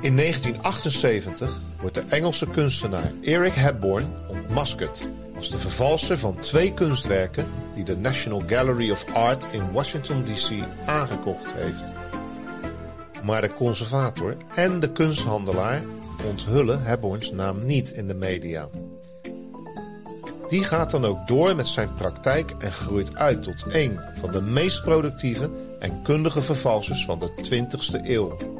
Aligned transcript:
In 0.00 0.16
1978 0.16 1.60
wordt 1.80 1.94
de 1.94 2.04
Engelse 2.08 2.46
kunstenaar 2.46 3.12
Eric 3.22 3.54
Hepburn 3.54 4.14
ontmaskerd 4.28 5.08
als 5.36 5.50
de 5.50 5.58
vervalser 5.58 6.18
van 6.18 6.38
twee 6.38 6.74
kunstwerken 6.74 7.46
die 7.74 7.84
de 7.84 7.96
National 7.96 8.42
Gallery 8.46 8.90
of 8.90 9.04
Art 9.14 9.46
in 9.50 9.72
Washington 9.72 10.24
DC 10.24 10.64
aangekocht 10.86 11.52
heeft. 11.54 11.92
Maar 13.24 13.40
de 13.40 13.52
conservator 13.52 14.36
en 14.54 14.80
de 14.80 14.92
kunsthandelaar 14.92 15.82
onthullen 16.28 16.82
Hepburns 16.82 17.32
naam 17.32 17.66
niet 17.66 17.90
in 17.90 18.08
de 18.08 18.14
media. 18.14 18.68
Die 20.48 20.64
gaat 20.64 20.90
dan 20.90 21.04
ook 21.04 21.26
door 21.26 21.56
met 21.56 21.66
zijn 21.66 21.94
praktijk 21.94 22.54
en 22.58 22.72
groeit 22.72 23.16
uit 23.16 23.42
tot 23.42 23.64
een 23.68 24.00
van 24.20 24.32
de 24.32 24.42
meest 24.42 24.82
productieve 24.82 25.50
en 25.78 26.02
kundige 26.02 26.42
vervalsers 26.42 27.04
van 27.04 27.18
de 27.18 27.30
20e 27.30 28.08
eeuw. 28.08 28.59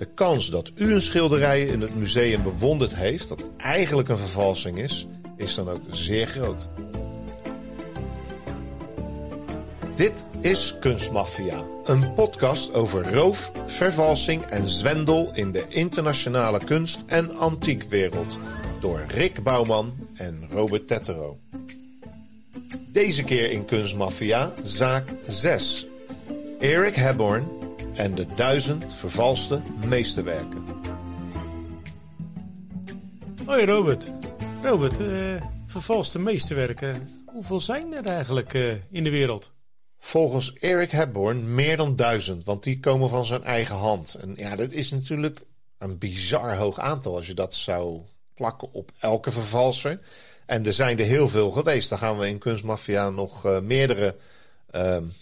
De 0.00 0.08
kans 0.14 0.50
dat 0.50 0.70
u 0.74 0.92
een 0.94 1.02
schilderij 1.02 1.62
in 1.62 1.80
het 1.80 1.94
museum 1.94 2.42
bewonderd 2.42 2.94
heeft, 2.94 3.28
dat 3.28 3.50
eigenlijk 3.56 4.08
een 4.08 4.18
vervalsing 4.18 4.78
is, 4.78 5.06
is 5.36 5.54
dan 5.54 5.68
ook 5.68 5.80
zeer 5.90 6.26
groot. 6.26 6.68
Dit 9.96 10.24
is 10.40 10.74
Kunstmafia, 10.80 11.66
een 11.84 12.14
podcast 12.14 12.74
over 12.74 13.14
roof, 13.14 13.50
vervalsing 13.66 14.44
en 14.44 14.66
zwendel 14.66 15.30
in 15.34 15.52
de 15.52 15.64
internationale 15.68 16.64
kunst- 16.64 17.02
en 17.06 17.36
antiekwereld 17.36 18.38
door 18.80 19.04
Rick 19.08 19.42
Bouwman 19.42 19.92
en 20.14 20.48
Robert 20.50 20.86
Tettero. 20.86 21.38
Deze 22.92 23.24
keer 23.24 23.50
in 23.50 23.64
Kunstmafia 23.64 24.52
zaak 24.62 25.08
6. 25.26 25.86
Eric 26.60 26.94
Hepburn 26.94 27.59
en 28.00 28.14
de 28.14 28.26
duizend 28.34 28.94
vervalste 28.94 29.60
meesterwerken. 29.86 30.64
Hoi 33.44 33.66
Robert. 33.66 34.10
Robert, 34.62 35.00
uh, 35.00 35.42
vervalste 35.66 36.18
meesterwerken. 36.18 37.22
Hoeveel 37.26 37.60
zijn 37.60 37.94
er 37.94 38.06
eigenlijk 38.06 38.54
uh, 38.54 38.72
in 38.90 39.04
de 39.04 39.10
wereld? 39.10 39.52
Volgens 39.98 40.52
Eric 40.52 40.90
Hepburn 40.90 41.54
meer 41.54 41.76
dan 41.76 41.96
duizend, 41.96 42.44
want 42.44 42.62
die 42.62 42.80
komen 42.80 43.08
van 43.08 43.24
zijn 43.24 43.44
eigen 43.44 43.76
hand. 43.76 44.16
En 44.20 44.34
ja, 44.36 44.56
dat 44.56 44.70
is 44.70 44.90
natuurlijk 44.90 45.40
een 45.78 45.98
bizar 45.98 46.56
hoog 46.56 46.78
aantal 46.78 47.16
als 47.16 47.26
je 47.26 47.34
dat 47.34 47.54
zou 47.54 48.00
plakken 48.34 48.72
op 48.72 48.90
elke 48.98 49.30
vervalser. 49.30 50.00
En 50.46 50.66
er 50.66 50.72
zijn 50.72 50.98
er 50.98 51.04
heel 51.04 51.28
veel 51.28 51.50
geweest. 51.50 51.88
Dan 51.88 51.98
gaan 51.98 52.18
we 52.18 52.28
in 52.28 52.38
Kunstmafia 52.38 53.10
nog 53.10 53.46
uh, 53.46 53.60
meerdere 53.60 54.16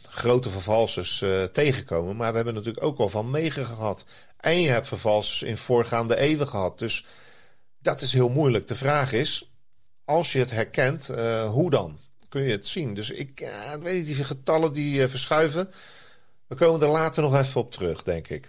grote 0.08 0.50
vervalsers 0.50 1.20
uh, 1.20 1.42
tegenkomen. 1.42 2.16
Maar 2.16 2.30
we 2.30 2.36
hebben 2.36 2.54
natuurlijk 2.54 2.84
ook 2.84 2.98
al 2.98 3.08
van 3.08 3.30
Megen 3.30 3.64
gehad. 3.64 4.06
En 4.36 4.60
je 4.60 4.68
hebt 4.68 4.88
vervalsers 4.88 5.42
in 5.42 5.56
voorgaande 5.56 6.16
eeuwen 6.16 6.48
gehad. 6.48 6.78
Dus 6.78 7.04
dat 7.82 8.00
is 8.00 8.12
heel 8.12 8.28
moeilijk. 8.28 8.68
De 8.68 8.74
vraag 8.74 9.12
is, 9.12 9.50
als 10.04 10.32
je 10.32 10.38
het 10.38 10.50
herkent, 10.50 11.10
uh, 11.10 11.50
hoe 11.50 11.70
dan? 11.70 11.98
Kun 12.28 12.42
je 12.42 12.50
het 12.50 12.66
zien? 12.66 12.94
Dus 12.94 13.10
ik 13.10 13.40
uh, 13.40 13.74
weet 13.74 13.96
niet, 13.96 14.06
die 14.06 14.24
getallen 14.24 14.72
die 14.72 15.08
verschuiven. 15.08 15.70
We 16.46 16.54
komen 16.54 16.80
er 16.80 16.88
later 16.88 17.22
nog 17.22 17.34
even 17.34 17.60
op 17.60 17.72
terug, 17.72 18.02
denk 18.02 18.28
ik. 18.28 18.48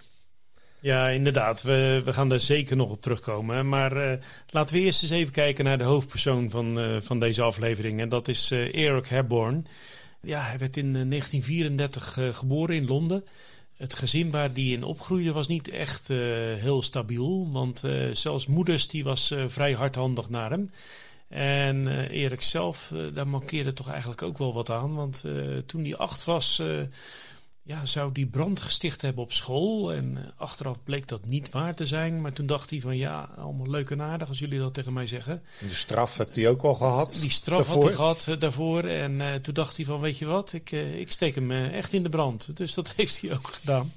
Ja, 0.80 1.08
inderdaad. 1.08 1.62
We, 1.62 2.02
we 2.04 2.12
gaan 2.12 2.32
er 2.32 2.40
zeker 2.40 2.76
nog 2.76 2.90
op 2.90 3.02
terugkomen. 3.02 3.68
Maar 3.68 4.18
laten 4.46 4.76
we 4.76 4.82
eerst 4.82 5.02
eens 5.02 5.12
even 5.12 5.32
kijken 5.32 5.64
naar 5.64 5.78
de 5.78 5.84
hoofdpersoon 5.84 6.50
van, 6.50 7.00
van 7.02 7.20
deze 7.20 7.42
aflevering. 7.42 8.00
En 8.00 8.08
dat 8.08 8.28
is 8.28 8.50
uh, 8.52 8.74
Eric 8.74 9.06
Hepburn. 9.06 9.66
Ja, 10.22 10.42
hij 10.42 10.58
werd 10.58 10.76
in 10.76 10.92
1934 10.92 12.18
geboren 12.32 12.74
in 12.74 12.86
Londen. 12.86 13.24
Het 13.76 13.94
gezin 13.94 14.30
waar 14.30 14.50
hij 14.52 14.62
in 14.62 14.84
opgroeide 14.84 15.32
was 15.32 15.48
niet 15.48 15.68
echt 15.68 16.08
heel 16.58 16.82
stabiel. 16.82 17.48
Want 17.52 17.82
zelfs 18.12 18.46
moeders 18.46 18.88
die 18.88 19.04
was 19.04 19.34
vrij 19.46 19.72
hardhandig 19.72 20.28
naar 20.28 20.50
hem. 20.50 20.70
En 21.28 22.08
Erik 22.08 22.42
zelf, 22.42 22.92
daar 23.12 23.28
mankeerde 23.28 23.72
toch 23.72 23.90
eigenlijk 23.90 24.22
ook 24.22 24.38
wel 24.38 24.52
wat 24.52 24.70
aan. 24.70 24.94
Want 24.94 25.24
toen 25.66 25.82
hij 25.82 25.96
acht 25.96 26.24
was 26.24 26.62
ja, 27.70 27.86
zou 27.86 28.12
die 28.12 28.26
brand 28.26 28.60
gesticht 28.60 29.02
hebben 29.02 29.22
op 29.22 29.32
school. 29.32 29.92
En 29.92 30.10
uh, 30.12 30.20
achteraf 30.36 30.76
bleek 30.84 31.08
dat 31.08 31.26
niet 31.26 31.50
waar 31.50 31.74
te 31.74 31.86
zijn. 31.86 32.20
Maar 32.20 32.32
toen 32.32 32.46
dacht 32.46 32.70
hij 32.70 32.80
van 32.80 32.96
ja, 32.96 33.28
allemaal 33.36 33.70
leuk 33.70 33.90
en 33.90 34.02
aardig 34.02 34.28
als 34.28 34.38
jullie 34.38 34.58
dat 34.58 34.74
tegen 34.74 34.92
mij 34.92 35.06
zeggen. 35.06 35.42
De 35.58 35.74
straf 35.74 36.18
heeft 36.18 36.34
hij 36.34 36.48
ook 36.48 36.62
al 36.62 36.74
gehad. 36.74 37.18
Die 37.20 37.30
straf 37.30 37.56
daarvoor. 37.56 37.74
had 37.74 37.84
hij 37.84 37.92
gehad 37.92 38.26
uh, 38.28 38.38
daarvoor. 38.38 38.84
En 38.84 39.12
uh, 39.12 39.34
toen 39.34 39.54
dacht 39.54 39.76
hij 39.76 39.84
van 39.84 40.00
weet 40.00 40.18
je 40.18 40.26
wat, 40.26 40.52
ik, 40.52 40.70
ik 40.72 41.10
steek 41.10 41.34
hem 41.34 41.50
echt 41.50 41.92
in 41.92 42.02
de 42.02 42.08
brand. 42.08 42.56
Dus 42.56 42.74
dat 42.74 42.92
heeft 42.96 43.20
hij 43.20 43.32
ook 43.32 43.46
gedaan. 43.46 43.92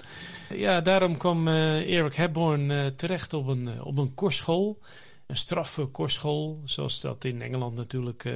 Ja, 0.56 0.81
daarom 0.81 1.17
kwam 1.17 1.47
Eric 1.47 2.16
Hepburn 2.16 2.94
terecht 2.95 3.33
op 3.33 3.47
een, 3.47 3.83
op 3.83 3.97
een 3.97 4.13
kostschool. 4.13 4.79
Een 5.28 5.38
strafkostschool, 5.38 6.62
zoals 6.66 7.01
dat 7.01 7.23
in 7.23 7.41
Engeland 7.41 7.75
natuurlijk 7.75 8.29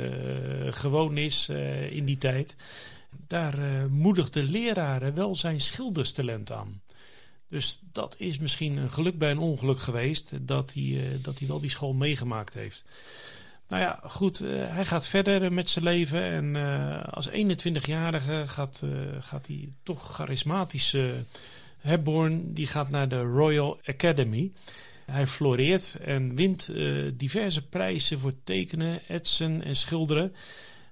gewoon 0.69 1.17
is 1.17 1.49
in 1.89 2.05
die 2.05 2.17
tijd 2.17 2.55
daar 3.27 3.89
moedigde 3.89 4.43
leraren 4.43 5.13
wel 5.13 5.35
zijn 5.35 5.61
schilderstalent 5.61 6.51
aan. 6.51 6.81
Dus 7.49 7.79
dat 7.91 8.15
is 8.17 8.37
misschien 8.37 8.77
een 8.77 8.91
geluk 8.91 9.17
bij 9.17 9.31
een 9.31 9.37
ongeluk 9.37 9.79
geweest 9.79 10.31
dat 10.41 10.73
hij, 10.73 10.83
uh, 10.83 11.03
dat 11.21 11.39
hij 11.39 11.47
wel 11.47 11.59
die 11.59 11.69
school 11.69 11.93
meegemaakt 11.93 12.53
heeft. 12.53 12.83
Nou 13.67 13.81
ja, 13.81 13.99
goed, 14.03 14.41
uh, 14.41 14.49
hij 14.51 14.85
gaat 14.85 15.07
verder 15.07 15.53
met 15.53 15.69
zijn 15.69 15.85
leven 15.85 16.21
en 16.21 16.55
als 17.11 17.29
21-jarige 17.29 18.43
gaat, 18.47 18.83
gaat 19.19 19.47
hij 19.47 19.69
toch 19.83 20.15
charismatische 20.15 21.23
Hepburn, 21.77 22.53
die 22.53 22.67
gaat 22.67 22.89
naar 22.89 23.09
de 23.09 23.21
Royal 23.21 23.79
Academy. 23.85 24.51
Hij 25.05 25.27
floreert 25.27 25.97
en 26.01 26.35
wint 26.35 26.69
diverse 27.13 27.67
prijzen 27.67 28.19
voor 28.19 28.33
tekenen, 28.43 29.07
etsen 29.07 29.63
en 29.63 29.75
schilderen. 29.75 30.35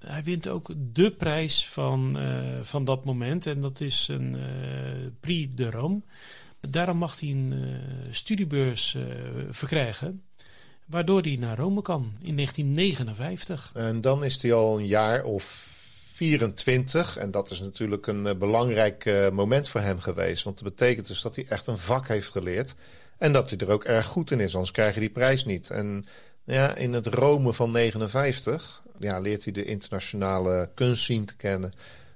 Hij 0.06 0.24
wint 0.24 0.48
ook 0.48 0.74
de 0.94 1.12
prijs 1.12 1.68
van, 1.68 2.22
uh, 2.22 2.60
van 2.62 2.86
dat 2.86 3.06
moment. 3.06 3.46
En 3.46 3.62
dat 3.62 3.80
is 3.80 4.08
een 4.08 4.36
uh, 4.38 5.08
Prix 5.20 5.56
de 5.56 5.70
Rome. 5.70 6.02
Daarom 6.60 6.98
mag 6.98 7.20
hij 7.20 7.30
een 7.30 7.54
uh, 7.54 7.78
studiebeurs 8.12 8.98
verkrijgen. 9.50 10.24
Waardoor 10.86 11.22
hij 11.22 11.36
naar 11.36 11.58
Rome 11.58 11.82
kan 11.82 12.14
in 12.22 12.36
1959. 12.36 13.72
En 13.74 14.02
dan 14.02 14.24
is 14.24 14.42
hij 14.42 14.54
al 14.54 14.80
een 14.80 14.88
jaar 14.88 15.24
of 15.24 15.44
24. 16.14 17.18
En 17.18 17.32
dat 17.32 17.52
is 17.52 17.60
natuurlijk 17.60 18.08
een 18.08 18.38
belangrijk 18.38 19.30
moment 19.34 19.70
voor 19.70 19.82
hem 19.82 20.00
geweest. 20.00 20.44
Want 20.44 20.60
dat 20.60 20.76
betekent 20.78 21.08
dus 21.08 21.22
dat 21.22 21.36
hij 21.36 21.46
echt 21.50 21.68
een 21.68 21.78
vak 21.78 22.08
heeft 22.08 22.32
geleerd. 22.32 22.76
En 23.18 23.34
dat 23.34 23.50
hij 23.50 23.60
er 23.60 23.70
ook 23.70 23.84
erg 23.84 24.06
goed 24.06 24.32
in 24.32 24.40
is, 24.40 24.54
anders 24.54 24.72
krijg 24.72 24.94
je 24.94 25.00
die 25.00 25.10
prijs 25.10 25.46
niet. 25.46 25.70
En 25.70 26.06
ja, 26.44 26.76
in 26.76 26.94
het 26.94 27.08
Rome 27.08 27.54
van 27.54 27.72
59 27.72 28.84
ja, 29.00 29.20
leert 29.20 29.44
hij 29.44 29.54
de 29.54 29.66
internationale 29.66 30.70
kunstzien 30.74 31.26
te 31.26 31.36
kennen. 31.36 31.74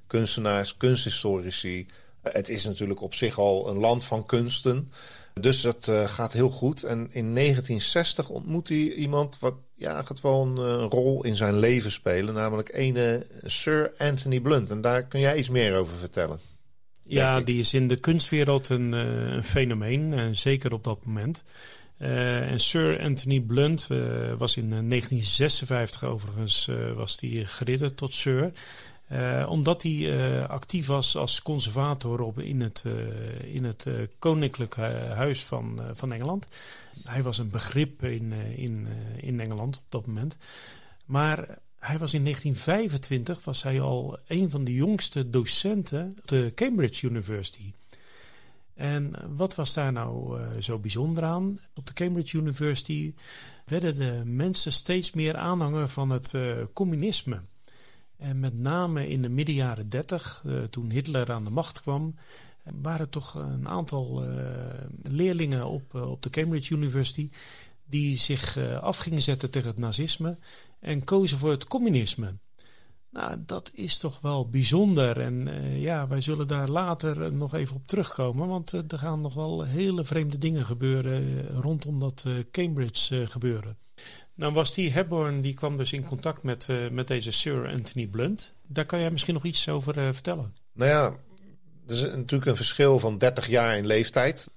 Kunstenaars, 0.08 0.78
kunsthistorici. 0.78 1.88
Het 2.22 2.50
is 2.50 2.66
natuurlijk 2.66 3.02
op 3.02 3.14
zich 3.14 3.38
al 3.38 3.70
een 3.70 3.78
land 3.78 4.04
van 4.04 4.26
kunsten. 4.26 4.92
Dus 5.34 5.62
dat 5.62 5.88
uh, 5.88 6.08
gaat 6.08 6.34
heel 6.34 6.50
goed. 6.50 6.84
En 6.84 6.98
in 6.98 7.36
1960 7.36 8.30
ontmoet 8.30 8.68
hij 8.68 8.78
iemand 8.78 9.40
wat 9.40 9.56
ja, 9.76 10.02
gaat 10.02 10.22
wel 10.22 10.42
een, 10.42 10.58
een 10.58 10.90
rol 10.90 11.24
in 11.24 11.36
zijn 11.36 11.60
leven 11.60 11.92
spelen. 11.92 12.34
Namelijk 12.34 12.74
ene 12.74 13.26
Sir 13.44 13.94
Anthony 13.98 14.40
Blunt. 14.40 14.70
En 14.70 14.82
daar 14.82 15.04
kun 15.04 15.20
jij 15.20 15.38
iets 15.38 15.50
meer 15.50 15.76
over 15.76 15.94
vertellen. 15.98 16.40
Ja, 17.04 17.42
die 17.42 17.60
is 17.60 17.74
in 17.74 17.88
de 17.88 17.96
kunstwereld 17.96 18.70
een, 18.70 18.92
een 18.92 19.44
fenomeen. 19.44 20.14
En 20.14 20.36
zeker 20.36 20.74
op 20.74 20.84
dat 20.84 21.06
moment. 21.06 21.44
Uh, 22.00 22.52
en 22.52 22.60
Sir 22.60 23.02
Anthony 23.02 23.40
Blunt 23.40 23.88
uh, 23.92 24.34
was 24.38 24.58
in 24.58 24.70
1956 24.70 26.04
eh, 26.04 26.10
overigens 26.10 26.68
uh, 26.70 26.92
was 26.92 27.18
die 27.18 27.46
geridderd 27.46 27.98
tot 27.98 28.14
Sir. 28.14 28.52
omdat 29.48 29.84
hij 29.84 30.48
actief 30.48 30.88
was 30.88 31.16
als 31.16 31.42
conservator 31.42 32.22
op, 32.22 32.40
in 32.40 32.62
het, 32.62 32.84
in 33.44 33.64
het 33.64 33.88
Koninklijk 34.20 34.76
Huis 35.16 35.44
van, 35.44 35.82
van 35.94 36.14
Engeland. 36.14 36.48
Hij 37.04 37.24
was 37.24 37.38
een 37.38 37.50
begrip 37.50 38.04
in, 38.04 38.34
in, 38.56 38.88
in 39.22 39.40
Engeland 39.40 39.78
op 39.78 39.84
dat 39.90 40.08
moment. 40.08 40.38
Maar 41.06 41.58
Hij 41.80 41.98
was 41.98 42.14
in 42.14 42.24
1925 42.24 43.46
was 43.46 43.64
hij 43.64 43.82
al 43.82 44.20
een 44.28 44.50
van 44.50 44.64
de 44.64 44.74
jongste 44.74 45.30
docenten 45.30 46.16
op 46.18 46.28
de 46.28 46.52
Cambridge 46.56 47.08
University. 47.08 47.72
En 48.80 49.14
wat 49.36 49.56
was 49.56 49.74
daar 49.74 49.92
nou 49.92 50.42
uh, 50.42 50.48
zo 50.60 50.80
bijzonder 50.80 51.24
aan? 51.24 51.58
Op 51.74 51.88
de 51.88 51.94
Cambridge 51.94 52.38
University 52.38 53.14
werden 53.66 53.98
de 53.98 54.22
mensen 54.26 54.72
steeds 54.72 55.12
meer 55.12 55.38
aanhanger 55.38 55.88
van 55.88 56.10
het 56.10 56.34
uh, 56.34 56.54
communisme. 56.74 57.42
En 58.18 58.40
met 58.40 58.58
name 58.58 59.08
in 59.08 59.22
de 59.22 59.30
midden 59.30 59.56
jaren 59.56 59.90
30, 59.90 60.44
uh, 60.46 60.64
toen 60.64 60.92
Hitler 60.92 61.32
aan 61.32 61.44
de 61.44 61.50
macht 61.50 61.82
kwam, 61.82 62.16
waren 62.64 63.10
toch 63.10 63.34
een 63.34 63.70
aantal 63.70 64.24
leerlingen 65.04 65.66
op, 65.66 65.94
op 65.94 66.22
de 66.22 66.30
Cambridge 66.30 66.74
University 66.74 67.30
die 67.86 68.18
zich 68.18 68.58
af 68.82 68.98
gingen 68.98 69.22
zetten 69.22 69.52
tegen 69.52 69.70
het 69.70 69.78
nazisme 69.78 70.38
en 70.80 71.04
kozen 71.04 71.38
voor 71.38 71.52
het 71.52 71.66
communisme. 71.66 72.38
Nou, 73.12 73.36
dat 73.46 73.72
is 73.74 73.98
toch 73.98 74.20
wel 74.22 74.50
bijzonder. 74.50 75.22
En 75.22 75.48
uh, 75.48 75.82
ja, 75.82 76.08
wij 76.08 76.22
zullen 76.22 76.48
daar 76.48 76.70
later 76.70 77.34
nog 77.34 77.54
even 77.54 77.76
op 77.76 77.88
terugkomen. 77.88 78.48
Want 78.48 78.74
uh, 78.74 78.82
er 78.88 78.98
gaan 78.98 79.22
nog 79.22 79.34
wel 79.34 79.64
hele 79.64 80.04
vreemde 80.04 80.38
dingen 80.38 80.66
gebeuren 80.66 81.48
rondom 81.48 82.00
dat 82.00 82.26
Cambridge 82.52 83.28
gebeuren. 83.28 83.78
Nou 84.34 84.54
was 84.54 84.74
die 84.74 84.92
Hepburn, 84.92 85.42
die 85.42 85.54
kwam 85.54 85.78
dus 85.78 85.94
in 85.94 86.06
contact 86.06 86.44
met, 86.44 86.68
met 86.92 87.08
deze 87.08 87.32
Sir 87.32 87.68
Anthony 87.68 88.08
Blunt. 88.08 88.54
Daar 88.68 88.86
kan 88.86 89.00
jij 89.00 89.12
misschien 89.12 89.34
nog 89.34 89.44
iets 89.44 89.70
over 89.70 89.94
vertellen. 89.94 90.56
Nou 90.74 90.92
ja, 90.92 91.06
er 91.88 91.96
is 91.96 92.02
natuurlijk 92.02 92.46
een 92.46 92.56
verschil 92.56 93.00
van 93.00 93.18
30 93.18 93.48
jaar 93.48 93.78
in 93.78 93.86
leeftijd. 93.86 94.48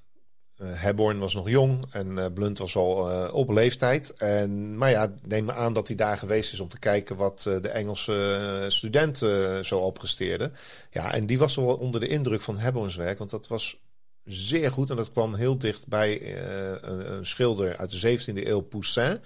Uh, 0.61 1.19
was 1.19 1.35
nog 1.35 1.49
jong 1.49 1.85
en 1.91 2.11
uh, 2.11 2.27
Blunt 2.35 2.59
was 2.59 2.77
al 2.77 3.11
uh, 3.11 3.35
op 3.35 3.51
leeftijd. 3.51 4.15
En, 4.15 4.77
maar 4.77 4.91
ja, 4.91 5.13
neem 5.23 5.45
me 5.45 5.53
aan 5.53 5.73
dat 5.73 5.87
hij 5.87 5.97
daar 5.97 6.19
geweest 6.19 6.53
is 6.53 6.61
om 6.61 6.69
te 6.69 6.79
kijken 6.79 7.17
wat 7.17 7.43
de 7.43 7.69
Engelse 7.69 8.65
studenten 8.69 9.65
zo 9.65 9.79
opgesteerden. 9.79 10.53
Ja, 10.91 11.13
en 11.15 11.27
die 11.27 11.39
was 11.39 11.57
wel 11.57 11.75
onder 11.75 12.01
de 12.01 12.07
indruk 12.07 12.43
van 12.43 12.59
Hepburns 12.59 12.97
werk, 12.97 13.19
want 13.19 13.31
dat 13.31 13.49
was 13.49 13.81
zeer 14.25 14.73
goed. 14.73 14.91
En 14.91 14.97
dat 14.97 15.13
kwam 15.13 15.35
heel 15.35 15.59
dicht 15.59 15.89
bij 15.89 16.37
een, 16.83 17.13
een, 17.13 17.27
schilder 17.27 17.77
uit 17.77 18.01
de 18.01 18.19
17e 18.19 18.47
eeuw, 18.47 18.61
Poussin, 18.61 19.19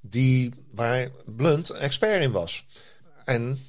die, 0.00 0.52
waar 0.70 1.10
Blunt 1.24 1.70
expert 1.70 2.22
in 2.22 2.30
was. 2.30 2.66
En 3.24 3.66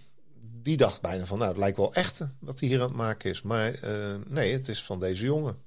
die 0.62 0.78
dacht 0.78 1.02
bijna 1.02 1.26
van, 1.26 1.38
nou, 1.38 1.50
het 1.50 1.60
lijkt 1.60 1.78
wel 1.78 1.94
echt 1.94 2.22
wat 2.40 2.60
hij 2.60 2.70
hier 2.70 2.82
aan 2.82 2.88
het 2.88 2.98
maken 2.98 3.30
is. 3.30 3.42
Maar 3.42 3.80
nee, 4.28 4.54
het 4.54 4.68
is 4.68 4.84
van 4.84 5.00
deze 5.00 5.26
jongen. 5.26 5.64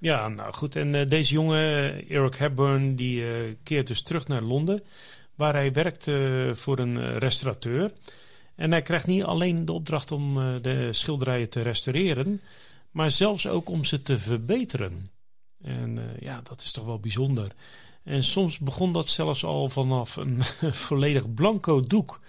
Ja, 0.00 0.28
nou 0.28 0.52
goed. 0.52 0.76
En 0.76 0.94
uh, 0.94 1.08
deze 1.08 1.32
jongen, 1.32 2.08
Eric 2.08 2.34
Hepburn, 2.34 2.96
die 2.96 3.22
uh, 3.22 3.54
keert 3.62 3.86
dus 3.86 4.02
terug 4.02 4.28
naar 4.28 4.42
Londen. 4.42 4.82
Waar 5.34 5.54
hij 5.54 5.72
werkt 5.72 6.10
voor 6.52 6.78
een 6.78 7.18
restaurateur. 7.18 7.92
En 8.54 8.70
hij 8.70 8.82
krijgt 8.82 9.06
niet 9.06 9.24
alleen 9.24 9.64
de 9.64 9.72
opdracht 9.72 10.12
om 10.12 10.34
de 10.62 10.88
schilderijen 10.92 11.48
te 11.48 11.62
restaureren. 11.62 12.40
Maar 12.90 13.10
zelfs 13.10 13.48
ook 13.48 13.68
om 13.68 13.84
ze 13.84 14.02
te 14.02 14.18
verbeteren. 14.18 15.10
En 15.62 16.16
ja, 16.18 16.40
dat 16.42 16.62
is 16.62 16.72
toch 16.72 16.84
wel 16.84 16.98
bijzonder. 16.98 17.52
En 18.02 18.24
soms 18.24 18.58
begon 18.58 18.92
dat 18.92 19.08
zelfs 19.08 19.44
al 19.44 19.68
vanaf 19.68 20.16
een 20.16 20.42
volledig 20.86 21.34
blanco 21.34 21.80
doek. 21.80 22.20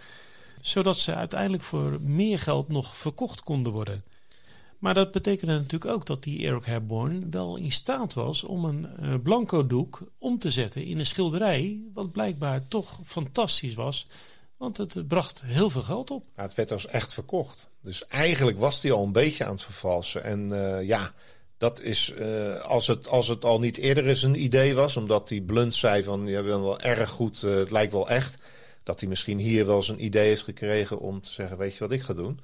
Zodat 0.61 0.99
ze 0.99 1.15
uiteindelijk 1.15 1.63
voor 1.63 1.97
meer 2.01 2.39
geld 2.39 2.67
nog 2.67 2.97
verkocht 2.97 3.43
konden 3.43 3.71
worden. 3.71 4.03
Maar 4.81 4.93
dat 4.93 5.11
betekende 5.11 5.53
natuurlijk 5.53 5.91
ook 5.91 6.05
dat 6.05 6.23
die 6.23 6.47
Eric 6.47 6.65
Hepburn 6.65 7.31
wel 7.31 7.57
in 7.57 7.71
staat 7.71 8.13
was 8.13 8.43
om 8.43 8.65
een 8.65 8.87
uh, 9.01 9.13
blanco 9.23 9.67
doek 9.67 10.01
om 10.17 10.39
te 10.39 10.51
zetten 10.51 10.85
in 10.85 10.99
een 10.99 11.05
schilderij. 11.05 11.81
Wat 11.93 12.11
blijkbaar 12.11 12.67
toch 12.67 12.99
fantastisch 13.05 13.73
was. 13.73 14.05
Want 14.57 14.77
het 14.77 15.07
bracht 15.07 15.41
heel 15.45 15.69
veel 15.69 15.81
geld 15.81 16.11
op. 16.11 16.25
Ja, 16.35 16.41
het 16.41 16.55
werd 16.55 16.71
als 16.71 16.87
echt 16.87 17.13
verkocht. 17.13 17.69
Dus 17.81 18.07
eigenlijk 18.07 18.59
was 18.59 18.81
hij 18.81 18.91
al 18.91 19.03
een 19.03 19.11
beetje 19.11 19.45
aan 19.45 19.51
het 19.51 19.63
vervalsen. 19.63 20.23
En 20.23 20.49
uh, 20.49 20.87
ja, 20.87 21.13
dat 21.57 21.81
is 21.81 22.13
uh, 22.19 22.61
als, 22.61 22.87
het, 22.87 23.07
als 23.07 23.27
het 23.27 23.45
al 23.45 23.59
niet 23.59 23.77
eerder 23.77 24.07
eens 24.07 24.23
een 24.23 24.43
idee 24.43 24.75
was. 24.75 24.97
Omdat 24.97 25.29
hij 25.29 25.41
blunt 25.41 25.73
zei 25.73 26.03
van 26.03 26.27
je 26.27 26.43
bent 26.43 26.61
wel 26.61 26.79
erg 26.79 27.09
goed, 27.09 27.41
het 27.41 27.71
lijkt 27.71 27.93
wel 27.93 28.09
echt. 28.09 28.37
Dat 28.83 28.99
hij 28.99 29.09
misschien 29.09 29.37
hier 29.37 29.65
wel 29.65 29.75
eens 29.75 29.89
een 29.89 30.03
idee 30.03 30.27
heeft 30.27 30.43
gekregen 30.43 30.99
om 30.99 31.21
te 31.21 31.31
zeggen 31.31 31.57
weet 31.57 31.73
je 31.73 31.79
wat 31.79 31.91
ik 31.91 32.01
ga 32.01 32.13
doen? 32.13 32.39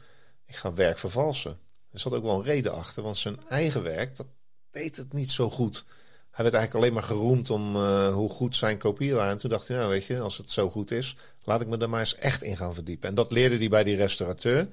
Ik 0.46 0.56
ga 0.56 0.74
werk 0.74 0.98
vervalsen. 0.98 1.58
Er 1.92 2.00
zat 2.00 2.14
ook 2.14 2.24
wel 2.24 2.36
een 2.36 2.44
reden 2.44 2.74
achter, 2.74 3.04
want 3.04 3.18
zijn 3.18 3.40
eigen 3.48 3.84
werk, 3.84 4.16
dat 4.16 4.28
deed 4.72 4.98
het 4.98 5.14
niet 5.14 5.32
zo 5.32 5.50
goed. 5.50 5.86
Hij 6.32 6.44
werd 6.44 6.58
eigenlijk 6.58 6.74
alleen 6.74 6.94
maar 6.94 7.18
geroemd 7.18 7.50
om 7.50 7.76
uh, 7.76 8.14
hoe 8.14 8.30
goed 8.30 8.56
zijn 8.56 8.78
kopieën 8.78 9.16
waren. 9.16 9.32
En 9.32 9.38
toen 9.38 9.50
dacht 9.50 9.68
hij, 9.68 9.78
nou 9.78 9.90
weet 9.90 10.06
je, 10.06 10.20
als 10.20 10.38
het 10.38 10.50
zo 10.50 10.70
goed 10.70 10.92
is, 10.92 11.16
laat 11.44 11.62
ik 11.62 11.68
me 11.68 11.78
er 11.78 11.90
maar 11.90 12.00
eens 12.00 12.16
echt 12.16 12.42
in 12.42 12.58
gaan 12.58 12.74
verdiepen. 12.74 13.10
En 13.10 13.16
dat 13.16 13.32
leerde 13.32 13.58
hij 13.58 13.70
bij 13.70 13.84
die 13.84 13.96
restaurateur. 13.96 14.68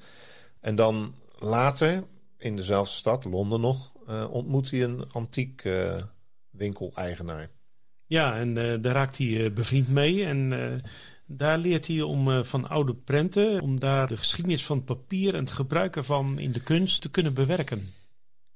En 0.61 0.75
dan 0.75 1.15
later, 1.39 2.05
in 2.39 2.57
dezelfde 2.57 2.95
stad, 2.95 3.25
Londen 3.25 3.61
nog, 3.61 3.93
uh, 4.09 4.31
ontmoet 4.31 4.71
hij 4.71 4.83
een 4.83 5.05
antiek 5.13 5.65
uh, 5.65 5.95
winkeleigenaar. 6.51 7.51
Ja, 8.07 8.37
en 8.37 8.55
daar 8.55 8.93
raakt 8.93 9.19
hij 9.19 9.53
bevriend 9.53 9.89
mee. 9.89 10.25
En 10.25 10.53
daar 11.27 11.59
leert 11.59 11.87
hij 11.87 12.01
om 12.01 12.29
uh, 12.29 12.43
van 12.43 12.69
oude 12.69 12.95
prenten, 12.95 13.61
om 13.61 13.81
daar 13.81 14.07
de 14.07 14.17
geschiedenis 14.17 14.67
van 14.67 14.85
papier 14.85 15.35
en 15.35 15.41
het 15.41 15.51
gebruik 15.51 15.97
ervan 15.97 16.39
in 16.39 16.53
de 16.53 16.63
kunst 16.63 17.03
te 17.03 17.11
kunnen 17.11 17.35
bewerken. 17.35 17.95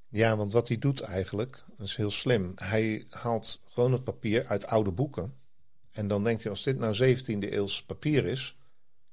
Ja, 0.08 0.36
want 0.36 0.52
wat 0.52 0.68
hij 0.68 0.78
doet 0.78 1.00
eigenlijk, 1.00 1.64
is 1.78 1.96
heel 1.96 2.10
slim. 2.10 2.52
Hij 2.54 3.06
haalt 3.10 3.62
gewoon 3.64 3.92
het 3.92 4.04
papier 4.04 4.46
uit 4.46 4.66
oude 4.66 4.92
boeken. 4.92 5.34
En 5.92 6.08
dan 6.08 6.24
denkt 6.24 6.42
hij, 6.42 6.50
als 6.50 6.62
dit 6.62 6.78
nou 6.78 7.16
17e 7.16 7.52
eeuws 7.52 7.82
papier 7.82 8.24
is, 8.24 8.56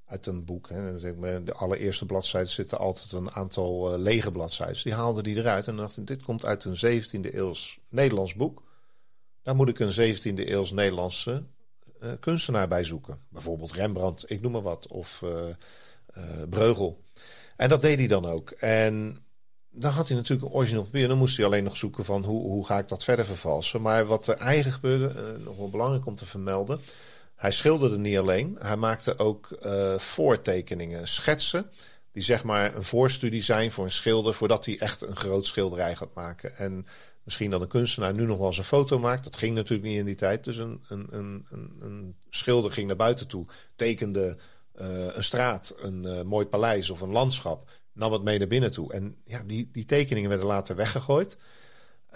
uit 0.06 0.26
een 0.26 0.46
boek, 0.46 0.70
hè, 0.70 1.00
de 1.44 1.54
allereerste 1.54 2.06
bladzijden 2.06 2.50
zitten 2.50 2.78
altijd 2.78 3.12
een 3.12 3.32
aantal 3.32 3.94
uh, 3.94 4.00
lege 4.00 4.32
bladzijden. 4.32 4.84
Die 4.84 4.94
haalde 4.94 5.32
hij 5.32 5.40
eruit 5.40 5.68
en 5.68 5.76
dacht, 5.76 6.08
dit 6.08 6.24
komt 6.24 6.46
uit 6.46 6.66
een 6.66 7.04
17e 7.04 7.34
eeuws 7.34 7.80
Nederlands 7.90 8.34
boek. 8.34 8.64
Daar 9.42 9.56
moet 9.56 9.70
ik 9.70 9.80
een 9.80 10.16
17e 10.16 10.50
eeuws 10.50 10.72
Nederlandse 10.72 11.44
kunstenaar 12.20 12.68
bij 12.68 12.84
zoeken. 12.84 13.20
Bijvoorbeeld 13.30 13.72
Rembrandt, 13.74 14.30
ik 14.30 14.42
noem 14.42 14.52
maar 14.52 14.62
wat, 14.62 14.88
of 14.88 15.22
uh, 15.24 15.30
uh, 16.18 16.24
Breugel. 16.50 17.04
En 17.56 17.70
dat 17.70 17.82
deed 17.82 17.98
hij 17.98 18.08
dan 18.08 18.26
ook. 18.26 18.50
En 18.50 19.24
dan 19.70 19.92
had 19.92 20.08
hij 20.08 20.18
natuurlijk 20.18 20.48
een 20.48 20.56
origineel 20.56 20.84
papier. 20.84 21.08
Dan 21.08 21.18
moest 21.18 21.38
hij 21.38 21.46
alleen 21.46 21.64
nog 21.64 21.78
zoeken 21.78 22.06
van 22.06 22.24
hoe, 22.24 22.42
hoe 22.42 22.66
ga 22.66 22.80
ik 22.80 22.88
dat 22.88 23.04
verder 23.04 23.26
vervalsen. 23.26 23.82
Maar 23.82 24.06
wat 24.06 24.28
er 24.28 24.38
eigenlijk 24.38 24.76
gebeurde, 24.76 25.38
nog 25.40 25.58
wel 25.58 25.70
belangrijk 25.70 26.06
om 26.06 26.16
te 26.16 26.26
vermelden. 26.26 26.80
Hij 27.36 27.52
schilderde 27.52 27.98
niet 27.98 28.18
alleen. 28.18 28.58
Hij 28.60 28.76
maakte 28.76 29.18
ook 29.18 29.48
voortekeningen, 29.98 31.08
schetsen. 31.08 31.70
Die 32.12 32.24
zeg 32.24 32.44
maar 32.44 32.76
een 32.76 32.84
voorstudie 32.84 33.44
zijn 33.44 33.72
voor 33.72 33.84
een 33.84 33.92
schilder. 33.92 34.34
Voordat 34.34 34.66
hij 34.66 34.80
echt 34.80 35.02
een 35.02 35.16
groot 35.16 35.46
schilderij 35.46 35.96
gaat 35.96 36.14
maken. 36.14 36.56
En 36.58 36.86
Misschien 37.26 37.50
dat 37.50 37.62
een 37.62 37.68
kunstenaar 37.68 38.14
nu 38.14 38.26
nog 38.26 38.38
wel 38.38 38.48
eens 38.48 38.58
een 38.58 38.64
foto 38.64 39.00
maakt. 39.00 39.24
Dat 39.24 39.36
ging 39.36 39.56
natuurlijk 39.56 39.90
niet 39.90 39.98
in 39.98 40.06
die 40.06 40.16
tijd. 40.16 40.44
Dus 40.44 40.58
een, 40.58 40.84
een, 40.88 41.08
een, 41.10 41.46
een 41.80 42.16
schilder 42.30 42.72
ging 42.72 42.88
naar 42.88 42.96
buiten 42.96 43.28
toe, 43.28 43.46
tekende 43.76 44.38
uh, 44.82 45.16
een 45.16 45.24
straat, 45.24 45.76
een 45.78 46.04
uh, 46.06 46.22
mooi 46.22 46.46
paleis 46.46 46.90
of 46.90 47.02
een 47.02 47.12
landschap. 47.12 47.70
Nam 47.94 48.12
het 48.12 48.24
mee 48.24 48.38
naar 48.38 48.48
binnen 48.48 48.72
toe. 48.72 48.94
En 48.94 49.16
ja, 49.26 49.44
die, 49.44 49.70
die 49.72 49.86
tekeningen 49.86 50.30
werden 50.30 50.48
later 50.48 50.76
weggegooid. 50.76 51.38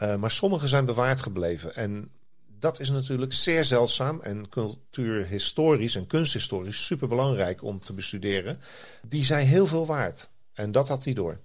Uh, 0.02 0.16
maar 0.16 0.32
sommige 0.32 0.68
zijn 0.68 0.86
bewaard 0.86 1.22
gebleven. 1.22 1.76
En 1.76 2.12
dat 2.60 2.80
is 2.80 2.90
natuurlijk 2.90 3.34
zeer 3.34 3.64
zeldzaam 3.64 4.22
en 4.22 4.50
cultuurhistorisch 4.50 5.96
en 5.96 6.08
kunsthistorisch 6.08 6.86
super 6.86 7.08
belangrijk 7.08 7.64
om 7.64 7.80
te 7.80 7.94
bestuderen. 7.94 8.60
Die 9.08 9.24
zijn 9.24 9.48
heel 9.48 9.68
veel 9.68 9.86
waard. 9.86 10.30
En 10.54 10.72
dat 10.72 10.88
had 10.88 11.04
hij 11.04 11.14
door. 11.14 11.40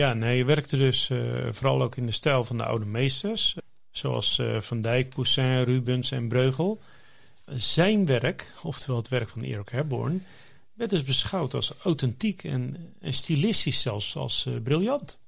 Ja, 0.00 0.14
nee, 0.14 0.36
je 0.36 0.44
werkte 0.44 0.76
dus 0.76 1.08
uh, 1.08 1.46
vooral 1.50 1.82
ook 1.82 1.96
in 1.96 2.06
de 2.06 2.12
stijl 2.12 2.44
van 2.44 2.56
de 2.56 2.64
oude 2.64 2.86
meesters. 2.86 3.56
Zoals 3.90 4.38
uh, 4.38 4.60
Van 4.60 4.80
Dijk, 4.80 5.08
Poussin, 5.08 5.62
Rubens 5.62 6.10
en 6.10 6.28
Breugel. 6.28 6.80
Zijn 7.46 8.06
werk, 8.06 8.52
oftewel 8.62 8.96
het 8.96 9.08
werk 9.08 9.28
van 9.28 9.42
Eric 9.42 9.68
Herborn, 9.68 10.24
werd 10.72 10.90
dus 10.90 11.02
beschouwd 11.02 11.54
als 11.54 11.74
authentiek 11.82 12.44
en, 12.44 12.94
stilistisch 13.00 13.80
zelfs 13.80 14.16
als 14.16 14.44
uh, 14.48 14.54
briljant. 14.62 15.20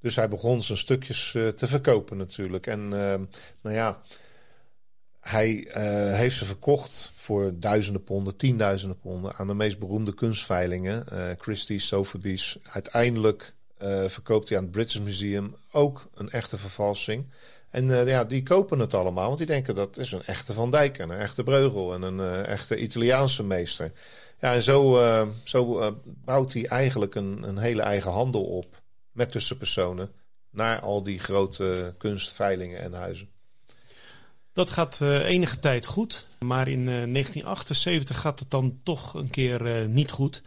Dus 0.00 0.16
hij 0.16 0.28
begon 0.28 0.62
zijn 0.62 0.78
stukjes 0.78 1.30
te 1.30 1.66
verkopen 1.66 2.16
natuurlijk. 2.16 2.66
En 2.66 2.88
nou 2.88 3.74
ja, 3.74 4.00
hij 5.20 5.68
heeft 6.16 6.36
ze 6.36 6.44
verkocht 6.44 7.12
voor 7.16 7.52
duizenden 7.54 8.04
ponden, 8.04 8.36
tienduizenden 8.36 8.98
ponden 8.98 9.34
aan 9.34 9.46
de 9.46 9.54
meest 9.54 9.78
beroemde 9.78 10.14
kunstveilingen. 10.14 11.04
Christie's, 11.38 11.86
Sotheby's. 11.86 12.58
Uiteindelijk 12.62 13.54
uh, 13.82 14.08
verkoopt 14.08 14.48
hij 14.48 14.58
aan 14.58 14.64
het 14.64 14.72
British 14.72 14.98
Museum 14.98 15.56
ook 15.72 16.08
een 16.14 16.30
echte 16.30 16.58
vervalsing. 16.58 17.30
En 17.70 17.84
uh, 17.84 18.08
ja, 18.08 18.24
die 18.24 18.42
kopen 18.42 18.78
het 18.78 18.94
allemaal, 18.94 19.26
want 19.26 19.38
die 19.38 19.46
denken 19.46 19.74
dat 19.74 19.98
is 19.98 20.12
een 20.12 20.24
echte 20.24 20.52
Van 20.52 20.70
Dijk 20.70 20.98
en 20.98 21.10
een 21.10 21.18
echte 21.18 21.42
Breugel 21.42 21.94
en 21.94 22.02
een 22.02 22.18
uh, 22.18 22.46
echte 22.46 22.76
Italiaanse 22.76 23.42
meester. 23.42 23.92
Ja, 24.40 24.54
en 24.54 24.62
zo, 24.62 25.00
zo 25.44 25.94
bouwt 26.04 26.52
hij 26.52 26.66
eigenlijk 26.66 27.14
een, 27.14 27.42
een 27.42 27.58
hele 27.58 27.82
eigen 27.82 28.10
handel 28.10 28.44
op 28.44 28.82
met 29.12 29.32
tussenpersonen 29.32 30.10
naar 30.50 30.80
al 30.80 31.02
die 31.02 31.18
grote 31.18 31.94
kunstveilingen 31.98 32.80
en 32.80 32.92
huizen. 32.92 33.28
Dat 34.52 34.70
gaat 34.70 35.00
enige 35.00 35.58
tijd 35.58 35.86
goed. 35.86 36.26
Maar 36.38 36.68
in 36.68 36.84
1978 36.84 38.20
gaat 38.20 38.38
het 38.38 38.50
dan 38.50 38.80
toch 38.82 39.14
een 39.14 39.30
keer 39.30 39.88
niet 39.88 40.10
goed. 40.10 40.42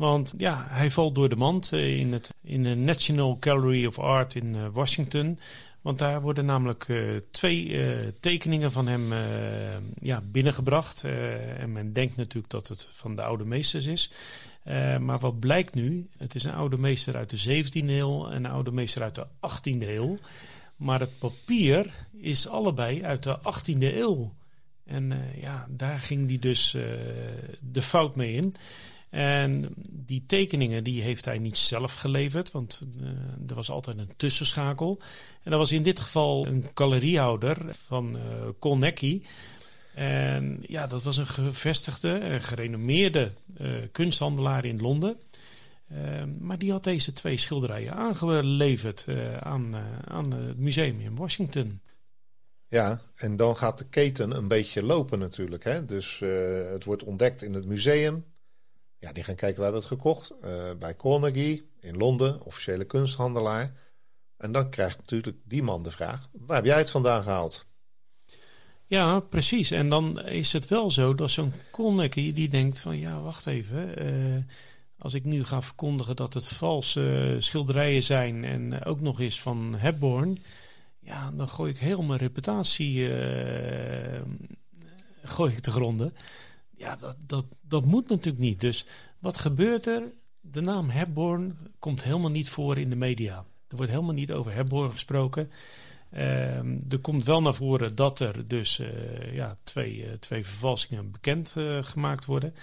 Want 0.00 0.34
ja, 0.36 0.66
hij 0.68 0.90
valt 0.90 1.14
door 1.14 1.28
de 1.28 1.36
mand 1.36 1.72
in, 1.72 2.12
het, 2.12 2.34
in 2.42 2.62
de 2.62 2.74
National 2.74 3.36
Gallery 3.40 3.86
of 3.86 3.98
Art 3.98 4.34
in 4.34 4.72
Washington. 4.72 5.38
Want 5.80 5.98
daar 5.98 6.20
worden 6.20 6.44
namelijk 6.44 6.88
uh, 6.88 7.16
twee 7.30 7.78
tekeningen 8.20 8.72
van 8.72 8.86
hem 8.86 9.12
ja, 10.00 10.20
binnengebracht. 10.20 11.04
en 11.04 11.72
men 11.72 11.92
denkt 11.92 12.16
natuurlijk 12.16 12.52
dat 12.52 12.68
het 12.68 12.88
van 12.92 13.16
de 13.16 13.22
oude 13.22 13.44
meesters 13.44 13.86
is. 13.86 14.10
maar 15.00 15.18
wat 15.18 15.40
blijkt 15.40 15.74
nu? 15.74 16.08
Het 16.18 16.34
is 16.34 16.44
een 16.44 16.54
oude 16.54 16.78
meester 16.78 17.16
uit 17.16 17.30
de 17.30 17.62
17e 17.64 17.88
eeuw 17.88 18.28
en 18.28 18.44
een 18.44 18.50
oude 18.50 18.72
meester 18.72 19.02
uit 19.02 19.14
de 19.14 19.26
18e 19.26 19.88
eeuw. 19.88 20.18
Maar 20.76 21.00
het 21.00 21.18
papier 21.18 21.94
is 22.16 22.48
allebei 22.48 23.04
uit 23.04 23.22
de 23.22 23.38
18e 23.38 23.78
eeuw. 23.80 24.32
En 24.84 25.12
ja, 25.40 25.66
daar 25.70 25.98
ging 25.98 26.28
hij 26.28 26.38
dus 26.38 26.70
de 27.60 27.82
fout 27.82 28.16
mee 28.16 28.32
in. 28.32 28.54
En 29.10 29.74
die 29.90 30.24
tekeningen 30.26 30.84
die 30.84 31.02
heeft 31.02 31.24
hij 31.24 31.38
niet 31.38 31.58
zelf 31.58 31.94
geleverd, 31.94 32.50
want 32.50 32.82
uh, 33.00 33.08
er 33.48 33.54
was 33.54 33.70
altijd 33.70 33.98
een 33.98 34.12
tussenschakel. 34.16 34.98
En 35.42 35.50
dat 35.50 35.60
was 35.60 35.72
in 35.72 35.82
dit 35.82 36.00
geval 36.00 36.46
een 36.46 36.64
galeriehouder 36.74 37.58
van 37.86 38.18
uh. 38.60 39.22
En 39.94 40.58
ja, 40.62 40.86
dat 40.86 41.02
was 41.02 41.16
een 41.16 41.26
gevestigde 41.26 42.18
en 42.18 42.42
gerenommeerde 42.42 43.32
uh, 43.60 43.70
kunsthandelaar 43.92 44.64
in 44.64 44.80
Londen. 44.80 45.16
maar 46.38 46.58
die 46.58 46.70
had 46.70 46.84
deze 46.84 47.12
twee 47.12 47.36
schilderijen 47.36 47.94
aangeleverd 47.94 49.06
aan, 49.40 49.76
aan 50.04 50.32
het 50.32 50.58
museum 50.58 51.00
in 51.00 51.16
Washington. 51.16 51.80
Ja, 52.68 53.00
en 53.14 53.36
dan 53.36 53.56
gaat 53.56 53.78
de 53.78 53.88
keten 53.88 54.30
een 54.30 54.48
beetje 54.48 54.82
lopen 54.82 55.18
natuurlijk. 55.18 55.64
Hè? 55.64 55.86
Dus 55.86 56.18
het 56.72 56.84
wordt 56.84 57.04
ontdekt 57.04 57.42
in 57.42 57.54
het 57.54 57.66
museum. 57.66 58.24
Ja, 59.00 59.12
die 59.12 59.24
gaan 59.24 59.34
kijken, 59.34 59.56
we 59.56 59.62
hebben 59.62 59.80
het 59.80 59.90
gekocht 59.90 60.32
uh, 60.44 60.72
bij 60.78 60.96
Carnegie 60.96 61.70
in 61.80 61.96
Londen, 61.96 62.42
officiële 62.42 62.84
kunsthandelaar. 62.84 63.72
En 64.36 64.52
dan 64.52 64.70
krijgt 64.70 64.98
natuurlijk 64.98 65.36
die 65.44 65.62
man 65.62 65.82
de 65.82 65.90
vraag, 65.90 66.28
waar 66.32 66.56
heb 66.56 66.64
jij 66.64 66.78
het 66.78 66.90
vandaan 66.90 67.22
gehaald? 67.22 67.66
Ja, 68.86 69.20
precies. 69.20 69.70
En 69.70 69.88
dan 69.88 70.20
is 70.20 70.52
het 70.52 70.68
wel 70.68 70.90
zo 70.90 71.14
dat 71.14 71.30
zo'n 71.30 71.52
Carnegie 71.70 72.32
die 72.32 72.48
denkt 72.48 72.80
van, 72.80 72.98
ja, 72.98 73.20
wacht 73.20 73.46
even. 73.46 74.06
Uh, 74.06 74.42
als 74.98 75.14
ik 75.14 75.24
nu 75.24 75.44
ga 75.44 75.62
verkondigen 75.62 76.16
dat 76.16 76.34
het 76.34 76.48
valse 76.48 77.36
schilderijen 77.38 78.02
zijn 78.02 78.44
en 78.44 78.84
ook 78.84 79.00
nog 79.00 79.20
eens 79.20 79.40
van 79.40 79.74
Hepburn, 79.76 80.38
ja, 81.00 81.30
dan 81.30 81.48
gooi 81.48 81.72
ik 81.72 81.78
heel 81.78 82.02
mijn 82.02 82.18
reputatie 82.18 82.96
uh, 82.96 84.20
gooi 85.22 85.52
ik 85.52 85.60
te 85.60 85.70
gronden 85.70 86.14
ja, 86.80 86.96
dat, 86.96 87.16
dat, 87.26 87.46
dat 87.60 87.84
moet 87.84 88.08
natuurlijk 88.08 88.44
niet. 88.44 88.60
Dus 88.60 88.86
wat 89.18 89.38
gebeurt 89.38 89.86
er? 89.86 90.02
De 90.40 90.60
naam 90.60 90.88
Hepborn 90.88 91.58
komt 91.78 92.02
helemaal 92.02 92.30
niet 92.30 92.50
voor 92.50 92.78
in 92.78 92.90
de 92.90 92.96
media. 92.96 93.44
Er 93.68 93.76
wordt 93.76 93.90
helemaal 93.90 94.14
niet 94.14 94.32
over 94.32 94.52
Hepborn 94.52 94.90
gesproken. 94.90 95.50
Uh, 96.12 96.56
er 96.92 96.98
komt 97.00 97.24
wel 97.24 97.42
naar 97.42 97.54
voren 97.54 97.94
dat 97.94 98.20
er 98.20 98.48
dus 98.48 98.78
uh, 98.78 99.34
ja, 99.34 99.56
twee, 99.62 99.96
uh, 99.96 100.12
twee 100.12 100.44
vervalsingen 100.44 101.10
bekend 101.10 101.54
uh, 101.56 101.82
gemaakt 101.82 102.24
worden. 102.24 102.54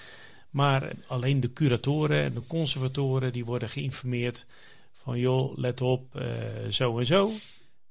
Maar 0.49 0.91
alleen 1.07 1.39
de 1.39 1.53
curatoren 1.53 2.23
en 2.23 2.33
de 2.33 2.47
conservatoren 2.47 3.31
die 3.31 3.45
worden 3.45 3.69
geïnformeerd 3.69 4.45
van 4.91 5.19
joh, 5.19 5.57
let 5.57 5.81
op, 5.81 6.23
zo 6.69 6.99
en 6.99 7.05
zo. 7.05 7.31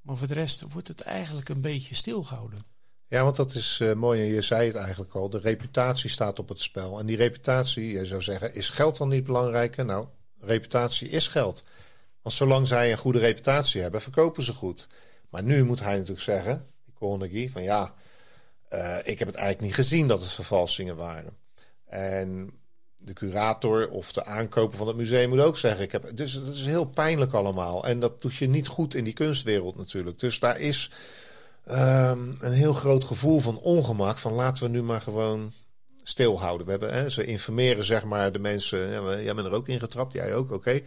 Maar 0.01 0.17
voor 0.17 0.27
de 0.27 0.35
rest 0.35 0.65
wordt 0.73 0.89
het 0.89 1.01
eigenlijk 1.01 1.49
een 1.49 1.61
beetje 1.61 1.95
stilgehouden. 1.95 2.76
Ja, 3.09 3.23
want 3.23 3.37
dat 3.37 3.55
is 3.55 3.79
uh, 3.83 3.93
mooi 3.93 4.21
en 4.21 4.27
je 4.27 4.41
zei 4.41 4.67
het 4.67 4.77
eigenlijk 4.77 5.15
al. 5.15 5.31
De 5.31 5.39
reputatie 5.39 6.11
staat 6.11 6.39
op 6.39 6.49
het 6.49 6.61
spel. 6.61 6.99
En 6.99 7.07
die 7.07 7.17
reputatie, 7.17 7.93
je 7.93 8.07
zou 8.07 8.23
zeggen, 8.23 8.55
is 8.55 8.71
geld 8.71 8.97
dan 8.97 9.09
niet 9.09 9.25
belangrijker? 9.25 9.85
Nou, 9.85 10.07
reputatie 10.41 11.09
is 11.09 11.29
geld. 11.29 11.65
Want 12.23 12.35
zolang 12.35 12.67
zij 12.67 12.93
een 12.93 12.99
goede 12.99 13.19
reputatie 13.19 13.83
hebben, 13.83 14.01
verkopen 14.01 14.43
ze 14.43 14.53
goed. 14.53 14.89
Maar 15.31 15.43
nu 15.43 15.65
moet 15.65 15.81
hij 15.81 15.95
natuurlijk 15.95 16.21
zeggen, 16.21 16.67
die 16.85 16.95
Carnegie, 16.99 17.53
van 17.53 17.63
ja, 17.63 17.95
uh, 18.71 18.99
ik 18.99 19.19
heb 19.19 19.29
het 19.29 19.37
eigenlijk 19.37 19.61
niet 19.61 19.75
gezien 19.75 20.09
dat 20.09 20.21
het 20.21 20.31
vervalsingen 20.31 20.97
waren. 20.97 21.37
En 21.87 22.51
de 22.97 23.13
curator 23.13 23.89
of 23.91 24.13
de 24.13 24.25
aankoper 24.25 24.79
van 24.79 24.87
het 24.87 24.97
museum 24.97 25.29
moet 25.29 25.41
ook 25.41 25.59
zeggen. 25.59 25.85
Ik 25.85 25.93
heb, 25.93 26.17
dus 26.17 26.33
het 26.33 26.47
is 26.47 26.67
heel 26.67 26.85
pijnlijk 26.85 27.33
allemaal. 27.33 27.87
En 27.87 28.01
dat 28.01 28.23
doet 28.23 28.35
je 28.35 28.49
niet 28.49 28.67
goed 28.67 28.95
in 28.95 29.05
die 29.05 29.13
kunstwereld 29.13 29.77
natuurlijk. 29.77 30.19
Dus 30.19 30.39
daar 30.39 30.61
is 30.61 30.91
Um, 31.71 32.35
een 32.39 32.53
heel 32.53 32.73
groot 32.73 33.05
gevoel 33.05 33.41
van 33.41 33.59
ongemak. 33.59 34.19
Van 34.19 34.33
laten 34.33 34.63
we 34.63 34.69
nu 34.69 34.83
maar 34.83 35.01
gewoon 35.01 35.53
stilhouden. 36.03 36.67
We 36.67 36.73
hebben, 36.73 36.95
hè, 36.95 37.11
ze 37.11 37.25
informeren 37.25 37.85
zeg 37.85 38.05
maar 38.05 38.33
de 38.33 38.39
mensen. 38.39 38.91
Ja, 38.91 39.21
jij 39.21 39.35
bent 39.35 39.47
er 39.47 39.53
ook 39.53 39.69
ingetrapt, 39.69 40.13
jij 40.13 40.35
ook, 40.35 40.51
oké. 40.51 40.81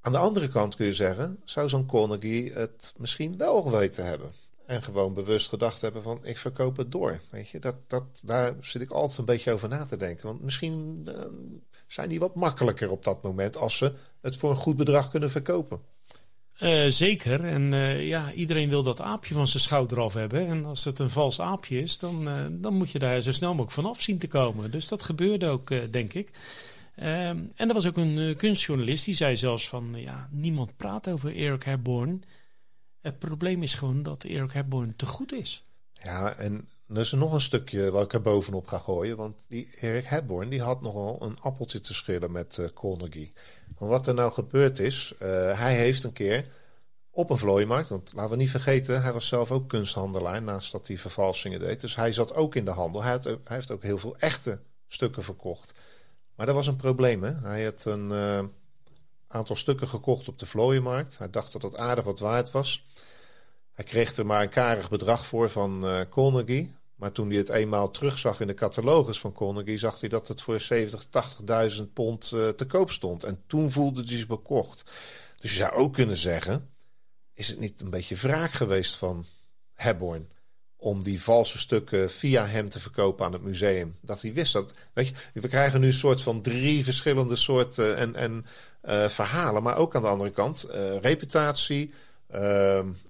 Aan 0.00 0.12
de 0.12 0.18
andere 0.18 0.48
kant 0.48 0.76
kun 0.76 0.86
je 0.86 0.92
zeggen, 0.92 1.40
zou 1.44 1.68
zo'n 1.68 1.86
Carnegie 1.86 2.52
het 2.52 2.94
misschien 2.96 3.36
wel 3.36 3.62
geweten 3.62 4.04
hebben. 4.04 4.32
En 4.66 4.82
gewoon 4.82 5.14
bewust 5.14 5.48
gedacht 5.48 5.80
hebben 5.80 6.02
van, 6.02 6.20
ik 6.22 6.38
verkoop 6.38 6.76
het 6.76 6.92
door. 6.92 7.20
Weet 7.30 7.48
je, 7.48 7.58
dat, 7.58 7.76
dat, 7.86 8.04
daar 8.24 8.54
zit 8.60 8.82
ik 8.82 8.90
altijd 8.90 9.18
een 9.18 9.24
beetje 9.24 9.52
over 9.52 9.68
na 9.68 9.84
te 9.84 9.96
denken. 9.96 10.26
Want 10.26 10.42
misschien 10.42 11.06
uh, 11.08 11.14
zijn 11.86 12.08
die 12.08 12.20
wat 12.20 12.34
makkelijker 12.34 12.90
op 12.90 13.04
dat 13.04 13.22
moment 13.22 13.56
als 13.56 13.76
ze 13.76 13.92
het 14.20 14.36
voor 14.36 14.50
een 14.50 14.56
goed 14.56 14.76
bedrag 14.76 15.10
kunnen 15.10 15.30
verkopen. 15.30 15.80
Uh, 16.62 16.86
zeker. 16.88 17.44
En 17.44 17.72
uh, 17.72 18.08
ja, 18.08 18.32
iedereen 18.32 18.68
wil 18.68 18.82
dat 18.82 19.00
aapje 19.00 19.34
van 19.34 19.48
zijn 19.48 19.62
schouder 19.62 20.00
af 20.00 20.14
hebben. 20.14 20.46
En 20.46 20.64
als 20.64 20.84
het 20.84 20.98
een 20.98 21.10
vals 21.10 21.40
aapje 21.40 21.82
is, 21.82 21.98
dan, 21.98 22.28
uh, 22.28 22.34
dan 22.50 22.74
moet 22.74 22.90
je 22.90 22.98
daar 22.98 23.20
zo 23.20 23.32
snel 23.32 23.50
mogelijk 23.50 23.72
vanaf 23.72 24.00
zien 24.00 24.18
te 24.18 24.28
komen. 24.28 24.70
Dus 24.70 24.88
dat 24.88 25.02
gebeurde 25.02 25.46
ook, 25.46 25.92
denk 25.92 26.12
ik. 26.12 26.30
Ehm, 26.96 27.38
en 27.54 27.68
er 27.68 27.74
was 27.74 27.86
ook 27.86 27.96
een 27.96 28.36
kunstjournalist 28.36 29.04
die 29.04 29.14
zei 29.14 29.36
zelfs 29.36 29.68
van... 29.68 29.92
ja, 29.96 30.28
niemand 30.30 30.76
praat 30.76 31.08
over 31.08 31.36
Eric 31.36 31.62
Hepburn. 31.62 32.22
Het 33.00 33.18
probleem 33.18 33.62
is 33.62 33.74
gewoon 33.74 34.02
dat 34.02 34.24
Eric 34.24 34.52
Hepburn 34.52 34.96
te 34.96 35.06
goed 35.06 35.32
is. 35.32 35.64
Ja, 35.92 36.34
en 36.34 36.68
er 36.90 37.00
is 37.00 37.12
nog 37.12 37.32
een 37.32 37.40
stukje 37.40 37.90
wat 37.90 38.04
ik 38.04 38.12
er 38.12 38.20
bovenop 38.20 38.66
ga 38.66 38.78
gooien. 38.78 39.16
Want 39.16 39.40
die 39.48 39.68
Eric 39.80 40.04
Hepburn 40.04 40.48
die 40.48 40.62
had 40.62 40.80
nogal 40.80 41.18
een 41.22 41.40
appeltje 41.40 41.80
te 41.80 41.94
schillen 41.94 42.32
met 42.32 42.70
Carnegie... 42.74 43.32
Maar 43.80 43.88
wat 43.88 44.06
er 44.06 44.14
nou 44.14 44.32
gebeurd 44.32 44.78
is, 44.78 45.14
uh, 45.22 45.28
hij 45.58 45.74
heeft 45.74 46.04
een 46.04 46.12
keer 46.12 46.46
op 47.10 47.30
een 47.30 47.38
vlooimarkt, 47.38 47.88
want 47.88 48.12
laten 48.14 48.30
we 48.30 48.36
niet 48.36 48.50
vergeten, 48.50 49.02
hij 49.02 49.12
was 49.12 49.26
zelf 49.26 49.50
ook 49.50 49.68
kunsthandelaar 49.68 50.42
naast 50.42 50.72
dat 50.72 50.86
hij 50.86 50.98
vervalsingen 50.98 51.60
deed. 51.60 51.80
Dus 51.80 51.96
hij 51.96 52.12
zat 52.12 52.34
ook 52.34 52.54
in 52.54 52.64
de 52.64 52.70
handel. 52.70 53.02
Hij, 53.02 53.20
heeft 53.44 53.70
ook 53.70 53.82
heel 53.82 53.98
veel 53.98 54.16
echte 54.16 54.60
stukken 54.88 55.22
verkocht. 55.22 55.74
Maar 56.34 56.46
dat 56.46 56.54
was 56.54 56.66
een 56.66 56.76
probleem. 56.76 57.22
Hè? 57.22 57.32
Hij 57.32 57.64
had 57.64 57.84
een 57.84 58.10
uh, 58.10 58.40
aantal 59.26 59.56
stukken 59.56 59.88
gekocht 59.88 60.28
op 60.28 60.38
de 60.38 60.46
vlooienmarkt. 60.46 61.18
Hij 61.18 61.30
dacht 61.30 61.52
dat 61.52 61.62
het 61.62 61.76
aardig 61.76 62.04
wat 62.04 62.18
waard 62.18 62.50
was. 62.50 62.86
Hij 63.72 63.84
kreeg 63.84 64.16
er 64.16 64.26
maar 64.26 64.42
een 64.42 64.48
karig 64.48 64.90
bedrag 64.90 65.26
voor 65.26 65.50
van 65.50 65.84
uh, 65.84 66.00
Carnegie. 66.10 66.74
Maar 67.00 67.12
toen 67.12 67.28
hij 67.28 67.38
het 67.38 67.48
eenmaal 67.48 67.90
terugzag 67.90 68.40
in 68.40 68.46
de 68.46 68.54
catalogus 68.54 69.20
van 69.20 69.32
Carnegie, 69.32 69.78
zag 69.78 70.00
hij 70.00 70.08
dat 70.08 70.28
het 70.28 70.42
voor 70.42 70.60
70, 70.60 71.06
80.000 71.76 71.82
pond 71.92 72.30
uh, 72.34 72.48
te 72.48 72.66
koop 72.66 72.90
stond. 72.90 73.24
En 73.24 73.42
toen 73.46 73.70
voelde 73.70 74.00
hij 74.00 74.16
zich 74.16 74.26
bekocht. 74.26 74.90
Dus 75.36 75.50
je 75.50 75.56
zou 75.56 75.72
ook 75.72 75.92
kunnen 75.92 76.16
zeggen: 76.16 76.68
is 77.34 77.48
het 77.48 77.58
niet 77.58 77.80
een 77.80 77.90
beetje 77.90 78.16
wraak 78.16 78.50
geweest 78.50 78.96
van 78.96 79.24
Hebborn? 79.74 80.28
Om 80.76 81.02
die 81.02 81.22
valse 81.22 81.58
stukken 81.58 82.10
via 82.10 82.46
hem 82.46 82.68
te 82.68 82.80
verkopen 82.80 83.26
aan 83.26 83.32
het 83.32 83.42
museum. 83.42 83.96
Dat 84.00 84.22
hij 84.22 84.32
wist 84.32 84.52
dat. 84.52 84.74
Weet 84.92 85.08
je, 85.08 85.40
we 85.40 85.48
krijgen 85.48 85.80
nu 85.80 85.86
een 85.86 85.92
soort 85.92 86.22
van 86.22 86.42
drie 86.42 86.84
verschillende 86.84 87.36
soorten 87.36 87.96
en, 87.96 88.14
en 88.14 88.46
uh, 88.84 89.08
verhalen. 89.08 89.62
Maar 89.62 89.76
ook 89.76 89.94
aan 89.94 90.02
de 90.02 90.08
andere 90.08 90.30
kant 90.30 90.66
reputatie, 91.00 91.92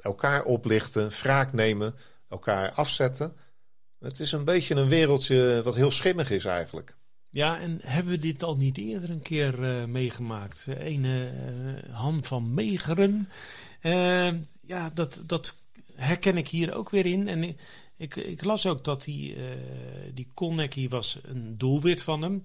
elkaar 0.00 0.44
oplichten, 0.44 1.10
wraak 1.10 1.52
nemen, 1.52 1.94
elkaar 2.28 2.70
afzetten. 2.70 3.36
Het 4.00 4.20
is 4.20 4.32
een 4.32 4.44
beetje 4.44 4.74
een 4.74 4.88
wereldje 4.88 5.60
wat 5.64 5.74
heel 5.74 5.90
schimmig 5.90 6.30
is 6.30 6.44
eigenlijk. 6.44 6.96
Ja, 7.30 7.60
en 7.60 7.80
hebben 7.82 8.12
we 8.12 8.18
dit 8.18 8.42
al 8.42 8.56
niet 8.56 8.78
eerder 8.78 9.10
een 9.10 9.22
keer 9.22 9.58
uh, 9.58 9.84
meegemaakt? 9.84 10.66
Een 10.68 11.04
uh, 11.04 11.92
Han 11.92 12.24
van 12.24 12.54
Megeren. 12.54 13.28
Uh, 13.82 14.28
ja, 14.60 14.90
dat, 14.94 15.22
dat 15.26 15.56
herken 15.94 16.36
ik 16.36 16.48
hier 16.48 16.74
ook 16.74 16.90
weer 16.90 17.06
in. 17.06 17.28
En 17.28 17.56
ik, 17.96 18.16
ik 18.16 18.44
las 18.44 18.66
ook 18.66 18.84
dat 18.84 19.04
die, 19.04 19.36
die 20.14 20.28
Kolnecki 20.34 20.88
was 20.88 21.18
een 21.22 21.58
doelwit 21.58 22.02
van 22.02 22.22
hem. 22.22 22.42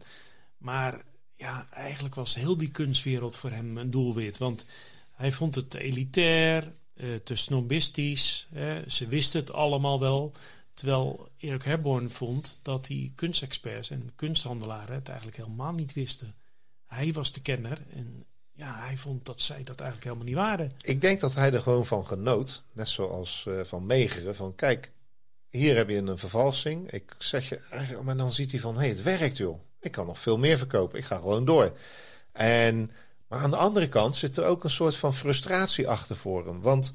Maar 0.57 1.01
ja, 1.35 1.67
eigenlijk 1.71 2.15
was 2.15 2.35
heel 2.35 2.57
die 2.57 2.71
kunstwereld 2.71 3.35
voor 3.38 3.51
hem 3.51 3.77
een 3.77 3.89
doelwit. 3.89 4.38
Want 4.38 4.65
hij 5.12 5.31
vond 5.31 5.55
het 5.55 5.74
elitair, 5.74 6.74
te 7.24 7.35
snobistisch. 7.35 8.47
ze 8.88 9.07
wisten 9.07 9.39
het 9.39 9.53
allemaal 9.53 10.00
wel. 10.00 10.33
Terwijl 10.75 11.29
Erik 11.38 11.63
Herborn 11.63 12.10
vond 12.10 12.60
dat 12.62 12.86
die 12.86 13.12
kunstexperts 13.15 13.89
en 13.89 14.10
kunsthandelaren 14.15 14.96
het 14.96 15.08
eigenlijk 15.08 15.38
helemaal 15.38 15.74
niet 15.74 15.94
wisten. 15.94 16.36
Hij 16.86 17.13
was 17.13 17.32
de 17.32 17.41
kenner 17.41 17.82
en 17.94 18.25
ja, 18.51 18.79
hij 18.79 18.98
vond 18.98 19.25
dat 19.25 19.41
zij 19.41 19.63
dat 19.63 19.79
eigenlijk 19.79 20.03
helemaal 20.03 20.25
niet 20.25 20.36
waren. 20.36 20.72
Ik 20.82 21.01
denk 21.01 21.20
dat 21.20 21.36
hij 21.36 21.53
er 21.53 21.62
gewoon 21.62 21.86
van 21.86 22.05
genoot, 22.05 22.63
net 22.72 22.88
zoals 22.88 23.46
uh, 23.48 23.63
van 23.63 23.86
Megeren, 23.86 24.36
van 24.36 24.55
kijk, 24.55 24.91
hier 25.48 25.75
heb 25.75 25.89
je 25.89 25.96
een 25.96 26.17
vervalsing. 26.17 26.91
Ik 26.91 27.15
zeg 27.17 27.50
je 27.50 27.60
eigenlijk, 27.70 28.05
maar 28.05 28.17
dan 28.17 28.32
ziet 28.32 28.51
hij 28.51 28.60
van, 28.60 28.74
hé, 28.74 28.79
hey, 28.79 28.89
het 28.89 29.01
werkt 29.01 29.38
joh. 29.38 29.60
Ik 29.79 29.91
kan 29.91 30.05
nog 30.05 30.20
veel 30.20 30.38
meer 30.38 30.58
verkopen. 30.58 31.00
Ik 31.00 31.05
ga 31.05 31.15
gewoon 31.15 31.46
door. 31.46 31.77
En, 32.32 32.91
maar 33.27 33.39
aan 33.39 33.50
de 33.50 33.55
andere 33.58 33.89
kant 33.89 34.15
zit 34.15 34.38
er 34.38 34.46
ook 34.46 34.63
een 34.63 34.70
soort 34.70 34.96
van 34.96 35.13
frustratie 35.13 35.88
achter 35.88 36.15
voor 36.15 36.46
hem. 36.46 36.62
Want 36.62 36.94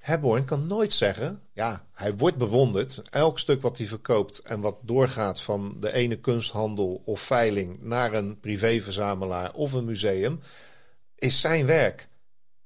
Hebborn 0.00 0.44
kan 0.44 0.66
nooit 0.66 0.92
zeggen, 0.92 1.42
ja, 1.52 1.84
hij 1.92 2.16
wordt 2.16 2.36
bewonderd. 2.36 3.02
Elk 3.10 3.38
stuk 3.38 3.62
wat 3.62 3.78
hij 3.78 3.86
verkoopt 3.86 4.38
en 4.38 4.60
wat 4.60 4.76
doorgaat 4.82 5.42
van 5.42 5.76
de 5.80 5.92
ene 5.92 6.16
kunsthandel 6.16 7.02
of 7.04 7.20
veiling 7.20 7.82
naar 7.82 8.14
een 8.14 8.40
privéverzamelaar 8.40 9.52
of 9.52 9.72
een 9.72 9.84
museum, 9.84 10.40
is 11.14 11.40
zijn 11.40 11.66
werk. 11.66 12.08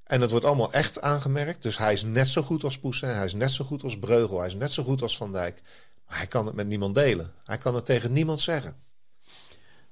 En 0.04 0.20
het 0.20 0.30
wordt 0.30 0.44
allemaal 0.44 0.72
echt 0.72 1.00
aangemerkt. 1.00 1.62
Dus 1.62 1.78
hij 1.78 1.92
is 1.92 2.02
net 2.02 2.28
zo 2.28 2.42
goed 2.42 2.64
als 2.64 2.78
Poussin, 2.78 3.08
hij 3.08 3.24
is 3.24 3.34
net 3.34 3.50
zo 3.50 3.64
goed 3.64 3.82
als 3.82 3.98
Breugel, 3.98 4.38
hij 4.38 4.48
is 4.48 4.54
net 4.54 4.72
zo 4.72 4.82
goed 4.82 5.02
als 5.02 5.16
Van 5.16 5.32
Dijk. 5.32 5.62
Maar 6.06 6.16
hij 6.16 6.26
kan 6.26 6.46
het 6.46 6.54
met 6.54 6.66
niemand 6.66 6.94
delen. 6.94 7.32
Hij 7.44 7.58
kan 7.58 7.74
het 7.74 7.84
tegen 7.84 8.12
niemand 8.12 8.40
zeggen. 8.40 8.76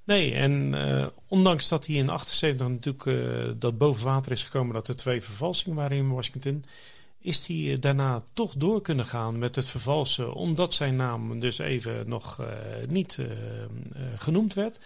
Nee, 0.05 0.35
en 0.35 0.73
uh, 0.75 1.07
ondanks 1.29 1.69
dat 1.69 1.87
hij 1.87 1.97
in 1.97 2.09
78 2.09 2.69
natuurlijk 2.69 3.05
uh, 3.05 3.51
dat 3.57 3.79
boven 3.79 4.05
water 4.05 4.33
is 4.33 4.43
gekomen 4.43 4.75
dat 4.75 4.89
er 4.89 4.97
twee 4.97 5.23
vervalsingen 5.23 5.77
waren 5.77 5.97
in 5.97 6.11
Washington, 6.11 6.65
is 7.23 7.47
hij 7.47 7.73
eh, 7.73 7.81
daarna 7.81 8.23
toch 8.33 8.55
door 8.57 8.83
kunnen 8.83 9.05
gaan 9.05 9.39
met 9.39 9.57
het 9.57 9.69
vervalsen, 9.69 10.33
omdat 10.33 10.75
zijn 10.75 10.97
naam 10.97 11.41
dus 11.41 11.59
even 11.59 12.09
nog 12.09 12.41
uh, 12.41 12.47
niet 12.89 13.19
uh, 13.21 13.27
genoemd 14.17 14.55
werd. 14.55 14.79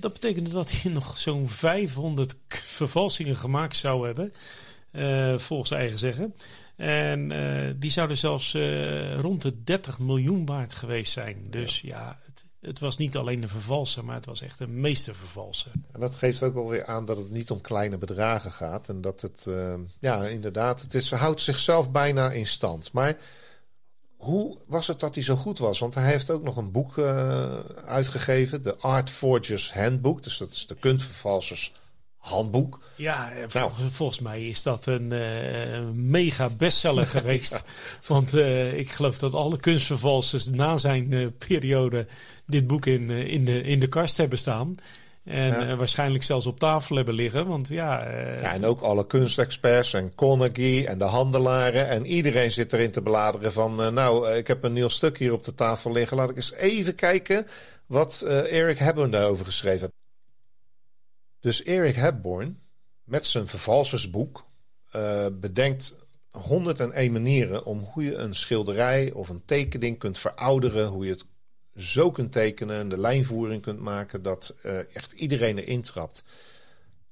dat 0.00 0.12
betekende 0.12 0.50
dat 0.50 0.72
hij 0.72 0.92
nog 1.00 1.18
zo'n 1.18 1.48
500 1.48 2.36
vervalsingen 2.48 3.36
gemaakt 3.36 3.76
zou 3.76 4.06
hebben, 4.06 4.32
volgens 5.40 5.70
eigen 5.70 5.98
zeggen. 5.98 6.34
En 6.76 7.28
die 7.78 7.90
zouden 7.90 8.16
zelfs 8.16 8.56
rond 9.16 9.42
de 9.42 9.62
30 9.62 9.98
miljoen 9.98 10.46
waard 10.46 10.74
geweest 10.74 11.12
zijn. 11.12 11.46
Dus 11.50 11.80
ja 11.80 12.18
het, 12.60 12.78
was 12.78 12.96
niet 12.96 13.16
alleen 13.16 13.42
een 13.42 13.48
vervalser, 13.48 14.04
maar 14.04 14.14
het 14.14 14.26
was 14.26 14.42
echt 14.42 14.60
een 14.60 14.80
meestervervalser. 14.80 15.72
En 15.92 16.00
dat 16.00 16.14
geeft 16.14 16.42
ook 16.42 16.56
alweer 16.56 16.86
aan 16.86 17.04
dat 17.04 17.16
het 17.16 17.30
niet 17.30 17.50
om 17.50 17.60
kleine 17.60 17.98
bedragen 17.98 18.50
gaat. 18.50 18.88
En 18.88 19.00
dat 19.00 19.20
het, 19.20 19.44
uh, 19.48 19.74
ja, 19.98 20.26
inderdaad, 20.26 20.80
het 20.80 20.94
is, 20.94 21.10
houdt 21.10 21.40
zichzelf 21.40 21.90
bijna 21.90 22.30
in 22.30 22.46
stand. 22.46 22.92
Maar 22.92 23.16
hoe 24.16 24.58
was 24.66 24.86
het 24.86 25.00
dat 25.00 25.14
hij 25.14 25.24
zo 25.24 25.36
goed 25.36 25.58
was? 25.58 25.78
Want 25.78 25.94
hij 25.94 26.10
heeft 26.10 26.30
ook 26.30 26.42
nog 26.42 26.56
een 26.56 26.72
boek 26.72 26.96
uh, 26.96 27.58
uitgegeven, 27.84 28.62
de 28.62 28.76
Art 28.76 29.10
Forgers 29.10 29.72
Handbook. 29.72 30.22
Dus 30.22 30.38
dat 30.38 30.50
is 30.50 30.66
de 30.66 30.74
kunstvervalsers 30.74 31.72
handboek. 32.20 32.80
Ja, 32.96 33.32
nou. 33.52 33.70
volgens 33.90 34.20
mij 34.20 34.46
is 34.46 34.62
dat 34.62 34.86
een 34.86 35.12
uh, 35.12 35.80
mega 35.94 36.48
bestseller 36.48 37.06
geweest. 37.16 37.62
Want 38.06 38.34
uh, 38.34 38.78
ik 38.78 38.90
geloof 38.90 39.18
dat 39.18 39.34
alle 39.34 39.56
kunstvervalsers 39.56 40.46
na 40.46 40.76
zijn 40.76 41.12
uh, 41.12 41.26
periode 41.48 42.06
dit 42.46 42.66
boek 42.66 42.86
in, 42.86 43.10
in, 43.10 43.44
de, 43.44 43.62
in 43.62 43.80
de 43.80 43.88
kast 43.88 44.16
hebben 44.16 44.38
staan. 44.38 44.74
En 45.24 45.68
ja. 45.68 45.76
waarschijnlijk 45.76 46.24
zelfs 46.24 46.46
op 46.46 46.58
tafel 46.58 46.96
hebben 46.96 47.14
liggen. 47.14 47.46
Want 47.46 47.68
ja, 47.68 48.10
ja, 48.12 48.52
en 48.52 48.64
ook 48.64 48.80
alle 48.80 49.06
kunstexperts 49.06 49.94
en 49.94 50.14
Carnegie 50.14 50.86
en 50.86 50.98
de 50.98 51.04
handelaren. 51.04 51.88
En 51.88 52.06
iedereen 52.06 52.50
zit 52.50 52.72
erin 52.72 52.90
te 52.90 53.02
bladeren 53.02 53.52
van... 53.52 53.94
nou, 53.94 54.30
ik 54.30 54.46
heb 54.46 54.64
een 54.64 54.72
nieuw 54.72 54.88
stuk 54.88 55.18
hier 55.18 55.32
op 55.32 55.44
de 55.44 55.54
tafel 55.54 55.92
liggen. 55.92 56.16
Laat 56.16 56.30
ik 56.30 56.36
eens 56.36 56.52
even 56.52 56.94
kijken 56.94 57.46
wat 57.86 58.22
Eric 58.26 58.78
Hebben 58.78 59.10
daarover 59.10 59.44
geschreven 59.44 59.80
heeft. 59.80 59.99
Dus 61.40 61.62
Eric 61.62 61.94
Hepburn 61.94 62.60
met 63.04 63.26
zijn 63.26 63.46
vervalsersboek 63.46 64.46
uh, 64.96 65.26
bedenkt 65.32 65.94
101 66.30 67.12
manieren 67.12 67.64
om 67.64 67.78
hoe 67.78 68.04
je 68.04 68.14
een 68.14 68.34
schilderij 68.34 69.12
of 69.12 69.28
een 69.28 69.44
tekening 69.44 69.98
kunt 69.98 70.18
verouderen. 70.18 70.86
Hoe 70.86 71.04
je 71.04 71.10
het 71.10 71.24
zo 71.76 72.10
kunt 72.10 72.32
tekenen 72.32 72.76
en 72.76 72.88
de 72.88 72.98
lijnvoering 72.98 73.62
kunt 73.62 73.80
maken 73.80 74.22
dat 74.22 74.54
uh, 74.64 74.96
echt 74.96 75.12
iedereen 75.12 75.58
erin 75.58 75.82
trapt. 75.82 76.24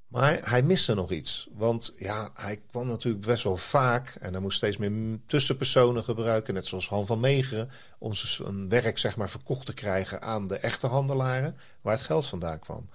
Maar 0.08 0.50
hij 0.50 0.62
miste 0.62 0.94
nog 0.94 1.10
iets. 1.10 1.48
Want 1.52 1.94
ja, 1.98 2.30
hij 2.34 2.60
kwam 2.70 2.86
natuurlijk 2.86 3.26
best 3.26 3.42
wel 3.42 3.56
vaak. 3.56 4.16
En 4.20 4.32
hij 4.32 4.40
moest 4.40 4.56
steeds 4.56 4.76
meer 4.76 5.18
tussenpersonen 5.26 6.04
gebruiken. 6.04 6.54
Net 6.54 6.66
zoals 6.66 6.88
Han 6.88 7.06
van 7.06 7.20
Meegeren. 7.20 7.70
Om 7.98 8.14
zijn 8.14 8.68
werk 8.68 8.98
zeg 8.98 9.16
maar 9.16 9.30
verkocht 9.30 9.66
te 9.66 9.74
krijgen 9.74 10.22
aan 10.22 10.48
de 10.48 10.56
echte 10.56 10.86
handelaren. 10.86 11.56
Waar 11.80 11.96
het 11.96 12.06
geld 12.06 12.26
vandaan 12.26 12.58
kwam. 12.58 12.88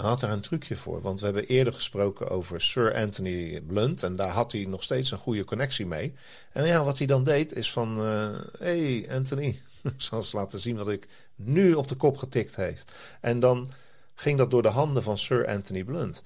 Had 0.00 0.22
er 0.22 0.30
een 0.30 0.40
trucje 0.40 0.76
voor. 0.76 1.00
Want 1.00 1.18
we 1.20 1.24
hebben 1.24 1.46
eerder 1.46 1.72
gesproken 1.72 2.28
over 2.28 2.60
Sir 2.60 2.94
Anthony 2.94 3.60
Blunt. 3.60 4.02
En 4.02 4.16
daar 4.16 4.30
had 4.30 4.52
hij 4.52 4.64
nog 4.64 4.82
steeds 4.82 5.10
een 5.10 5.18
goede 5.18 5.44
connectie 5.44 5.86
mee. 5.86 6.12
En 6.52 6.66
ja, 6.66 6.84
wat 6.84 6.98
hij 6.98 7.06
dan 7.06 7.24
deed 7.24 7.56
is 7.56 7.72
van... 7.72 7.98
Hé 7.98 8.32
uh, 8.32 8.40
hey 8.58 9.06
Anthony, 9.10 9.60
ik 9.82 9.92
zal 9.96 10.18
eens 10.18 10.32
laten 10.32 10.58
zien 10.58 10.76
wat 10.76 10.88
ik 10.88 11.08
nu 11.34 11.74
op 11.74 11.88
de 11.88 11.94
kop 11.94 12.16
getikt 12.16 12.56
heeft. 12.56 12.92
En 13.20 13.40
dan 13.40 13.70
ging 14.14 14.38
dat 14.38 14.50
door 14.50 14.62
de 14.62 14.68
handen 14.68 15.02
van 15.02 15.18
Sir 15.18 15.46
Anthony 15.46 15.84
Blunt. 15.84 16.22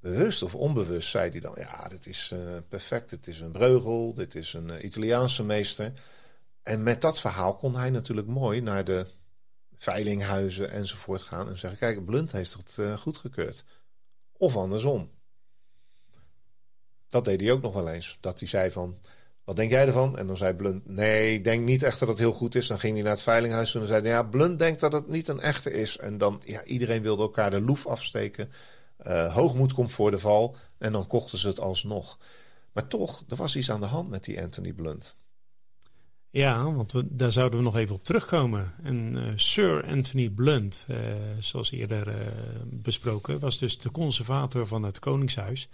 Bewust 0.00 0.42
of 0.42 0.54
onbewust 0.54 1.08
zei 1.08 1.30
hij 1.30 1.40
dan... 1.40 1.54
Ja, 1.56 1.88
dit 1.88 2.06
is 2.06 2.30
uh, 2.34 2.38
perfect. 2.68 3.10
Dit 3.10 3.26
is 3.26 3.40
een 3.40 3.50
Breugel. 3.50 4.14
Dit 4.14 4.34
is 4.34 4.52
een 4.52 4.68
uh, 4.68 4.84
Italiaanse 4.84 5.44
meester. 5.44 5.92
En 6.62 6.82
met 6.82 7.00
dat 7.00 7.20
verhaal 7.20 7.54
kon 7.54 7.76
hij 7.76 7.90
natuurlijk 7.90 8.26
mooi 8.26 8.60
naar 8.60 8.84
de 8.84 9.06
veilinghuizen 9.78 10.70
enzovoort 10.70 11.22
gaan 11.22 11.48
en 11.48 11.58
zeggen: 11.58 11.78
Kijk, 11.78 12.04
Blunt 12.04 12.32
heeft 12.32 12.52
het 12.52 12.76
uh, 12.80 12.96
goedgekeurd. 12.96 13.64
Of 14.32 14.56
andersom. 14.56 15.10
Dat 17.08 17.24
deed 17.24 17.40
hij 17.40 17.52
ook 17.52 17.62
nog 17.62 17.74
wel 17.74 17.88
eens. 17.88 18.18
Dat 18.20 18.38
hij 18.38 18.48
zei 18.48 18.70
van. 18.70 18.98
Wat 19.48 19.56
denk 19.56 19.70
jij 19.70 19.86
ervan? 19.86 20.18
En 20.18 20.26
dan 20.26 20.36
zei 20.36 20.54
Blunt, 20.54 20.86
nee, 20.86 21.34
ik 21.34 21.44
denk 21.44 21.64
niet 21.64 21.82
echt 21.82 21.98
dat 21.98 22.08
het 22.08 22.18
heel 22.18 22.32
goed 22.32 22.54
is. 22.54 22.66
Dan 22.66 22.78
ging 22.78 22.94
hij 22.94 23.02
naar 23.02 23.12
het 23.12 23.22
veilinghuis 23.22 23.74
en 23.74 23.86
zei 23.86 24.00
hij, 24.00 24.10
ja, 24.10 24.22
Blunt 24.22 24.58
denkt 24.58 24.80
dat 24.80 24.92
het 24.92 25.08
niet 25.08 25.28
een 25.28 25.40
echte 25.40 25.70
is. 25.70 25.98
En 25.98 26.18
dan, 26.18 26.40
ja, 26.44 26.64
iedereen 26.64 27.02
wilde 27.02 27.22
elkaar 27.22 27.50
de 27.50 27.60
loef 27.60 27.86
afsteken. 27.86 28.50
Uh, 29.06 29.34
hoogmoed 29.34 29.72
komt 29.72 29.92
voor 29.92 30.10
de 30.10 30.18
val. 30.18 30.56
En 30.78 30.92
dan 30.92 31.06
kochten 31.06 31.38
ze 31.38 31.48
het 31.48 31.60
alsnog. 31.60 32.18
Maar 32.72 32.86
toch, 32.86 33.24
er 33.28 33.36
was 33.36 33.56
iets 33.56 33.70
aan 33.70 33.80
de 33.80 33.86
hand 33.86 34.08
met 34.08 34.24
die 34.24 34.42
Anthony 34.42 34.72
Blunt. 34.72 35.16
Ja, 36.30 36.72
want 36.72 37.18
daar 37.18 37.32
zouden 37.32 37.58
we 37.58 37.64
nog 37.64 37.76
even 37.76 37.94
op 37.94 38.04
terugkomen. 38.04 38.74
En 38.82 39.16
uh, 39.16 39.32
Sir 39.36 39.84
Anthony 39.86 40.30
Blunt, 40.30 40.86
uh, 40.90 41.14
zoals 41.38 41.70
eerder 41.70 42.08
uh, 42.08 42.26
besproken, 42.64 43.38
was 43.38 43.58
dus 43.58 43.78
de 43.78 43.90
conservator 43.90 44.66
van 44.66 44.82
het 44.82 44.98
Koningshuis. 44.98 45.68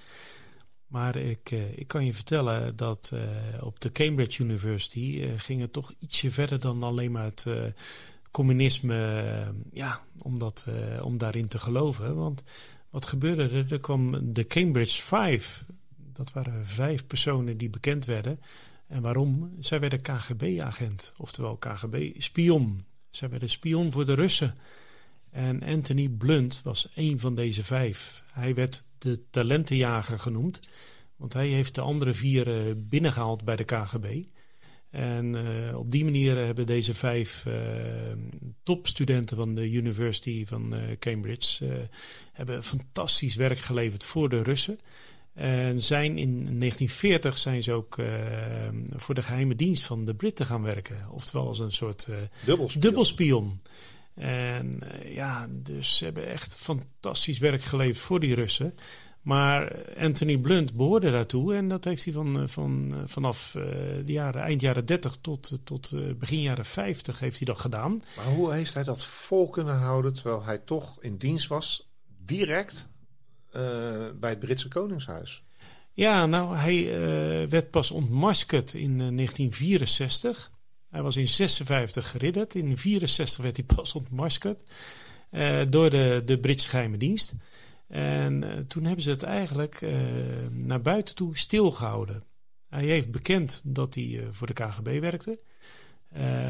Maar 0.86 1.16
ik, 1.16 1.50
ik 1.50 1.88
kan 1.88 2.04
je 2.04 2.14
vertellen 2.14 2.76
dat 2.76 3.12
op 3.60 3.80
de 3.80 3.92
Cambridge 3.92 4.42
University 4.42 5.28
ging 5.36 5.60
het 5.60 5.72
toch 5.72 5.92
ietsje 5.98 6.30
verder 6.30 6.60
dan 6.60 6.82
alleen 6.82 7.12
maar 7.12 7.24
het 7.24 7.46
communisme, 8.30 9.54
ja, 9.72 10.00
om, 10.18 10.38
dat, 10.38 10.64
om 11.02 11.18
daarin 11.18 11.48
te 11.48 11.58
geloven. 11.58 12.16
Want 12.16 12.42
wat 12.90 13.06
gebeurde 13.06 13.48
er? 13.48 13.72
Er 13.72 13.80
kwam 13.80 14.32
de 14.32 14.46
Cambridge 14.46 15.02
Five. 15.02 15.64
Dat 15.96 16.32
waren 16.32 16.66
vijf 16.66 17.06
personen 17.06 17.56
die 17.56 17.70
bekend 17.70 18.04
werden 18.04 18.38
en 18.86 19.02
waarom? 19.02 19.56
Zij 19.60 19.80
werden 19.80 20.00
KGB-agent, 20.00 21.12
oftewel 21.16 21.56
KGB-spion. 21.56 22.80
Zij 23.10 23.28
werden 23.28 23.50
spion 23.50 23.92
voor 23.92 24.04
de 24.04 24.14
Russen. 24.14 24.54
En 25.30 25.62
Anthony 25.62 26.08
Blunt 26.08 26.60
was 26.62 26.88
een 26.94 27.20
van 27.20 27.34
deze 27.34 27.64
vijf. 27.64 28.22
Hij 28.32 28.54
werd 28.54 28.84
de 28.98 29.30
talentenjager 29.30 30.18
genoemd, 30.18 30.60
want 31.16 31.32
hij 31.32 31.48
heeft 31.48 31.74
de 31.74 31.80
andere 31.80 32.12
vier 32.12 32.66
uh, 32.66 32.74
binnengehaald 32.76 33.44
bij 33.44 33.56
de 33.56 33.64
KGB. 33.64 34.24
En 34.90 35.36
uh, 35.36 35.76
op 35.76 35.90
die 35.90 36.04
manier 36.04 36.36
hebben 36.36 36.66
deze 36.66 36.94
vijf 36.94 37.46
uh, 37.46 37.54
topstudenten 38.62 39.36
van 39.36 39.54
de 39.54 39.70
University 39.70 40.46
van 40.46 40.74
Cambridge 40.98 41.88
hebben 42.32 42.62
fantastisch 42.62 43.34
werk 43.34 43.58
geleverd 43.58 44.04
voor 44.04 44.28
de 44.28 44.42
Russen. 44.42 44.78
En 45.34 45.80
zijn 45.80 46.18
in 46.18 46.34
1940 46.34 47.38
zijn 47.38 47.62
ze 47.62 47.72
ook 47.72 47.96
uh, 47.96 48.06
voor 48.96 49.14
de 49.14 49.22
geheime 49.22 49.54
dienst 49.54 49.84
van 49.84 50.04
de 50.04 50.14
Britten 50.14 50.46
gaan 50.46 50.62
werken. 50.62 51.06
Oftewel 51.10 51.46
als 51.46 51.58
een 51.58 51.72
soort 51.72 52.06
uh, 52.10 52.16
dubbelspion. 52.44 52.82
dubbelspion. 52.82 53.60
En 54.14 54.80
uh, 54.82 55.14
ja, 55.14 55.48
dus 55.50 55.96
ze 55.96 56.04
hebben 56.04 56.26
echt 56.26 56.56
fantastisch 56.56 57.38
werk 57.38 57.62
geleverd 57.62 57.98
voor 57.98 58.20
die 58.20 58.34
Russen. 58.34 58.74
Maar 59.22 59.84
Anthony 59.96 60.38
Blunt 60.38 60.74
behoorde 60.74 61.10
daartoe 61.10 61.54
en 61.54 61.68
dat 61.68 61.84
heeft 61.84 62.04
hij 62.04 62.12
van, 62.12 62.48
van, 62.48 62.94
vanaf 63.06 63.50
de 64.04 64.12
jaren, 64.12 64.42
eind 64.42 64.60
jaren 64.60 64.86
30 64.86 65.16
tot, 65.20 65.58
tot 65.64 65.92
begin 66.18 66.40
jaren 66.40 66.64
50 66.64 67.20
heeft 67.20 67.38
hij 67.38 67.46
dat 67.46 67.60
gedaan. 67.60 68.02
Maar 68.16 68.26
hoe 68.26 68.52
heeft 68.52 68.74
hij 68.74 68.84
dat 68.84 69.04
vol 69.04 69.48
kunnen 69.48 69.76
houden 69.76 70.12
terwijl 70.12 70.44
hij 70.44 70.58
toch 70.58 71.02
in 71.02 71.16
dienst 71.16 71.46
was, 71.46 71.88
direct 72.24 72.88
bij 74.20 74.30
het 74.30 74.38
Britse 74.38 74.68
Koningshuis. 74.68 75.44
Ja, 75.92 76.26
nou, 76.26 76.56
hij 76.56 76.76
uh, 76.76 77.48
werd 77.48 77.70
pas 77.70 77.90
ontmaskerd 77.90 78.74
in 78.74 78.90
uh, 78.90 79.06
eh, 79.06 79.14
1964. 79.16 80.50
Hij 80.90 81.02
was 81.02 81.16
in 81.16 81.28
56 81.28 82.10
geridderd. 82.10 82.54
In 82.54 82.78
64 82.78 83.42
werd 83.42 83.56
hij 83.56 83.66
pas 83.76 83.94
ontmaskerd 83.94 84.70
door 85.68 85.90
de, 85.90 86.22
de 86.24 86.38
Britse 86.38 86.68
geheime 86.68 86.96
dienst. 86.96 87.34
En 87.88 88.64
toen 88.68 88.84
hebben 88.84 89.02
ze 89.02 89.10
het 89.10 89.22
eigenlijk 89.22 89.80
naar 90.50 90.80
buiten 90.80 91.14
toe 91.14 91.38
stilgehouden. 91.38 92.24
Hij 92.68 92.84
heeft 92.84 93.10
bekend 93.10 93.60
dat 93.64 93.94
hij 93.94 94.26
voor 94.30 94.46
de 94.46 94.52
KGB 94.52 95.00
werkte. 95.00 95.40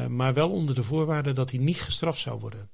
maar 0.09 0.33
wel 0.33 0.51
onder 0.51 0.75
de 0.75 0.83
voorwaarde 0.83 1.33
dat 1.33 1.51
hij 1.51 1.59
niet 1.59 1.81
gestraft 1.81 2.19
zou 2.19 2.39
worden. 2.39 2.69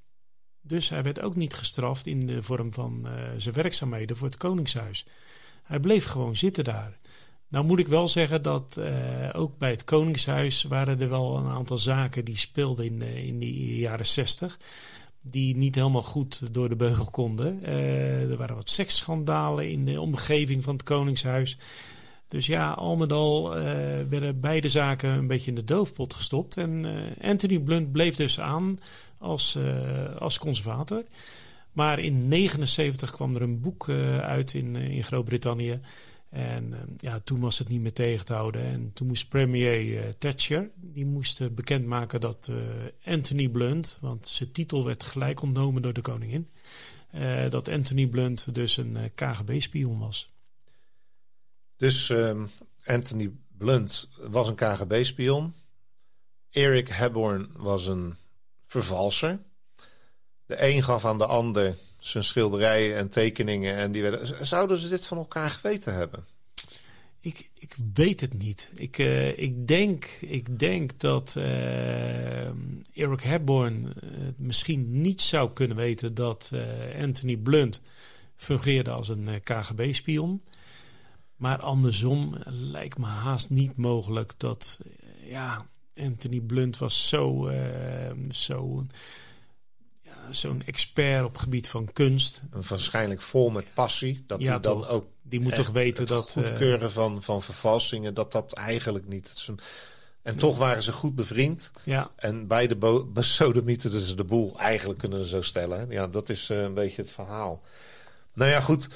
Dus 0.62 0.88
hij 0.88 1.02
werd 1.02 1.22
ook 1.22 1.36
niet 1.36 1.54
gestraft 1.54 2.06
in 2.06 2.26
de 2.26 2.42
vorm 2.42 2.72
van 2.72 3.06
zijn 3.36 3.54
werkzaamheden 3.54 4.16
voor 4.16 4.26
het 4.26 4.36
Koningshuis. 4.36 5.06
Hij 5.62 5.80
bleef 5.80 6.04
gewoon 6.04 6.36
zitten 6.36 6.64
daar. 6.64 6.98
Nou 7.48 7.64
moet 7.64 7.78
ik 7.78 7.88
wel 7.88 8.08
zeggen 8.08 8.42
dat 8.42 8.80
ook 9.32 9.58
bij 9.58 9.70
het 9.70 9.84
Koningshuis 9.84 10.62
waren 10.62 11.00
er 11.00 11.08
wel 11.08 11.36
een 11.38 11.50
aantal 11.50 11.78
zaken 11.78 12.24
die 12.24 12.38
speelden 12.38 12.84
in, 12.84 13.02
in 13.02 13.38
de 13.38 13.76
jaren 13.76 14.06
zestig 14.06 14.58
die 15.22 15.56
niet 15.56 15.74
helemaal 15.74 16.02
goed 16.02 16.54
door 16.54 16.68
de 16.68 16.76
beugel 16.76 17.10
konden. 17.10 17.64
Er 17.64 18.36
waren 18.36 18.56
wat 18.56 18.70
seksschandalen 18.70 19.70
in 19.70 19.84
de 19.84 20.00
omgeving 20.00 20.64
van 20.64 20.74
het 20.74 20.82
Koningshuis. 20.82 21.58
Dus 22.28 22.46
ja, 22.46 22.70
al 22.70 22.96
met 22.96 23.12
al 23.12 23.48
werden 24.08 24.40
beide 24.40 24.68
zaken 24.68 25.10
een 25.10 25.26
beetje 25.26 25.50
in 25.50 25.54
de 25.54 25.64
doofpot 25.64 26.14
gestopt. 26.14 26.56
En 26.56 26.84
Anthony 27.20 27.60
Blunt 27.60 27.92
bleef 27.92 28.16
dus 28.16 28.40
aan 28.40 28.78
als, 29.22 29.58
als 30.18 30.38
conservator. 30.38 31.04
Maar 31.72 31.98
in 31.98 32.28
79 32.28 33.10
kwam 33.10 33.34
er 33.34 33.42
een 33.42 33.60
boek 33.60 33.88
uit 34.20 34.54
in, 34.54 34.76
in 34.76 35.04
Groot-Brittannië. 35.04 35.80
En 36.30 36.74
ja, 36.96 37.20
toen 37.20 37.40
was 37.40 37.58
het 37.58 37.68
niet 37.68 37.80
meer 37.80 37.92
tegen 37.92 38.26
te 38.26 38.32
houden. 38.32 38.62
En 38.62 38.90
toen 38.94 39.06
moest 39.06 39.28
premier 39.28 40.08
Thatcher, 40.18 40.70
die 40.76 41.06
moest 41.06 41.54
bekendmaken 41.54 42.20
dat 42.20 42.50
Anthony 43.04 43.48
Blunt, 43.48 43.98
want 44.00 44.28
zijn 44.28 44.52
titel 44.52 44.84
werd 44.84 45.02
gelijk 45.02 45.42
ontnomen 45.42 45.82
door 45.82 45.92
de 45.92 46.00
koningin, 46.00 46.48
dat 47.48 47.68
Anthony 47.68 48.06
Blunt 48.06 48.54
dus 48.54 48.76
een 48.76 48.96
KGB-spion 49.14 49.98
was. 49.98 50.28
Dus 51.82 52.10
ehm, 52.10 52.46
Anthony 52.84 53.30
Blunt 53.58 54.08
was 54.20 54.48
een 54.48 54.54
KGB-spion. 54.54 55.54
Eric 56.50 56.88
Hepburn 56.88 57.50
was 57.56 57.86
een 57.86 58.16
vervalser. 58.72 59.38
De 60.46 60.62
een 60.68 60.82
gaf 60.82 61.04
aan 61.04 61.18
de 61.18 61.26
ander 61.26 61.76
zijn 61.98 62.24
schilderijen 62.24 62.96
en 62.96 63.08
tekeningen. 63.08 63.74
En 63.76 63.92
die 63.92 64.02
werden, 64.02 64.46
zouden 64.46 64.78
ze 64.78 64.88
dit 64.88 65.06
van 65.06 65.18
elkaar 65.18 65.50
geweten 65.50 65.94
hebben? 65.94 66.26
Ik, 67.20 67.50
ik 67.54 67.76
weet 67.94 68.20
het 68.20 68.34
niet. 68.34 68.72
Ik, 68.74 68.98
uh, 68.98 69.38
ik, 69.38 69.68
denk, 69.68 70.04
ik 70.20 70.58
denk 70.58 71.00
dat 71.00 71.34
uh, 71.38 72.46
Eric 72.92 73.20
Hepburn 73.20 73.92
uh, 74.02 74.10
misschien 74.36 75.00
niet 75.00 75.22
zou 75.22 75.52
kunnen 75.52 75.76
weten 75.76 76.14
dat 76.14 76.52
Anthony 77.00 77.36
Blunt 77.36 77.80
fungeerde 78.36 78.90
als 78.90 79.08
een 79.08 79.28
KGB-spion. 79.42 80.42
Maar 81.36 81.58
andersom 81.58 82.34
lijkt 82.46 82.98
me 82.98 83.06
haast 83.06 83.50
niet 83.50 83.76
mogelijk 83.76 84.34
dat 84.36 84.80
ja, 85.24 85.66
Anthony 86.02 86.40
Blunt 86.40 86.78
was 86.78 87.08
zo, 87.08 87.50
zo 88.30 88.86
zo'n 90.30 90.62
expert 90.64 91.24
op 91.24 91.32
het 91.32 91.42
gebied 91.42 91.68
van 91.68 91.92
kunst. 91.92 92.42
Waarschijnlijk 92.68 93.20
vol 93.20 93.50
met 93.50 93.74
passie. 93.74 94.24
Dat 94.26 94.42
hij 94.42 94.60
dan 94.60 94.86
ook. 94.86 95.06
Die 95.22 95.40
moet 95.40 95.54
toch 95.54 95.70
weten 95.70 96.06
dat. 96.06 96.34
Het 96.34 96.44
goedkeuren 96.46 96.88
uh, 96.88 96.94
van, 96.94 97.22
van 97.22 97.42
vervalsingen, 97.42 98.14
dat 98.14 98.32
dat 98.32 98.52
eigenlijk 98.52 99.08
niet. 99.08 99.48
en 100.22 100.36
toch 100.36 100.58
waren 100.58 100.82
ze 100.82 100.92
goed 100.92 101.14
bevriend. 101.14 101.70
Ja. 101.84 102.10
En 102.16 102.46
beide 102.46 103.04
besodemieten 103.12 103.90
dus 103.90 104.16
de 104.16 104.24
boel. 104.24 104.58
Eigenlijk 104.58 104.98
kunnen 104.98 105.18
we 105.18 105.26
zo 105.26 105.42
stellen. 105.42 105.90
Ja, 105.90 106.06
dat 106.06 106.28
is 106.28 106.50
uh, 106.50 106.62
een 106.62 106.74
beetje 106.74 107.02
het 107.02 107.10
verhaal. 107.10 107.62
Nou 108.34 108.50
ja, 108.50 108.60
goed. 108.60 108.88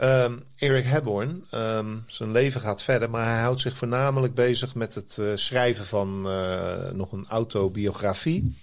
Um, 0.00 0.42
Eric 0.56 0.84
Hepburn, 0.84 1.46
um, 1.54 2.04
zijn 2.06 2.30
leven 2.30 2.60
gaat 2.60 2.82
verder, 2.82 3.10
maar 3.10 3.26
hij 3.26 3.40
houdt 3.40 3.60
zich 3.60 3.76
voornamelijk 3.76 4.34
bezig 4.34 4.74
met 4.74 4.94
het 4.94 5.16
uh, 5.20 5.30
schrijven 5.34 5.86
van 5.86 6.26
uh, 6.26 6.90
nog 6.90 7.12
een 7.12 7.26
autobiografie. 7.28 8.60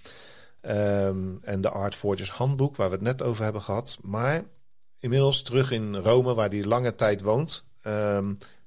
Um, 0.62 1.38
en 1.42 1.60
de 1.60 1.70
Art 1.70 1.94
Forgers 1.94 2.30
handboek, 2.30 2.76
waar 2.76 2.88
we 2.88 2.94
het 2.94 3.04
net 3.04 3.22
over 3.22 3.44
hebben 3.44 3.62
gehad. 3.62 3.98
Maar 4.02 4.42
inmiddels 4.98 5.42
terug 5.42 5.70
in 5.70 5.96
Rome, 5.96 6.34
waar 6.34 6.48
hij 6.48 6.64
lange 6.64 6.94
tijd 6.94 7.20
woont, 7.20 7.64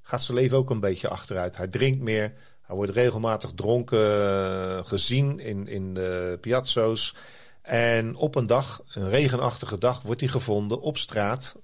gaat 0.01 0.21
zijn 0.21 0.37
leven 0.37 0.57
ook 0.57 0.69
een 0.69 0.79
beetje 0.79 1.07
achteruit. 1.07 1.57
Hij 1.57 1.67
drinkt 1.67 1.99
meer, 1.99 2.33
hij 2.61 2.75
wordt 2.75 2.91
regelmatig 2.91 3.51
dronken 3.55 4.17
uh, 4.19 4.79
gezien 4.83 5.39
in, 5.39 5.67
in 5.67 5.93
de 5.93 6.37
piazzo's. 6.41 7.15
En 7.61 8.15
op 8.15 8.35
een 8.35 8.47
dag, 8.47 8.83
een 8.93 9.09
regenachtige 9.09 9.79
dag, 9.79 10.01
wordt 10.01 10.21
hij 10.21 10.29
gevonden 10.29 10.81
op 10.81 10.97
straat 10.97 11.59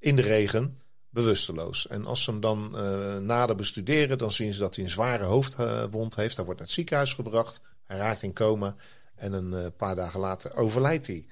in 0.00 0.16
de 0.16 0.22
regen, 0.22 0.78
bewusteloos. 1.10 1.86
En 1.86 2.06
als 2.06 2.24
ze 2.24 2.30
hem 2.30 2.40
dan 2.40 2.72
uh, 2.74 3.16
nader 3.16 3.56
bestuderen, 3.56 4.18
dan 4.18 4.30
zien 4.30 4.52
ze 4.52 4.58
dat 4.58 4.74
hij 4.74 4.84
een 4.84 4.90
zware 4.90 5.24
hoofdwond 5.24 6.14
heeft. 6.14 6.36
Hij 6.36 6.44
wordt 6.44 6.60
naar 6.60 6.68
het 6.68 6.76
ziekenhuis 6.76 7.14
gebracht. 7.14 7.60
Hij 7.86 7.96
raakt 7.96 8.22
in 8.22 8.32
coma 8.32 8.74
en 9.14 9.32
een 9.32 9.52
uh, 9.52 9.66
paar 9.76 9.96
dagen 9.96 10.20
later 10.20 10.56
overlijdt 10.56 11.06
hij. 11.06 11.24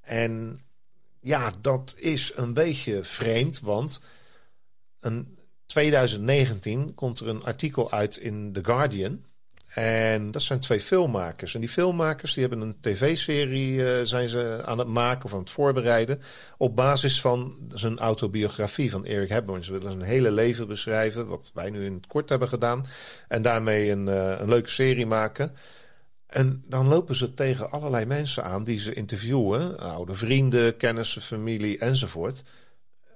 En 0.00 0.56
ja, 1.20 1.52
dat 1.60 1.94
is 1.96 2.32
een 2.34 2.52
beetje 2.52 3.04
vreemd, 3.04 3.60
want 3.60 4.00
in 5.00 5.38
2019 5.66 6.94
komt 6.94 7.20
er 7.20 7.28
een 7.28 7.44
artikel 7.44 7.90
uit 7.90 8.16
in 8.16 8.52
The 8.52 8.64
Guardian. 8.64 9.24
En 9.74 10.30
dat 10.30 10.42
zijn 10.42 10.60
twee 10.60 10.80
filmmakers. 10.80 11.54
En 11.54 11.60
die 11.60 11.68
filmmakers 11.68 12.32
die 12.32 12.46
hebben 12.48 12.60
een 12.60 12.76
tv-serie 12.80 13.74
uh, 13.74 14.00
zijn 14.02 14.28
ze 14.28 14.62
aan 14.64 14.78
het 14.78 14.88
maken 14.88 15.24
of 15.24 15.32
aan 15.32 15.38
het 15.38 15.50
voorbereiden. 15.50 16.20
Op 16.56 16.76
basis 16.76 17.20
van 17.20 17.56
zijn 17.68 17.98
autobiografie 17.98 18.90
van 18.90 19.04
Eric 19.04 19.28
Hepburn. 19.28 19.64
Ze 19.64 19.72
willen 19.72 19.90
zijn 19.90 20.02
hele 20.02 20.30
leven 20.30 20.68
beschrijven, 20.68 21.26
wat 21.26 21.50
wij 21.54 21.70
nu 21.70 21.84
in 21.84 21.94
het 21.94 22.06
kort 22.06 22.28
hebben 22.28 22.48
gedaan. 22.48 22.86
En 23.28 23.42
daarmee 23.42 23.90
een, 23.90 24.06
uh, 24.06 24.40
een 24.40 24.48
leuke 24.48 24.70
serie 24.70 25.06
maken. 25.06 25.56
En 26.26 26.64
dan 26.66 26.88
lopen 26.88 27.14
ze 27.14 27.34
tegen 27.34 27.70
allerlei 27.70 28.06
mensen 28.06 28.44
aan 28.44 28.64
die 28.64 28.78
ze 28.78 28.92
interviewen. 28.92 29.78
Oude 29.78 30.14
vrienden, 30.14 30.76
kennissen, 30.76 31.22
familie 31.22 31.78
enzovoort. 31.78 32.42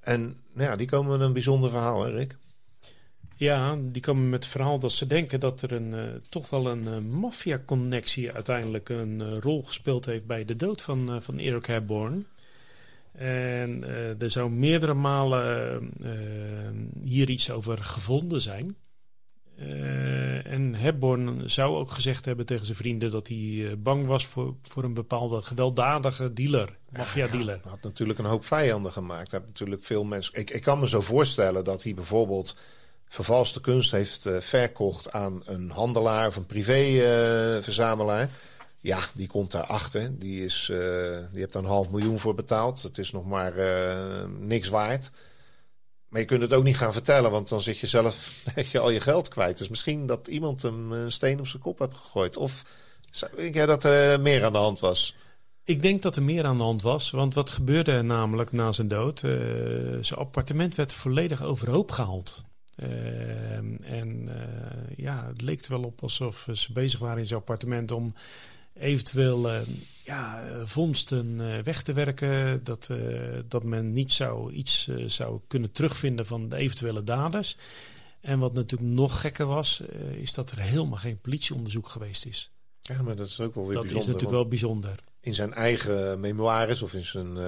En 0.01 0.41
nou 0.53 0.71
ja, 0.71 0.77
die 0.77 0.87
komen 0.87 1.19
met 1.19 1.27
een 1.27 1.33
bijzonder 1.33 1.71
verhaal, 1.71 2.05
hè 2.05 2.11
Rick? 2.11 2.37
Ja, 3.39 3.79
die 3.83 4.03
komen 4.03 4.29
met 4.29 4.43
het 4.43 4.53
verhaal 4.53 4.79
dat 4.79 4.93
ze 4.93 5.07
denken 5.07 5.41
dat 5.41 5.63
er 5.63 5.73
een, 5.73 5.93
uh, 5.93 6.05
toch 6.29 6.51
wel 6.51 6.67
een 6.67 6.85
uh, 6.85 6.99
maffia-connectie 6.99 8.33
uiteindelijk 8.33 8.89
een 8.89 9.23
uh, 9.23 9.39
rol 9.41 9.63
gespeeld 9.63 10.05
heeft 10.05 10.27
bij 10.27 10.45
de 10.45 10.57
dood 10.57 10.83
van, 10.83 11.23
van 11.23 11.39
Eric 11.39 11.67
Hepburn. 11.67 12.27
En 13.13 13.85
er 14.19 14.31
zou 14.31 14.51
meerdere 14.51 14.95
malen 14.95 15.91
hier 17.03 17.29
iets 17.29 17.51
over 17.51 17.79
gevonden 17.79 18.41
zijn. 18.41 18.77
En 20.45 20.75
Hepburn 20.75 21.51
zou 21.51 21.77
ook 21.77 21.91
gezegd 21.91 22.25
hebben 22.25 22.47
tegen 22.47 22.67
zijn 22.67 22.79
vrienden 22.79 23.11
dat 23.11 23.29
hij 23.29 23.75
bang 23.79 24.07
was 24.07 24.27
voor, 24.27 24.55
voor 24.63 24.85
een 24.85 24.95
bepaalde 24.95 25.43
gewelddadige 25.43 26.33
dealer, 26.33 26.77
maffia-dealer. 26.93 27.61
Ja, 27.65 27.71
had 27.71 27.83
natuurlijk 27.83 28.19
een 28.19 28.25
hoop 28.25 28.45
vijanden 28.45 28.93
gemaakt. 28.93 29.31
Hij 29.31 29.41
heeft 29.41 29.53
natuurlijk 29.53 29.85
veel 29.85 30.05
mensen. 30.05 30.35
Ik, 30.35 30.51
ik 30.51 30.63
kan 30.63 30.79
me 30.79 30.89
zo 30.89 31.01
voorstellen 31.01 31.65
dat 31.65 31.83
hij 31.83 31.95
bijvoorbeeld 31.95 32.57
vervalste 33.09 33.61
kunst 33.61 33.91
heeft 33.91 34.27
uh, 34.27 34.41
verkocht 34.41 35.13
aan 35.13 35.43
een 35.45 35.71
handelaar 35.71 36.27
of 36.27 36.37
een 36.37 36.47
privé-verzamelaar. 36.47 38.29
ja, 38.81 38.99
die 39.15 39.27
komt 39.27 39.51
daarachter. 39.51 40.19
Die, 40.19 40.45
is, 40.45 40.65
die 41.33 41.41
heeft 41.41 41.55
er 41.55 41.61
een 41.61 41.67
half 41.67 41.91
miljoen 41.91 42.19
voor 42.21 42.35
betaald. 42.35 42.83
Het 42.83 42.99
is 42.99 43.13
nog 43.13 43.27
maar 43.27 43.53
niks 44.39 44.69
waard. 44.69 45.11
Maar 46.09 46.21
je 46.21 46.27
kunt 46.27 46.43
het 46.43 46.53
ook 46.53 46.65
niet 46.65 46.77
gaan 46.77 46.93
vertellen, 46.93 47.31
want 47.31 47.49
dan 47.49 47.61
zit 47.61 47.79
je 47.79 47.87
zelf 47.87 48.43
je 48.73 48.79
al 48.79 48.91
je 48.91 49.01
geld 49.01 49.29
kwijt. 49.29 49.59
Dus 49.59 49.69
misschien 49.69 50.07
dat 50.07 50.29
iemand 50.29 50.63
hem 50.63 50.93
een 50.93 51.13
steen 51.13 51.39
op 51.39 51.47
zijn 51.47 51.63
kop 51.63 51.79
heeft 51.79 51.95
gegooid. 51.95 52.37
Of 52.37 52.63
zou 53.11 53.33
ik 53.37 53.55
dat 53.55 53.85
er 53.85 54.21
meer 54.21 54.45
aan 54.45 54.53
de 54.53 54.59
hand 54.59 54.81
was? 54.81 55.17
Ik 55.65 55.83
denk 55.83 56.03
dat 56.03 56.17
er 56.17 56.23
meer 56.23 56.45
aan 56.45 56.57
de 56.57 56.63
hand 56.63 56.83
was. 56.83 57.11
Want 57.11 57.35
wat 57.35 57.51
gebeurde 57.51 57.93
er 57.93 58.05
namelijk 58.05 58.53
na 58.53 58.73
zijn 58.73 58.89
dood? 58.89 59.19
Zijn 60.01 60.21
appartement 60.21 60.75
werd 60.75 60.93
volledig 60.93 61.43
overhoop 61.43 61.91
gehaald. 61.91 62.45
Uh, 62.77 63.57
en 63.91 64.29
uh, 64.29 64.97
ja, 64.97 65.27
het 65.27 65.43
leek 65.43 65.65
er 65.65 65.71
wel 65.71 65.83
op 65.83 66.03
alsof 66.03 66.49
ze 66.53 66.73
bezig 66.73 67.01
waren 67.01 67.19
in 67.19 67.27
zijn 67.27 67.41
appartement 67.41 67.91
om 67.91 68.15
eventueel 68.79 69.51
uh, 69.51 69.61
ja, 70.05 70.45
vondsten 70.65 71.39
uh, 71.41 71.59
weg 71.59 71.83
te 71.83 71.93
werken. 71.93 72.65
Dat, 72.65 72.89
uh, 72.91 73.39
dat 73.49 73.65
men 73.65 73.93
niet 73.93 74.13
zou, 74.13 74.53
iets 74.53 74.89
zou 75.07 75.41
kunnen 75.47 75.73
terugvinden 75.73 76.27
van 76.27 76.49
de 76.49 76.57
eventuele 76.57 77.03
daders. 77.03 77.57
En 78.21 78.39
wat 78.39 78.53
natuurlijk 78.53 78.91
nog 78.91 79.21
gekker 79.21 79.47
was, 79.47 79.81
is 80.13 80.33
dat 80.33 80.51
er 80.51 80.59
helemaal 80.59 80.99
geen 80.99 81.21
politieonderzoek 81.21 81.89
geweest 81.89 82.27
is. 82.27 82.51
Ja, 82.81 83.03
maar 83.03 83.17
dat 83.17 83.27
is 83.27 83.41
ook 83.41 83.55
wel 83.55 83.65
weer 83.65 83.75
dat 83.75 83.83
bijzonder. 83.83 83.93
Dat 83.93 84.01
is 84.01 84.07
natuurlijk 84.07 84.33
wel 84.33 84.49
bijzonder. 84.49 84.95
In 85.21 85.35
zijn 85.35 85.53
eigen 85.53 86.21
memoires 86.21 86.83
of 86.83 86.95
in 86.95 87.05
zijn 87.05 87.39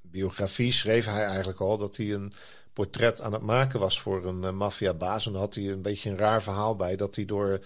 biografie 0.00 0.72
schreef 0.72 1.04
hij 1.04 1.24
eigenlijk 1.24 1.60
al 1.60 1.78
dat 1.78 1.96
hij 1.96 2.12
een 2.12 2.32
portret 2.74 3.20
aan 3.20 3.32
het 3.32 3.42
maken 3.42 3.80
was 3.80 4.00
voor 4.00 4.24
een 4.26 4.56
maffiabaas. 4.56 5.26
En 5.26 5.32
dan 5.32 5.40
had 5.40 5.54
hij 5.54 5.68
een 5.68 5.82
beetje 5.82 6.10
een 6.10 6.18
raar 6.18 6.42
verhaal 6.42 6.76
bij 6.76 6.96
dat 6.96 7.16
hij 7.16 7.24
door 7.24 7.60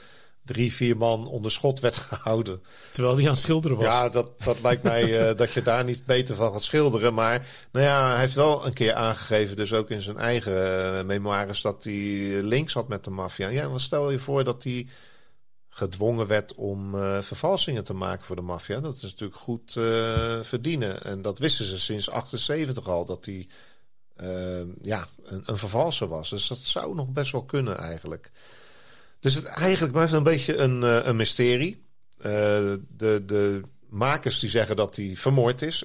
drie, 0.48 0.72
vier 0.72 0.96
man 0.96 1.26
onder 1.26 1.50
schot 1.50 1.80
werd 1.80 1.96
gehouden. 2.10 2.62
Terwijl 2.92 3.16
hij 3.16 3.24
aan 3.24 3.30
het 3.30 3.40
schilderen 3.40 3.76
was. 3.76 3.86
Ja, 3.86 4.08
dat, 4.08 4.42
dat 4.42 4.62
lijkt 4.62 4.82
mij 4.82 5.30
uh, 5.30 5.36
dat 5.38 5.52
je 5.52 5.62
daar 5.62 5.84
niet 5.84 6.06
beter 6.06 6.34
van 6.34 6.52
gaat 6.52 6.62
schilderen. 6.62 7.14
Maar 7.14 7.46
nou 7.72 7.84
ja, 7.84 8.10
hij 8.10 8.20
heeft 8.20 8.34
wel 8.34 8.66
een 8.66 8.72
keer 8.72 8.94
aangegeven, 8.94 9.56
dus 9.56 9.72
ook 9.72 9.90
in 9.90 10.00
zijn 10.00 10.16
eigen 10.16 10.96
uh, 10.96 11.04
memoires, 11.04 11.60
dat 11.60 11.84
hij 11.84 11.94
links 12.42 12.74
had 12.74 12.88
met 12.88 13.04
de 13.04 13.10
maffia. 13.10 13.48
Ja, 13.48 13.62
dan 13.62 13.80
stel 13.80 14.10
je 14.10 14.18
voor 14.18 14.44
dat 14.44 14.62
hij 14.62 14.86
gedwongen 15.68 16.26
werd 16.26 16.54
om 16.54 16.94
uh, 16.94 17.18
vervalsingen 17.18 17.84
te 17.84 17.94
maken 17.94 18.24
voor 18.24 18.36
de 18.36 18.42
maffia. 18.42 18.80
Dat 18.80 18.94
is 18.94 19.02
natuurlijk 19.02 19.38
goed 19.38 19.74
uh, 19.78 19.84
verdienen. 20.40 21.02
En 21.04 21.22
dat 21.22 21.38
wisten 21.38 21.64
ze 21.64 21.78
sinds 21.78 22.10
78 22.10 22.88
al, 22.88 23.04
dat 23.04 23.24
hij 23.24 23.34
uh, 23.34 23.46
ja, 24.82 25.06
een, 25.24 25.42
een 25.44 25.58
vervalser 25.58 26.08
was. 26.08 26.30
Dus 26.30 26.48
dat 26.48 26.58
zou 26.58 26.94
nog 26.94 27.08
best 27.08 27.32
wel 27.32 27.44
kunnen 27.44 27.78
eigenlijk. 27.78 28.30
Dus 29.20 29.34
het 29.34 29.44
eigenlijk 29.44 29.92
blijft 29.92 30.12
een 30.12 30.22
beetje 30.22 30.56
een, 30.56 31.08
een 31.08 31.16
mysterie. 31.16 31.82
de, 32.18 33.22
de 33.26 33.60
makers 33.88 34.38
die 34.38 34.50
zeggen 34.50 34.76
dat 34.76 34.96
hij 34.96 35.16
vermoord 35.16 35.62
is 35.62 35.82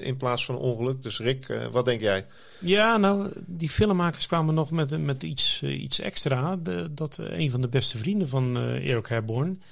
in 0.00 0.16
plaats 0.16 0.44
van 0.44 0.56
ongeluk. 0.56 1.02
Dus 1.02 1.18
Rick, 1.18 1.58
wat 1.72 1.84
denk 1.84 2.00
jij? 2.00 2.26
Ja, 2.58 2.96
nou, 2.96 3.28
die 3.46 3.70
filmmakers 3.70 4.26
kwamen 4.26 4.54
nog 4.54 4.70
met, 4.70 5.04
met 5.04 5.22
iets, 5.22 5.62
iets 5.62 6.00
extra. 6.00 6.56
De, 6.56 6.94
dat 6.94 7.18
een 7.20 7.50
van 7.50 7.60
de 7.60 7.68
beste 7.68 7.98
vrienden 7.98 8.28
van 8.28 8.56
Eric 8.56 9.06
Herborn... 9.06 9.62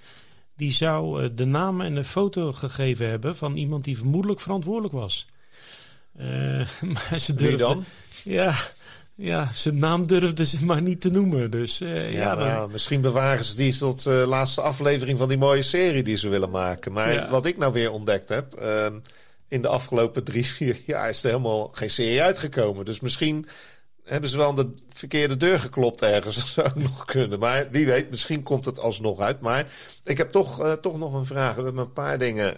die 0.57 0.73
zou 0.73 1.35
de 1.35 1.45
naam 1.45 1.81
en 1.81 1.95
de 1.95 2.05
foto 2.05 2.53
gegeven 2.53 3.09
hebben... 3.09 3.37
van 3.37 3.57
iemand 3.57 3.85
die 3.85 3.99
vermoedelijk 3.99 4.41
verantwoordelijk 4.41 4.95
was. 4.95 5.27
Uh, 6.21 6.67
maar 7.11 7.21
ze 7.21 7.35
durfden, 7.35 7.49
Wie 7.49 7.57
dan? 7.57 7.85
Ja, 8.25 8.55
ja, 9.15 9.51
zijn 9.53 9.79
naam 9.79 10.07
durfden 10.07 10.47
ze 10.47 10.65
maar 10.65 10.83
niet 10.83 11.01
te 11.01 11.11
noemen. 11.11 11.51
Dus, 11.51 11.79
ja, 11.79 11.89
ja, 11.89 12.35
dan... 12.35 12.47
nou, 12.47 12.71
misschien 12.71 13.01
bewaren 13.01 13.45
ze 13.45 13.57
die 13.57 13.77
tot 13.77 14.03
de 14.03 14.25
laatste 14.27 14.61
aflevering 14.61 15.19
van 15.19 15.29
die 15.29 15.39
mooie 15.39 15.63
serie 15.63 16.03
die 16.03 16.17
ze 16.17 16.29
willen 16.29 16.51
maken. 16.51 16.93
Maar 16.93 17.13
ja. 17.13 17.31
wat 17.31 17.47
ik 17.47 17.57
nou 17.57 17.73
weer 17.73 17.91
ontdekt 17.91 18.29
heb 18.29 18.55
ehm, 18.55 18.99
in 19.49 19.63
de 19.63 19.69
afgelopen 19.69 20.25
drie, 20.25 20.47
vier 20.47 20.81
jaar 20.87 21.09
is 21.09 21.23
er 21.23 21.31
helemaal 21.31 21.69
geen 21.73 21.91
serie 21.91 22.23
uitgekomen. 22.23 22.85
Dus 22.85 23.01
misschien 23.01 23.47
hebben 24.05 24.31
ze 24.31 24.37
wel 24.37 24.49
aan 24.49 24.57
de 24.57 24.73
verkeerde 24.89 25.37
deur 25.37 25.61
geklopt 25.61 26.03
ergens. 26.03 26.35
Dat 26.37 26.47
zou 26.47 26.69
nog 26.75 27.05
kunnen. 27.05 27.39
Maar 27.39 27.71
wie 27.71 27.87
weet, 27.87 28.11
misschien 28.11 28.43
komt 28.43 28.65
het 28.65 28.79
alsnog 28.79 29.21
uit. 29.21 29.41
Maar 29.41 29.67
ik 30.05 30.19
heb 30.19 30.31
toch, 30.31 30.77
toch 30.81 30.99
nog 30.99 31.15
een 31.15 31.27
vraag. 31.27 31.55
We 31.55 31.63
hebben 31.63 31.83
een 31.83 31.93
paar 31.93 32.19
dingen. 32.19 32.57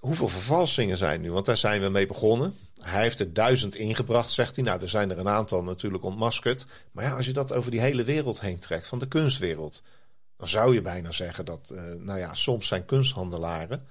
Hoeveel 0.00 0.28
vervalsingen 0.28 0.96
zijn 0.96 1.20
nu? 1.20 1.32
Want 1.32 1.46
daar 1.46 1.56
zijn 1.56 1.80
we 1.80 1.88
mee 1.88 2.06
begonnen. 2.06 2.56
Hij 2.80 3.02
heeft 3.02 3.20
er 3.20 3.32
duizend 3.32 3.74
ingebracht, 3.74 4.30
zegt 4.30 4.56
hij. 4.56 4.64
Nou, 4.64 4.80
er 4.80 4.88
zijn 4.88 5.10
er 5.10 5.18
een 5.18 5.28
aantal 5.28 5.62
natuurlijk 5.62 6.04
ontmaskerd. 6.04 6.66
Maar 6.92 7.04
ja, 7.04 7.16
als 7.16 7.26
je 7.26 7.32
dat 7.32 7.52
over 7.52 7.70
die 7.70 7.80
hele 7.80 8.04
wereld 8.04 8.40
heen 8.40 8.58
trekt, 8.58 8.86
van 8.86 8.98
de 8.98 9.08
kunstwereld... 9.08 9.82
dan 10.36 10.48
zou 10.48 10.74
je 10.74 10.82
bijna 10.82 11.10
zeggen 11.10 11.44
dat, 11.44 11.70
uh, 11.72 11.82
nou 11.94 12.18
ja, 12.18 12.34
soms 12.34 12.66
zijn 12.66 12.84
kunsthandelaren 12.84 13.86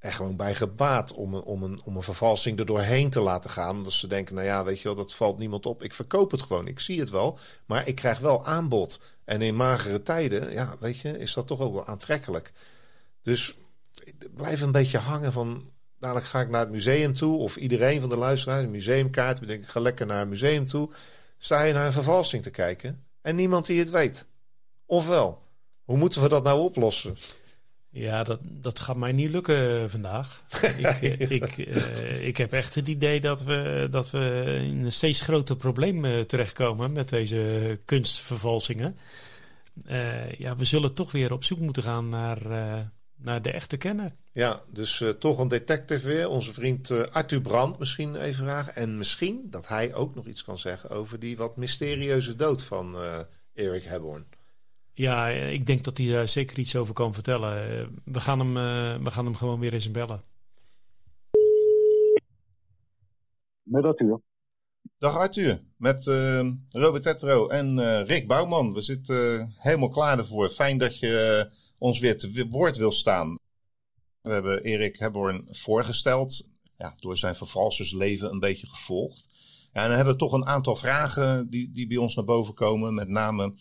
er 0.00 0.12
gewoon 0.12 0.36
bij 0.36 0.54
gebaat 0.54 1.12
om 1.12 1.34
een, 1.34 1.42
om, 1.42 1.62
een, 1.62 1.80
om 1.84 1.96
een 1.96 2.02
vervalsing 2.02 2.58
er 2.58 2.66
doorheen 2.66 3.10
te 3.10 3.20
laten 3.20 3.50
gaan. 3.50 3.76
Omdat 3.76 3.92
ze 3.92 4.06
denken, 4.06 4.34
nou 4.34 4.46
ja, 4.46 4.64
weet 4.64 4.80
je 4.80 4.84
wel, 4.84 4.96
dat 4.96 5.14
valt 5.14 5.38
niemand 5.38 5.66
op. 5.66 5.82
Ik 5.82 5.94
verkoop 5.94 6.30
het 6.30 6.42
gewoon, 6.42 6.66
ik 6.66 6.80
zie 6.80 7.00
het 7.00 7.10
wel. 7.10 7.38
Maar 7.66 7.88
ik 7.88 7.94
krijg 7.94 8.18
wel 8.18 8.46
aanbod. 8.46 9.00
En 9.24 9.42
in 9.42 9.56
magere 9.56 10.02
tijden, 10.02 10.52
ja, 10.52 10.76
weet 10.78 10.98
je, 10.98 11.18
is 11.18 11.32
dat 11.32 11.46
toch 11.46 11.60
ook 11.60 11.74
wel 11.74 11.86
aantrekkelijk. 11.86 12.52
Dus 13.22 13.54
blijf 14.34 14.60
een 14.60 14.72
beetje 14.72 14.98
hangen 14.98 15.32
van... 15.32 15.70
Dadelijk 15.98 16.26
ga 16.26 16.40
ik 16.40 16.48
naar 16.48 16.60
het 16.60 16.70
museum 16.70 17.12
toe. 17.12 17.38
Of 17.38 17.56
iedereen 17.56 18.00
van 18.00 18.08
de 18.08 18.16
luisteraars, 18.16 18.62
een 18.62 18.70
museumkaart. 18.70 19.46
Denk, 19.46 19.62
ik 19.62 19.68
ga 19.68 19.80
lekker 19.80 20.06
naar 20.06 20.22
een 20.22 20.28
museum 20.28 20.64
toe. 20.64 20.90
Sta 21.38 21.62
je 21.62 21.72
naar 21.72 21.86
een 21.86 21.92
vervalsing 21.92 22.42
te 22.42 22.50
kijken. 22.50 23.04
En 23.22 23.36
niemand 23.36 23.66
die 23.66 23.78
het 23.78 23.90
weet. 23.90 24.26
Ofwel, 24.86 25.42
hoe 25.84 25.96
moeten 25.96 26.22
we 26.22 26.28
dat 26.28 26.44
nou 26.44 26.60
oplossen? 26.60 27.16
Ja, 27.92 28.22
dat, 28.22 28.38
dat 28.42 28.78
gaat 28.78 28.96
mij 28.96 29.12
niet 29.12 29.30
lukken 29.30 29.90
vandaag. 29.90 30.42
ik, 30.78 31.00
ik, 31.30 31.56
uh, 31.56 32.26
ik 32.26 32.36
heb 32.36 32.52
echt 32.52 32.74
het 32.74 32.88
idee 32.88 33.20
dat 33.20 33.42
we, 33.42 33.88
dat 33.90 34.10
we 34.10 34.56
in 34.62 34.84
een 34.84 34.92
steeds 34.92 35.20
groter 35.20 35.56
probleem 35.56 36.04
uh, 36.04 36.18
terechtkomen 36.18 36.92
met 36.92 37.08
deze 37.08 37.80
kunstvervalsingen. 37.84 38.98
Uh, 39.86 40.32
ja, 40.32 40.56
we 40.56 40.64
zullen 40.64 40.94
toch 40.94 41.12
weer 41.12 41.32
op 41.32 41.44
zoek 41.44 41.58
moeten 41.58 41.82
gaan 41.82 42.08
naar, 42.08 42.38
naar 43.22 43.42
de 43.42 43.52
echte 43.52 43.76
kenner. 43.76 44.12
Ja, 44.32 44.62
dus 44.68 45.04
toch 45.18 45.38
een 45.38 45.48
detective 45.48 46.06
weer. 46.06 46.28
Onze 46.28 46.52
vriend 46.52 47.10
Arthur 47.12 47.40
Brandt 47.40 47.78
misschien 47.78 48.16
even 48.16 48.44
vragen. 48.44 48.74
En 48.74 48.98
misschien 48.98 49.46
dat 49.50 49.68
hij 49.68 49.94
ook 49.94 50.14
nog 50.14 50.26
iets 50.26 50.44
kan 50.44 50.58
zeggen 50.58 50.90
over 50.90 51.18
die 51.18 51.36
wat 51.36 51.56
mysterieuze 51.56 52.34
dood 52.36 52.64
van 52.64 52.96
Erik 53.54 53.84
Hebborn. 53.84 54.26
Ja, 54.92 55.28
ik 55.28 55.66
denk 55.66 55.84
dat 55.84 55.98
hij 55.98 56.08
daar 56.08 56.28
zeker 56.28 56.58
iets 56.58 56.76
over 56.76 56.94
kan 56.94 57.14
vertellen. 57.14 57.54
We 58.04 58.20
gaan 58.20 58.38
hem, 58.38 58.56
uh, 58.56 59.04
we 59.04 59.10
gaan 59.10 59.24
hem 59.24 59.34
gewoon 59.34 59.60
weer 59.60 59.72
eens 59.72 59.90
bellen. 59.90 60.22
Met 63.62 63.84
Arthur. 63.84 64.20
Dag 64.98 65.16
Arthur, 65.16 65.62
met 65.76 66.06
uh, 66.06 66.50
Robert 66.68 67.02
Tetro 67.02 67.48
en 67.48 67.76
uh, 67.76 68.02
Rick 68.06 68.26
Bouwman. 68.26 68.74
We 68.74 68.80
zitten 68.80 69.52
helemaal 69.56 69.88
klaar 69.88 70.18
ervoor. 70.18 70.48
Fijn 70.48 70.78
dat 70.78 70.98
je 70.98 71.46
ons 71.80 71.98
weer 71.98 72.18
te 72.18 72.46
woord 72.48 72.76
wil 72.76 72.92
staan. 72.92 73.38
We 74.22 74.30
hebben 74.30 74.62
Erik 74.62 74.96
Hebborn 74.96 75.46
voorgesteld. 75.50 76.48
Ja, 76.76 76.94
door 76.96 77.16
zijn 77.16 77.34
vervalsersleven 77.34 78.30
een 78.30 78.38
beetje 78.38 78.66
gevolgd. 78.66 79.28
Ja, 79.72 79.82
en 79.82 79.86
dan 79.86 79.96
hebben 79.96 80.14
we 80.14 80.20
toch 80.20 80.32
een 80.32 80.46
aantal 80.46 80.76
vragen 80.76 81.50
die, 81.50 81.70
die 81.70 81.86
bij 81.86 81.96
ons 81.96 82.14
naar 82.14 82.24
boven 82.24 82.54
komen. 82.54 82.94
Met 82.94 83.08
name 83.08 83.54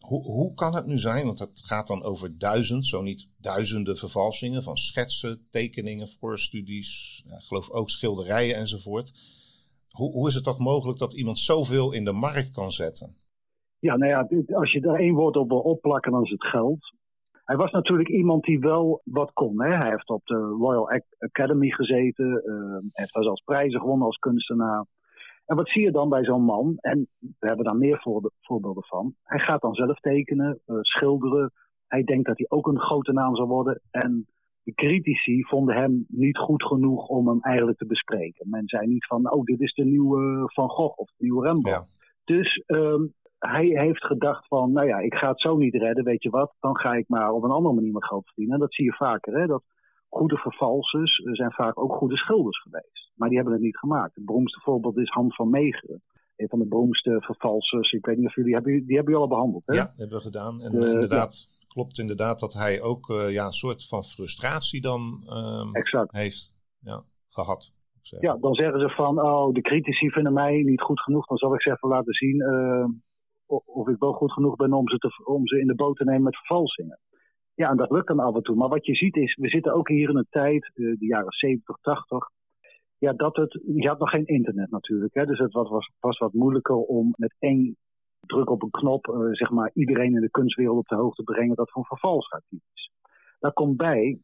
hoe, 0.00 0.22
hoe 0.22 0.54
kan 0.54 0.74
het 0.74 0.86
nu 0.86 0.98
zijn, 0.98 1.26
want 1.26 1.38
het 1.38 1.62
gaat 1.64 1.86
dan 1.86 2.02
over 2.02 2.38
duizend, 2.38 2.86
zo 2.86 3.02
niet 3.02 3.28
duizenden 3.36 3.96
vervalsingen 3.96 4.62
van 4.62 4.76
schetsen, 4.76 5.46
tekeningen, 5.50 6.08
voorstudies, 6.08 7.22
ja, 7.26 7.38
geloof 7.38 7.70
ook 7.70 7.90
schilderijen 7.90 8.56
enzovoort. 8.56 9.12
Hoe, 9.90 10.12
hoe 10.12 10.28
is 10.28 10.34
het 10.34 10.44
toch 10.44 10.58
mogelijk 10.58 10.98
dat 10.98 11.14
iemand 11.14 11.38
zoveel 11.38 11.92
in 11.92 12.04
de 12.04 12.12
markt 12.12 12.50
kan 12.50 12.72
zetten? 12.72 13.16
Ja, 13.78 13.96
nou 13.96 14.10
ja, 14.10 14.44
als 14.54 14.72
je 14.72 14.80
daar 14.80 14.98
één 14.98 15.14
woord 15.14 15.36
op 15.36 15.48
wil 15.48 15.58
opplakken, 15.58 16.12
dan 16.12 16.24
is 16.24 16.30
het 16.30 16.44
geld. 16.44 16.98
Hij 17.50 17.58
was 17.58 17.70
natuurlijk 17.70 18.08
iemand 18.08 18.44
die 18.44 18.58
wel 18.58 19.00
wat 19.04 19.32
kon. 19.32 19.62
Hè? 19.62 19.76
Hij 19.76 19.90
heeft 19.90 20.08
op 20.08 20.26
de 20.26 20.34
Royal 20.34 20.90
Academy 21.18 21.70
gezeten. 21.70 22.42
Uh, 22.44 22.72
hij 22.72 22.90
heeft 22.92 23.14
daar 23.14 23.22
zelfs 23.22 23.42
prijzen 23.42 23.80
gewonnen 23.80 24.06
als 24.06 24.16
kunstenaar. 24.16 24.86
En 25.46 25.56
wat 25.56 25.68
zie 25.68 25.82
je 25.82 25.90
dan 25.90 26.08
bij 26.08 26.24
zo'n 26.24 26.42
man? 26.42 26.76
En 26.80 27.08
we 27.18 27.46
hebben 27.46 27.64
daar 27.64 27.76
meer 27.76 28.00
voorbeelden 28.40 28.84
van. 28.84 29.14
Hij 29.22 29.38
gaat 29.38 29.60
dan 29.60 29.74
zelf 29.74 30.00
tekenen, 30.00 30.60
uh, 30.66 30.78
schilderen. 30.80 31.52
Hij 31.86 32.04
denkt 32.04 32.26
dat 32.26 32.38
hij 32.38 32.46
ook 32.48 32.66
een 32.66 32.80
grote 32.80 33.12
naam 33.12 33.36
zal 33.36 33.46
worden. 33.46 33.80
En 33.90 34.26
de 34.62 34.74
critici 34.74 35.44
vonden 35.44 35.74
hem 35.74 36.04
niet 36.06 36.38
goed 36.38 36.64
genoeg 36.64 37.06
om 37.06 37.28
hem 37.28 37.40
eigenlijk 37.40 37.78
te 37.78 37.86
bespreken. 37.86 38.48
Men 38.50 38.68
zei 38.68 38.86
niet 38.86 39.06
van, 39.06 39.32
oh, 39.32 39.44
dit 39.44 39.60
is 39.60 39.74
de 39.74 39.84
nieuwe 39.84 40.50
Van 40.52 40.68
Gogh 40.68 40.98
of 40.98 41.08
de 41.16 41.24
nieuwe 41.24 41.46
Rembrandt. 41.46 41.88
Ja. 41.90 42.34
Dus 42.36 42.62
um, 42.66 43.14
hij 43.40 43.66
heeft 43.66 44.04
gedacht 44.04 44.46
van, 44.46 44.72
nou 44.72 44.86
ja, 44.86 44.98
ik 44.98 45.14
ga 45.14 45.28
het 45.28 45.40
zo 45.40 45.56
niet 45.56 45.74
redden, 45.74 46.04
weet 46.04 46.22
je 46.22 46.30
wat, 46.30 46.54
dan 46.60 46.76
ga 46.76 46.94
ik 46.94 47.08
maar 47.08 47.32
op 47.32 47.42
een 47.42 47.50
andere 47.50 47.74
manier 47.74 47.92
mijn 47.92 48.04
geld 48.04 48.26
verdienen. 48.26 48.54
En 48.54 48.60
dat 48.60 48.74
zie 48.74 48.84
je 48.84 48.92
vaker, 48.92 49.38
hè, 49.38 49.46
dat 49.46 49.62
goede 50.08 50.36
vervalsers 50.36 51.14
zijn 51.24 51.52
vaak 51.52 51.80
ook 51.80 51.92
goede 51.92 52.16
schilders 52.16 52.62
geweest. 52.62 53.10
Maar 53.14 53.28
die 53.28 53.38
hebben 53.38 53.54
het 53.54 53.64
niet 53.64 53.78
gemaakt. 53.78 54.14
Het 54.14 54.24
beroemdste 54.24 54.60
voorbeeld 54.60 54.96
is 54.96 55.10
Han 55.10 55.32
van 55.32 55.50
Meegeren. 55.50 56.02
Een 56.36 56.48
van 56.48 56.58
de 56.58 56.66
beroemdste 56.66 57.16
vervalsers. 57.20 57.92
Ik 57.92 58.06
weet 58.06 58.16
niet 58.16 58.26
of 58.26 58.34
jullie 58.34 58.54
hebben, 58.54 58.72
die 58.72 58.96
hebben 58.96 59.12
jullie 59.12 59.28
al 59.28 59.28
behandeld. 59.28 59.62
Hè? 59.66 59.74
Ja, 59.74 59.92
hebben 59.96 60.16
we 60.16 60.22
gedaan. 60.22 60.60
En 60.60 60.70
de, 60.70 60.90
inderdaad, 60.90 61.46
ja. 61.48 61.66
klopt 61.68 61.98
inderdaad 61.98 62.38
dat 62.38 62.52
hij 62.52 62.82
ook 62.82 63.08
uh, 63.08 63.32
ja, 63.32 63.44
een 63.44 63.52
soort 63.52 63.88
van 63.88 64.04
frustratie 64.04 64.80
dan 64.80 65.00
um, 65.28 65.70
heeft 66.10 66.54
ja, 66.80 67.04
gehad. 67.28 67.72
Ja, 68.02 68.36
dan 68.36 68.54
zeggen 68.54 68.80
ze 68.80 68.88
van, 68.88 69.20
oh, 69.20 69.54
de 69.54 69.60
critici 69.60 70.10
vinden 70.10 70.32
mij 70.32 70.62
niet 70.62 70.80
goed 70.80 71.00
genoeg. 71.00 71.26
Dan 71.26 71.36
zal 71.36 71.54
ik 71.54 71.62
ze 71.62 71.70
even 71.70 71.88
laten 71.88 72.14
zien 72.14 72.36
uh, 72.36 72.84
of 73.64 73.88
ik 73.88 73.98
wel 73.98 74.12
goed 74.12 74.32
genoeg 74.32 74.56
ben 74.56 74.72
om 74.72 74.88
ze, 74.88 74.98
te, 74.98 75.58
in 75.58 75.66
de 75.66 75.74
boot 75.74 75.96
te 75.96 76.04
nemen 76.04 76.22
met 76.22 76.36
vervalsingen. 76.36 76.98
Ja, 77.54 77.70
en 77.70 77.76
dat 77.76 77.90
lukt 77.90 78.06
dan 78.06 78.18
af 78.18 78.34
en 78.34 78.42
toe. 78.42 78.56
Maar 78.56 78.68
wat 78.68 78.86
je 78.86 78.94
ziet 78.94 79.16
is, 79.16 79.34
we 79.34 79.48
zitten 79.48 79.74
ook 79.74 79.88
hier 79.88 80.08
in 80.08 80.16
een 80.16 80.26
tijd, 80.30 80.70
de 80.74 80.96
jaren 80.98 81.32
70, 81.32 81.76
80. 81.80 82.30
Ja, 82.98 83.12
dat 83.12 83.36
het, 83.36 83.60
je 83.66 83.88
had 83.88 83.98
nog 83.98 84.10
geen 84.10 84.26
internet 84.26 84.70
natuurlijk. 84.70 85.14
Hè, 85.14 85.26
dus 85.26 85.38
het 85.38 85.52
was, 85.52 85.90
was 86.00 86.18
wat 86.18 86.32
moeilijker 86.32 86.76
om 86.76 87.14
met 87.16 87.34
één 87.38 87.76
druk 88.20 88.50
op 88.50 88.62
een 88.62 88.70
knop, 88.70 89.06
uh, 89.06 89.32
zeg 89.32 89.50
maar, 89.50 89.70
iedereen 89.74 90.14
in 90.14 90.20
de 90.20 90.30
kunstwereld 90.30 90.78
op 90.78 90.88
de 90.88 90.94
hoogte 90.94 91.22
te 91.22 91.32
brengen 91.32 91.56
dat 91.56 91.70
van 91.70 91.84
vervalsartief 91.84 92.62
is. 92.74 92.90
Daar 93.38 93.52
komt 93.52 93.76
bij 93.76 94.18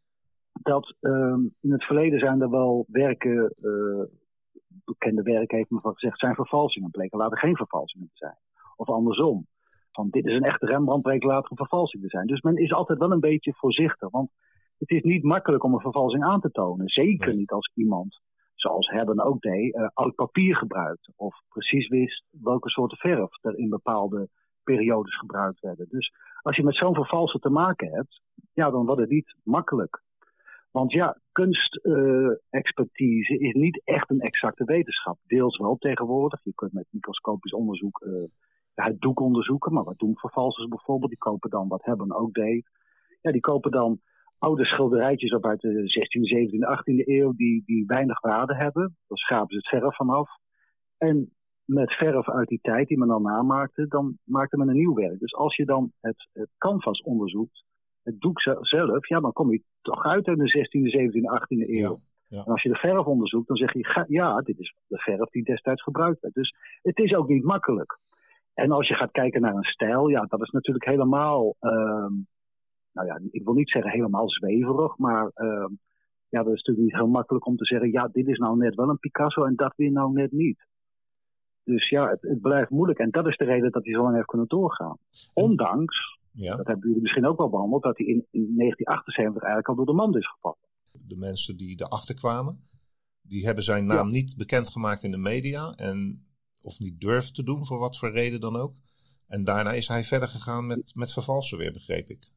dat 0.53 0.95
uh, 1.01 1.37
in 1.61 1.73
het 1.73 1.85
verleden 1.85 2.19
zijn 2.19 2.41
er 2.41 2.51
wel 2.51 2.85
werken, 2.89 3.55
uh, 3.61 4.05
bekende 4.85 5.23
werken 5.23 5.57
heeft 5.57 5.71
men 5.71 5.81
van 5.81 5.93
gezegd, 5.93 6.19
zijn 6.19 6.35
vervalsingen. 6.35 6.91
Bleken 6.91 7.19
later 7.19 7.39
geen 7.39 7.57
vervalsingen 7.57 8.09
te 8.09 8.17
zijn. 8.17 8.37
Of 8.77 8.89
andersom 8.89 9.47
van 9.93 10.09
dit 10.11 10.27
is 10.27 10.37
een 10.37 10.43
echte 10.43 10.67
Rembrandt 10.67 11.25
later 11.25 11.51
een 11.51 11.57
vervalsing 11.57 12.03
te 12.03 12.09
zijn. 12.09 12.27
Dus 12.27 12.41
men 12.41 12.57
is 12.57 12.73
altijd 12.73 12.99
wel 12.99 13.12
een 13.12 13.21
beetje 13.21 13.55
voorzichtig. 13.55 14.11
Want 14.11 14.31
het 14.79 14.91
is 14.91 15.03
niet 15.03 15.23
makkelijk 15.23 15.65
om 15.65 15.75
een 15.75 15.81
vervalsing 15.81 16.25
aan 16.25 16.41
te 16.41 16.51
tonen. 16.51 16.89
Zeker 16.89 17.35
niet 17.35 17.51
als 17.51 17.71
iemand, 17.75 18.21
zoals 18.55 18.89
Hebben 18.89 19.25
ook 19.25 19.41
deed, 19.41 19.75
uh, 19.75 19.89
oud 19.95 20.15
papier 20.15 20.57
gebruikt. 20.57 21.09
Of 21.17 21.43
precies 21.49 21.89
wist 21.89 22.25
welke 22.31 22.69
soorten 22.69 22.99
verf 22.99 23.39
er 23.41 23.59
in 23.59 23.69
bepaalde 23.69 24.29
periodes 24.65 25.19
gebruikt 25.19 25.61
werden. 25.61 25.87
Dus 25.89 26.12
als 26.43 26.57
je 26.57 26.65
met 26.65 26.77
zo'n 26.77 26.95
vervalser 26.95 27.41
te 27.41 27.51
maken 27.51 27.93
hebt, 27.93 28.21
ja, 28.53 28.71
dan 28.71 28.87
wordt 28.87 29.01
het 29.01 29.11
niet 29.11 29.35
makkelijk. 29.43 30.03
Want 30.71 30.93
ja, 30.93 31.19
kunstexpertise 31.33 33.39
uh, 33.39 33.49
is 33.49 33.55
niet 33.55 33.81
echt 33.85 34.11
een 34.11 34.21
exacte 34.21 34.65
wetenschap. 34.65 35.19
Deels 35.27 35.57
wel 35.57 35.77
tegenwoordig. 35.77 36.41
Je 36.45 36.55
kunt 36.55 36.73
met 36.73 36.87
microscopisch 36.91 37.53
onderzoek 37.53 38.05
uh, 38.07 38.25
het 38.85 39.01
doek 39.01 39.21
onderzoeken. 39.21 39.73
Maar 39.73 39.85
wat 39.85 39.99
doen 39.99 40.17
vervalsers 40.17 40.69
bijvoorbeeld? 40.69 41.11
Die 41.11 41.19
kopen 41.19 41.51
dan, 41.51 41.69
wat 41.69 41.85
hebben 41.85 42.15
ook 42.15 42.33
deed. 42.33 42.69
Ja, 43.21 43.33
die 43.33 43.41
kopen 43.41 43.71
dan 43.71 44.01
oude 44.39 44.65
schilderijtjes 44.65 45.33
op 45.35 45.47
uit 45.47 45.61
de 45.61 45.69
16e, 45.69 46.49
17e, 46.49 46.79
18e 46.79 47.07
eeuw 47.07 47.33
die, 47.33 47.62
die 47.67 47.85
weinig 47.87 48.21
waarde 48.21 48.55
hebben. 48.55 48.97
Dan 49.07 49.17
schapen 49.17 49.49
ze 49.49 49.57
het 49.57 49.69
verf 49.69 49.97
vanaf. 49.97 50.31
En 50.97 51.31
met 51.65 51.93
verf 51.93 52.31
uit 52.31 52.49
die 52.49 52.59
tijd 52.62 52.89
die 52.89 52.99
men 52.99 53.09
dan 53.09 53.23
namaakte, 53.23 53.87
dan 53.87 54.19
maakte 54.25 54.57
men 54.57 54.69
een 54.69 54.77
nieuw 54.77 54.95
werk. 54.95 55.19
Dus 55.19 55.35
als 55.35 55.57
je 55.57 55.65
dan 55.65 55.93
het, 56.01 56.29
het 56.33 56.51
canvas 56.59 57.03
onderzoekt, 57.03 57.65
het 58.03 58.21
doek 58.21 58.41
zelf, 58.61 59.09
ja, 59.09 59.21
dan 59.21 59.33
kom 59.33 59.51
je 59.53 59.62
toch 59.83 60.05
uit 60.05 60.27
in 60.27 60.39
de 60.39 60.67
16e, 60.67 61.11
17e, 61.11 61.43
18e 61.43 61.71
eeuw. 61.71 62.01
Ja, 62.29 62.45
En 62.45 62.53
als 62.53 62.62
je 62.62 62.69
de 62.69 62.79
verf 62.79 63.05
onderzoekt, 63.05 63.49
dan 63.49 63.57
zeg 63.57 63.73
je, 63.73 64.05
ja, 64.09 64.41
dit 64.41 64.59
is 64.59 64.75
de 64.87 64.99
verf 64.99 65.31
die 65.31 65.45
destijds 65.45 65.83
gebruikt 65.83 66.21
werd. 66.21 66.35
Dus 66.35 66.55
het 66.83 66.99
is 66.99 67.15
ook 67.15 67.29
niet 67.29 67.45
makkelijk. 67.45 67.99
En 68.57 68.71
als 68.71 68.88
je 68.88 68.95
gaat 68.95 69.11
kijken 69.11 69.40
naar 69.40 69.55
een 69.55 69.64
stijl, 69.64 70.09
ja, 70.09 70.25
dat 70.25 70.42
is 70.42 70.51
natuurlijk 70.51 70.85
helemaal, 70.85 71.57
uh, 71.61 71.73
nou 72.92 73.07
ja, 73.07 73.21
ik 73.31 73.45
wil 73.45 73.55
niet 73.55 73.71
zeggen 73.71 73.90
helemaal 73.90 74.31
zweverig, 74.31 74.99
maar 74.99 75.31
uh, 75.35 75.69
ja, 76.29 76.42
dat 76.42 76.55
is 76.55 76.62
natuurlijk 76.62 76.87
niet 76.87 76.95
heel 76.95 77.09
makkelijk 77.09 77.47
om 77.47 77.57
te 77.57 77.64
zeggen, 77.64 77.90
ja, 77.90 78.09
dit 78.09 78.27
is 78.27 78.38
nou 78.38 78.57
net 78.57 78.75
wel 78.75 78.88
een 78.88 78.99
Picasso 78.99 79.45
en 79.45 79.55
dat 79.55 79.73
weer 79.77 79.92
nou 79.92 80.12
net 80.12 80.33
niet. 80.33 80.66
Dus 81.64 81.88
ja, 81.88 82.09
het, 82.09 82.23
het, 82.23 82.40
blijft 82.40 82.71
moeilijk. 82.71 82.99
En 82.99 83.11
dat 83.11 83.27
is 83.27 83.37
de 83.37 83.45
reden 83.45 83.73
dat 83.73 83.85
hij 83.85 83.92
zo 83.92 84.03
lang 84.03 84.14
heeft 84.14 84.27
kunnen 84.27 84.49
doorgaan. 84.49 84.99
Ondanks, 85.35 86.19
ja. 86.33 86.57
dat 86.57 86.66
hebben 86.66 86.87
jullie 86.87 87.03
misschien 87.03 87.27
ook 87.27 87.38
wel 87.38 87.51
behandeld, 87.51 87.83
dat 87.83 87.99
hij 87.99 88.07
in, 88.07 88.27
in 88.31 88.55
1978 88.57 89.42
eigenlijk 89.42 89.69
al 89.69 89.75
door 89.75 89.87
de 89.87 90.03
mand 90.03 90.16
is 90.16 90.29
gevat. 90.29 90.59
De 90.92 91.16
mensen 91.16 91.57
die 91.57 91.81
erachter 91.81 92.14
kwamen, 92.14 92.69
die 93.23 93.45
hebben 93.45 93.64
zijn 93.64 93.87
naam 93.87 94.09
niet 94.09 94.35
bekendgemaakt 94.37 95.03
in 95.03 95.11
de 95.11 95.19
media. 95.19 95.73
En, 95.73 96.26
of 96.66 96.79
niet 96.79 97.00
durven 97.00 97.33
te 97.33 97.42
doen, 97.42 97.66
voor 97.66 97.79
wat 97.79 97.98
voor 97.98 98.11
reden 98.11 98.40
dan 98.40 98.57
ook. 98.57 98.74
En 99.26 99.44
daarna 99.44 99.72
is 99.72 99.88
hij 99.88 100.02
verder 100.02 100.29
gegaan 100.29 100.66
met, 100.66 100.92
met 100.94 101.12
vervalsen 101.12 101.59
weer, 101.59 101.72
begreep 101.72 102.09
ik. 102.09 102.31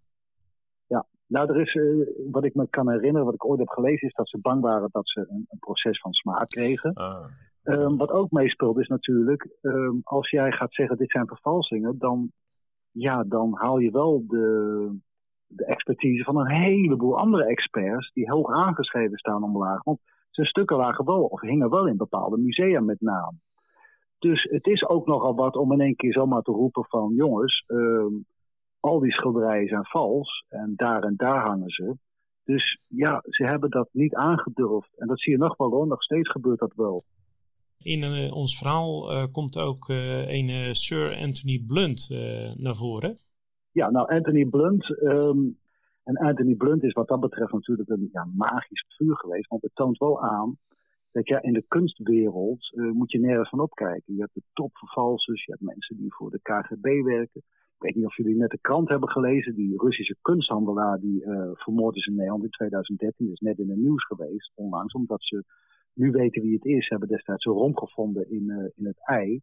Ja, 0.87 1.05
nou, 1.27 1.49
er 1.49 1.61
is, 1.61 1.73
uh, 1.73 2.07
wat 2.31 2.43
ik 2.43 2.55
me 2.55 2.67
kan 2.69 2.89
herinneren, 2.89 3.25
wat 3.25 3.33
ik 3.33 3.45
ooit 3.45 3.59
heb 3.59 3.69
gelezen, 3.69 4.07
is 4.07 4.13
dat 4.13 4.29
ze 4.29 4.39
bang 4.39 4.61
waren 4.61 4.89
dat 4.91 5.09
ze 5.09 5.19
een, 5.19 5.45
een 5.49 5.59
proces 5.59 5.99
van 5.99 6.13
smaak 6.13 6.47
kregen. 6.47 6.93
Ah. 6.93 7.25
Um, 7.63 7.97
wat 7.97 8.09
ook 8.11 8.31
meespeelt 8.31 8.79
is 8.79 8.87
natuurlijk, 8.87 9.49
um, 9.61 10.01
als 10.03 10.29
jij 10.29 10.51
gaat 10.51 10.73
zeggen 10.73 10.97
dit 10.97 11.11
zijn 11.11 11.27
vervalsingen, 11.27 11.97
dan, 11.97 12.31
ja, 12.91 13.23
dan 13.23 13.55
haal 13.57 13.79
je 13.79 13.91
wel 13.91 14.23
de, 14.27 14.97
de 15.47 15.65
expertise 15.65 16.23
van 16.23 16.37
een 16.37 16.51
heleboel 16.51 17.17
andere 17.17 17.45
experts 17.45 18.11
die 18.13 18.29
hoog 18.29 18.51
aangeschreven 18.51 19.17
staan 19.17 19.43
omlaag. 19.43 19.83
Want 19.83 19.99
zijn 20.29 20.47
stukken 20.47 20.77
lagen 20.77 21.05
wel, 21.05 21.23
of 21.23 21.41
hingen 21.41 21.69
wel 21.69 21.87
in 21.87 21.97
bepaalde 21.97 22.37
musea 22.37 22.79
met 22.79 23.01
naam. 23.01 23.39
Dus 24.19 24.43
het 24.43 24.65
is 24.65 24.88
ook 24.88 25.08
nogal 25.08 25.36
wat 25.36 25.55
om 25.55 25.71
in 25.71 25.82
één 25.82 25.95
keer 25.95 26.13
zomaar 26.13 26.41
te 26.41 26.51
roepen 26.51 26.86
van 26.88 27.13
jongens, 27.15 27.63
um, 27.67 28.25
al 28.79 28.99
die 28.99 29.12
schilderijen 29.12 29.67
zijn 29.67 29.86
vals 29.86 30.45
en 30.49 30.73
daar 30.75 31.03
en 31.03 31.13
daar 31.17 31.45
hangen 31.45 31.69
ze. 31.69 31.97
Dus 32.43 32.79
ja, 32.88 33.21
ze 33.23 33.43
hebben 33.43 33.69
dat 33.69 33.89
niet 33.91 34.15
aangedurfd. 34.15 34.89
En 34.97 35.08
dat 35.08 35.21
zie 35.21 35.32
je 35.32 35.38
nog 35.38 35.58
wel 35.58 35.69
hoor, 35.69 35.88
nog 35.88 36.03
steeds 36.03 36.29
gebeurt 36.29 36.60
dat 36.60 36.73
wel. 36.75 37.03
In 37.77 37.99
uh, 37.99 38.36
ons 38.36 38.58
verhaal 38.58 39.12
uh, 39.12 39.23
komt 39.32 39.58
ook 39.58 39.89
uh, 39.89 40.32
een 40.32 40.75
Sir 40.75 41.17
Anthony 41.17 41.63
Blunt 41.67 42.10
naar 42.55 42.75
voren. 42.75 43.17
Ja, 43.71 43.89
nou 43.89 44.13
Anthony 44.13 44.45
Blunt. 44.45 45.01
Um, 45.01 45.60
en 46.03 46.17
Anthony 46.17 46.55
Blunt 46.55 46.84
is 46.84 46.93
wat 46.93 47.08
dat 47.08 47.19
betreft 47.19 47.51
natuurlijk 47.51 47.89
een 47.89 48.10
ja, 48.12 48.27
magisch 48.36 48.86
vuur 48.88 49.17
geweest. 49.17 49.47
Want 49.47 49.62
het 49.62 49.75
toont 49.75 49.97
wel 49.97 50.21
aan 50.21 50.58
dat 51.12 51.28
ja, 51.28 51.41
in 51.41 51.54
de 51.54 51.65
kunstwereld 51.67 52.72
moet 52.76 53.12
je 53.12 53.19
nergens 53.19 53.50
van 53.50 53.60
opkijken. 53.60 54.13
Je 54.15 54.22
hebt 54.22 54.34
de 54.34 54.43
topvervalsers, 54.54 55.45
je 55.45 55.52
hebt 55.52 55.63
mensen 55.63 55.98
die 55.98 56.13
voor 56.13 56.30
de 56.30 56.39
KGB 56.41 57.04
werken. 57.04 57.41
Ik 57.76 57.86
weet 57.86 57.95
niet 57.95 58.06
of 58.06 58.17
jullie 58.17 58.36
net 58.36 58.50
de 58.50 58.60
krant 58.62 58.89
hebben 58.89 59.10
gelezen. 59.10 59.56
Die 59.56 59.78
Russische 59.78 60.15
kunsthandelaar 60.22 61.00
die 61.00 61.24
vermoord 61.54 61.95
is 61.95 62.06
in 62.06 62.15
Nederland 62.15 62.43
in 62.43 62.50
2013. 62.50 63.32
is 63.32 63.39
net 63.39 63.60
in 63.60 63.69
het 63.69 63.78
nieuws 63.78 64.06
geweest, 64.06 64.52
onlangs, 64.56 64.93
omdat 64.93 65.24
ze 65.24 65.43
nu 66.00 66.12
weten 66.12 66.41
wie 66.41 66.54
het 66.54 66.65
is, 66.65 66.89
hebben 66.89 67.08
destijds 67.08 67.45
een 67.45 67.54
rom 67.54 67.78
gevonden 67.78 68.32
in, 68.32 68.43
uh, 68.43 68.67
in 68.76 68.86
het 68.86 69.00
ei. 69.06 69.41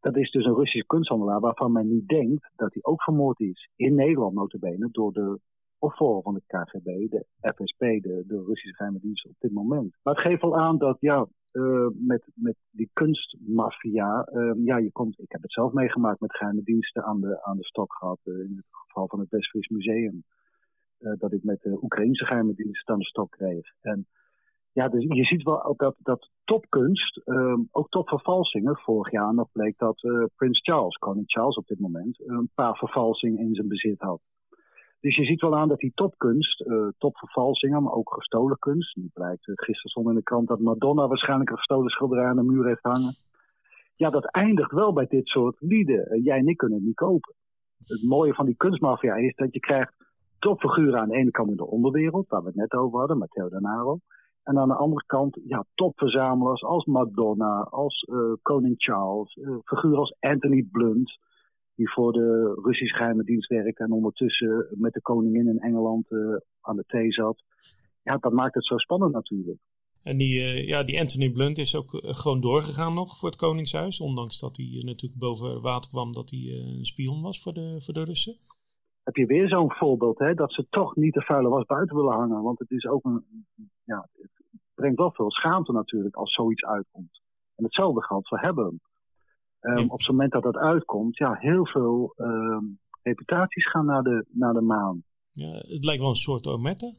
Dat 0.00 0.16
is 0.16 0.30
dus 0.30 0.44
een 0.44 0.54
Russische 0.54 0.86
kunsthandelaar 0.86 1.40
waarvan 1.40 1.72
men 1.72 1.88
niet 1.88 2.08
denkt 2.08 2.50
dat 2.56 2.72
hij 2.72 2.82
ook 2.82 3.02
vermoord 3.02 3.40
is. 3.40 3.68
In 3.76 3.94
Nederland 3.94 4.34
notabene 4.34 4.88
door 4.90 5.12
de 5.12 5.40
opvolger 5.84 6.22
van 6.22 6.34
de 6.34 6.42
KGB, 6.46 7.10
de 7.10 7.24
FSB, 7.40 8.02
de, 8.02 8.24
de 8.26 8.44
Russische 8.46 8.74
geheime 8.74 8.98
dienst 9.00 9.26
op 9.26 9.34
dit 9.38 9.52
moment. 9.52 9.96
Maar 10.02 10.14
het 10.14 10.22
geeft 10.22 10.42
wel 10.42 10.56
aan 10.56 10.78
dat 10.78 10.96
ja, 11.00 11.26
uh, 11.52 11.86
met, 11.94 12.22
met 12.34 12.56
die 12.70 12.90
kunstmafia, 12.92 14.28
uh, 14.32 14.64
ja, 14.64 14.76
je 14.76 14.92
komt, 14.92 15.20
ik 15.20 15.32
heb 15.32 15.42
het 15.42 15.52
zelf 15.52 15.72
meegemaakt 15.72 16.20
met 16.20 16.36
geheime 16.36 16.62
diensten 16.62 17.04
aan 17.04 17.20
de, 17.20 17.42
aan 17.42 17.56
de 17.56 17.64
stok 17.64 17.92
gehad. 17.92 18.20
in 18.24 18.54
het 18.56 18.66
geval 18.70 19.08
van 19.08 19.20
het 19.20 19.30
Westfries 19.30 19.68
Museum. 19.68 20.24
dat 20.98 21.32
ik 21.32 21.42
met 21.42 21.60
de 21.62 21.82
Oekraïnse 21.82 22.24
geheime 22.24 22.54
diensten 22.54 22.94
aan 22.94 23.00
de 23.00 23.06
stok 23.06 23.30
kreeg. 23.30 23.72
En 23.80 24.06
ja, 24.74 24.88
dus 24.88 25.04
je 25.08 25.24
ziet 25.24 25.42
wel 25.42 25.74
dat, 25.76 25.96
dat 25.98 26.30
topkunst, 26.44 27.20
um, 27.24 27.68
ook 27.70 27.88
topvervalsingen, 27.88 28.76
vorig 28.76 29.12
jaar 29.12 29.34
nog 29.34 29.48
bleek 29.52 29.78
dat 29.78 30.02
uh, 30.02 30.24
Prins 30.36 30.60
Charles, 30.62 30.96
koning 30.96 31.24
Charles 31.26 31.56
op 31.56 31.66
dit 31.66 31.80
moment, 31.80 32.20
een 32.26 32.50
paar 32.54 32.76
vervalsingen 32.76 33.38
in 33.38 33.54
zijn 33.54 33.68
bezit 33.68 34.00
had. 34.00 34.20
Dus 35.04 35.16
je 35.16 35.24
ziet 35.24 35.40
wel 35.40 35.56
aan 35.56 35.68
dat 35.68 35.78
die 35.78 35.92
topkunst, 35.94 36.60
uh, 36.60 36.88
topvervalsingen, 36.98 37.82
maar 37.82 37.92
ook 37.92 38.14
gestolen 38.14 38.58
kunst, 38.58 38.96
nu 38.96 39.10
blijkt, 39.12 39.48
uh, 39.48 39.54
gisteren 39.56 39.90
stond 39.90 40.08
in 40.08 40.14
de 40.14 40.22
krant 40.22 40.48
dat 40.48 40.60
Madonna 40.60 41.08
waarschijnlijk 41.08 41.50
een 41.50 41.56
gestolen 41.56 41.90
schilderij 41.90 42.26
aan 42.26 42.36
de 42.36 42.42
muur 42.42 42.66
heeft 42.66 42.82
hangen. 42.82 43.14
Ja, 43.96 44.10
dat 44.10 44.24
eindigt 44.24 44.70
wel 44.70 44.92
bij 44.92 45.06
dit 45.06 45.28
soort 45.28 45.56
lieden. 45.60 46.22
jij 46.22 46.38
en 46.38 46.48
ik 46.48 46.56
kunnen 46.56 46.78
het 46.78 46.86
niet 46.86 46.96
kopen. 46.96 47.34
Het 47.84 48.02
mooie 48.02 48.34
van 48.34 48.46
die 48.46 48.56
kunstmafia 48.56 49.14
is 49.14 49.34
dat 49.34 49.52
je 49.52 49.60
krijgt 49.60 49.94
topfiguren 50.38 51.00
aan 51.00 51.08
de 51.08 51.16
ene 51.16 51.30
kant 51.30 51.50
in 51.50 51.56
de 51.56 51.66
onderwereld, 51.66 52.28
waar 52.28 52.40
we 52.40 52.46
het 52.46 52.56
net 52.56 52.72
over 52.72 52.98
hadden, 52.98 53.18
Matteo 53.18 53.48
Danaro. 53.48 53.98
En 54.42 54.58
aan 54.58 54.68
de 54.68 54.74
andere 54.74 55.04
kant 55.06 55.38
ja, 55.46 55.64
topverzamelaars 55.74 56.62
als 56.62 56.84
Madonna, 56.84 57.60
als 57.70 58.08
koning 58.42 58.74
Charles, 58.76 59.38
figuren 59.64 59.98
als 59.98 60.16
Anthony 60.20 60.62
Blunt, 60.70 61.18
die 61.74 61.92
voor 61.92 62.12
de 62.12 62.60
Russische 62.62 62.96
geheime 62.96 63.24
dienst 63.24 63.48
werkt 63.48 63.78
en 63.78 63.92
ondertussen 63.92 64.66
met 64.70 64.92
de 64.92 65.00
koningin 65.00 65.48
in 65.48 65.58
Engeland 65.58 66.10
uh, 66.10 66.36
aan 66.60 66.76
de 66.76 66.84
thee 66.86 67.12
zat. 67.12 67.42
Ja, 68.02 68.16
dat 68.16 68.32
maakt 68.32 68.54
het 68.54 68.66
zo 68.66 68.78
spannend 68.78 69.12
natuurlijk. 69.12 69.58
En 70.02 70.18
die, 70.18 70.66
ja, 70.66 70.82
die 70.82 71.00
Anthony 71.00 71.30
Blunt 71.30 71.58
is 71.58 71.76
ook 71.76 71.90
gewoon 71.90 72.40
doorgegaan 72.40 72.94
nog 72.94 73.18
voor 73.18 73.28
het 73.28 73.38
Koningshuis. 73.38 74.00
Ondanks 74.00 74.40
dat 74.40 74.56
hij 74.56 74.82
natuurlijk 74.86 75.20
boven 75.20 75.62
water 75.62 75.90
kwam 75.90 76.12
dat 76.12 76.30
hij 76.30 76.40
een 76.40 76.84
spion 76.84 77.22
was 77.22 77.42
voor 77.42 77.52
de, 77.52 77.80
voor 77.80 77.94
de 77.94 78.04
Russen 78.04 78.36
heb 79.04 79.16
je 79.16 79.26
weer 79.26 79.48
zo'n 79.48 79.72
voorbeeld, 79.72 80.18
hè, 80.18 80.34
dat 80.34 80.52
ze 80.52 80.66
toch 80.70 80.96
niet 80.96 81.14
de 81.14 81.22
vuile 81.22 81.48
was 81.48 81.64
buiten 81.64 81.96
willen 81.96 82.12
hangen. 82.12 82.42
Want 82.42 82.58
het 82.58 82.70
is 82.70 82.86
ook 82.86 83.04
een, 83.04 83.46
ja, 83.84 84.08
het 84.12 84.30
brengt 84.74 84.98
wel 84.98 85.12
veel 85.12 85.30
schaamte 85.30 85.72
natuurlijk 85.72 86.16
als 86.16 86.32
zoiets 86.34 86.64
uitkomt. 86.64 87.20
En 87.54 87.64
hetzelfde 87.64 88.02
geldt 88.02 88.28
voor 88.28 88.40
hebben. 88.40 88.80
Um, 89.64 89.90
Op 89.90 89.98
het 89.98 90.08
moment 90.08 90.32
dat 90.32 90.42
dat 90.42 90.56
uitkomt, 90.56 91.16
ja, 91.16 91.34
heel 91.34 91.66
veel 91.66 92.14
um, 92.16 92.78
reputaties 93.02 93.70
gaan 93.70 93.86
naar 93.86 94.02
de, 94.02 94.24
naar 94.28 94.52
de 94.52 94.60
maan. 94.60 95.02
Ja, 95.30 95.52
het 95.52 95.84
lijkt 95.84 96.00
wel 96.00 96.10
een 96.10 96.14
soort 96.14 96.46
omette. 96.46 96.94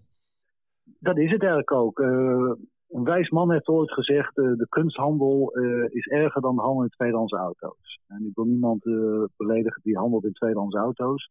Dat 1.00 1.18
is 1.18 1.32
het 1.32 1.42
eigenlijk 1.42 1.72
ook. 1.72 2.00
Uh, 2.00 2.54
een 2.90 3.04
wijs 3.04 3.30
man 3.30 3.52
heeft 3.52 3.68
ooit 3.68 3.92
gezegd: 3.92 4.38
uh, 4.38 4.58
de 4.58 4.68
kunsthandel 4.70 5.58
uh, 5.58 5.86
is 5.90 6.08
erger 6.08 6.42
dan 6.42 6.56
de 6.56 6.62
handel 6.62 6.84
in 6.84 6.90
tweedehands 6.90 7.34
auto's. 7.34 8.00
En 8.08 8.26
ik 8.26 8.36
wil 8.36 8.46
niemand 8.46 8.84
beledigen 9.38 9.82
die 9.84 9.98
handelt 9.98 10.26
in 10.26 10.34
tweedehands 10.34 10.76
auto's 10.76 11.30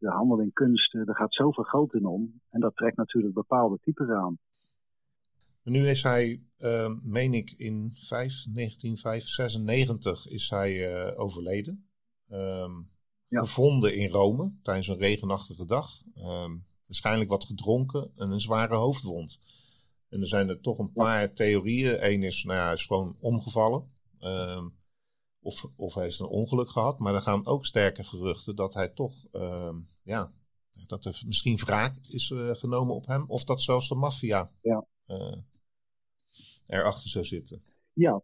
de 0.00 0.10
handel 0.10 0.40
in 0.40 0.52
kunst, 0.52 0.94
er 0.94 1.14
gaat 1.14 1.34
zoveel 1.34 1.64
geld 1.64 1.94
in 1.94 2.06
om. 2.06 2.40
En 2.50 2.60
dat 2.60 2.76
trekt 2.76 2.96
natuurlijk 2.96 3.34
bepaalde 3.34 3.78
types 3.80 4.08
aan. 4.08 4.38
Nu 5.62 5.88
is 5.88 6.02
hij, 6.02 6.42
uh, 6.58 6.94
meen 7.02 7.34
ik, 7.34 7.50
in 7.50 7.96
5, 7.98 8.44
1996 8.52 10.26
is 10.26 10.50
hij 10.50 10.90
uh, 10.90 11.20
overleden. 11.20 11.88
Um, 12.28 12.90
ja. 13.28 13.40
Gevonden 13.40 13.94
in 13.94 14.10
Rome 14.10 14.52
tijdens 14.62 14.88
een 14.88 14.98
regenachtige 14.98 15.66
dag. 15.66 16.02
Um, 16.16 16.66
waarschijnlijk 16.86 17.30
wat 17.30 17.44
gedronken 17.44 18.12
en 18.16 18.30
een 18.30 18.40
zware 18.40 18.74
hoofdwond. 18.74 19.38
En 20.08 20.20
er 20.20 20.26
zijn 20.26 20.48
er 20.48 20.60
toch 20.60 20.78
een 20.78 20.92
paar 20.92 21.20
ja. 21.20 21.28
theorieën. 21.28 22.04
Eén 22.10 22.22
is, 22.22 22.44
nou 22.44 22.58
ja, 22.58 22.64
hij 22.64 22.72
is 22.72 22.86
gewoon 22.86 23.16
omgevallen. 23.20 23.92
Um, 24.20 24.78
of, 25.40 25.66
of 25.76 25.94
hij 25.94 26.04
heeft 26.04 26.20
een 26.20 26.26
ongeluk 26.26 26.68
gehad. 26.68 26.98
Maar 26.98 27.14
er 27.14 27.20
gaan 27.20 27.46
ook 27.46 27.66
sterke 27.66 28.04
geruchten 28.04 28.56
dat 28.56 28.74
hij 28.74 28.88
toch, 28.88 29.14
ja, 30.02 30.32
dat 30.86 31.04
er 31.04 31.22
misschien 31.26 31.56
wraak 31.56 31.94
is 32.08 32.30
uh, 32.30 32.50
genomen 32.54 32.94
op 32.94 33.06
hem. 33.06 33.24
Of 33.28 33.44
dat 33.44 33.62
zelfs 33.62 33.88
de 33.88 33.94
maffia 33.94 34.50
ja. 34.62 34.86
uh, 35.06 35.36
erachter 36.70 37.10
zou 37.10 37.24
zitten. 37.24 37.62
Ja, 37.92 38.22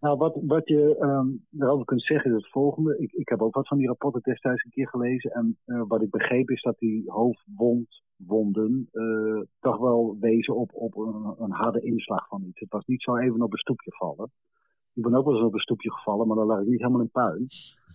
nou 0.00 0.16
wat, 0.16 0.38
wat 0.40 0.68
je 0.68 0.96
um, 1.00 1.46
daarover 1.50 1.84
kunt 1.84 2.02
zeggen 2.02 2.30
is 2.30 2.36
het 2.36 2.50
volgende. 2.50 2.98
Ik, 2.98 3.12
ik 3.12 3.28
heb 3.28 3.42
ook 3.42 3.54
wat 3.54 3.68
van 3.68 3.78
die 3.78 3.86
rapporten 3.86 4.20
destijds 4.22 4.64
een 4.64 4.70
keer 4.70 4.88
gelezen. 4.88 5.30
En 5.30 5.58
uh, 5.66 5.82
wat 5.88 6.02
ik 6.02 6.10
begreep 6.10 6.50
is 6.50 6.62
dat 6.62 6.78
die 6.78 7.02
hoofdwondwonden 7.06 8.90
toch 9.60 9.78
wel 9.78 10.16
wezen 10.20 10.56
op, 10.56 10.70
op 10.74 10.96
een, 10.96 11.34
een 11.38 11.52
harde 11.52 11.80
inslag 11.80 12.28
van 12.28 12.44
iets. 12.48 12.60
Het 12.60 12.72
was 12.72 12.84
niet 12.86 13.02
zo 13.02 13.16
even 13.16 13.42
op 13.42 13.52
een 13.52 13.58
stoepje 13.58 13.90
vallen. 13.90 14.30
Ik 14.94 15.02
ben 15.02 15.14
ook 15.14 15.24
wel 15.24 15.34
eens 15.34 15.44
op 15.44 15.54
een 15.54 15.60
stoepje 15.60 15.92
gevallen, 15.92 16.26
maar 16.26 16.36
dan 16.36 16.46
lag 16.46 16.60
ik 16.60 16.66
niet 16.66 16.80
helemaal 16.80 17.00
in 17.00 17.10
puin. 17.10 17.46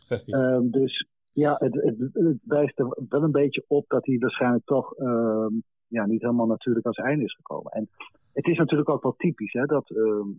Ehm, 0.25 0.69
dus 0.69 1.07
ja, 1.31 1.55
het, 1.57 1.73
het, 1.73 1.99
het, 2.13 2.37
wijst 2.43 2.79
er 2.79 2.97
wel 3.09 3.23
een 3.23 3.31
beetje 3.31 3.65
op 3.67 3.85
dat 3.87 4.05
hij 4.05 4.17
waarschijnlijk 4.17 4.65
toch 4.65 4.93
ehm, 4.93 5.53
ja, 5.87 6.05
niet 6.05 6.21
helemaal 6.21 6.45
natuurlijk 6.45 6.85
als 6.85 6.97
einde 6.97 7.23
is 7.23 7.35
gekomen. 7.35 7.71
En 7.71 7.87
het 8.33 8.47
is 8.47 8.57
natuurlijk 8.57 8.89
ook 8.89 9.03
wel 9.03 9.15
typisch 9.17 9.53
hè, 9.53 9.65
dat 9.65 9.89
ehm, 9.89 10.29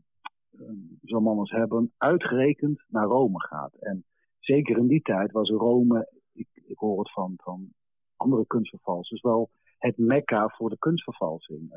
zo'n 1.03 1.23
man 1.23 1.39
als 1.39 1.51
hebben 1.51 1.93
uitgerekend 1.97 2.85
naar 2.89 3.07
Rome 3.07 3.41
gaat. 3.41 3.75
En 3.75 4.05
zeker 4.39 4.77
in 4.77 4.87
die 4.87 5.03
tijd 5.03 5.33
was 5.33 5.51
Rome, 5.51 6.09
ik, 6.33 6.49
ik 6.53 6.79
hoor 6.79 6.99
het 6.99 7.13
van, 7.13 7.33
van 7.37 7.73
andere 8.17 8.47
kunstvervalsers, 8.47 9.21
wel 9.21 9.51
het 9.79 9.99
mekka 9.99 10.49
voor 10.49 10.71
de 10.71 10.79
kunstvervalsing. 10.79 11.73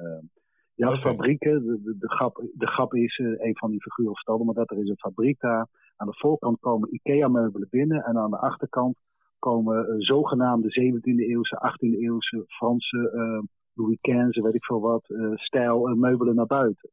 Ja, 0.75 0.87
okay. 0.87 0.99
fabrieken. 0.99 1.65
De, 1.65 1.81
de, 1.81 1.97
de, 1.97 2.09
grap, 2.09 2.43
de 2.53 2.67
grap 2.67 2.93
is, 2.93 3.17
uh, 3.17 3.39
een 3.39 3.57
van 3.57 3.71
die 3.71 3.81
figuren 3.81 4.15
stelde 4.15 4.43
maar 4.43 4.53
dat 4.53 4.71
er 4.71 4.77
is 4.77 4.89
een 4.89 4.97
fabriek 4.97 5.39
daar. 5.39 5.67
Aan 5.95 6.07
de 6.07 6.17
voorkant 6.17 6.59
komen 6.59 6.93
IKEA-meubelen 6.93 7.67
binnen 7.69 8.03
en 8.03 8.17
aan 8.17 8.29
de 8.29 8.37
achterkant 8.37 8.97
komen 9.39 9.85
uh, 9.89 9.95
zogenaamde 9.97 10.67
17e 10.67 11.01
eeuwse, 11.01 11.73
18e 11.73 11.99
eeuwse 11.99 12.43
Franse, 12.47 13.11
uh, 13.15 13.47
Louis 13.73 13.97
XV, 14.01 14.41
weet 14.43 14.53
ik 14.53 14.65
veel 14.65 14.81
wat, 14.81 15.03
stijl 15.33 15.95
meubelen 15.95 16.35
naar 16.35 16.45
buiten. 16.45 16.89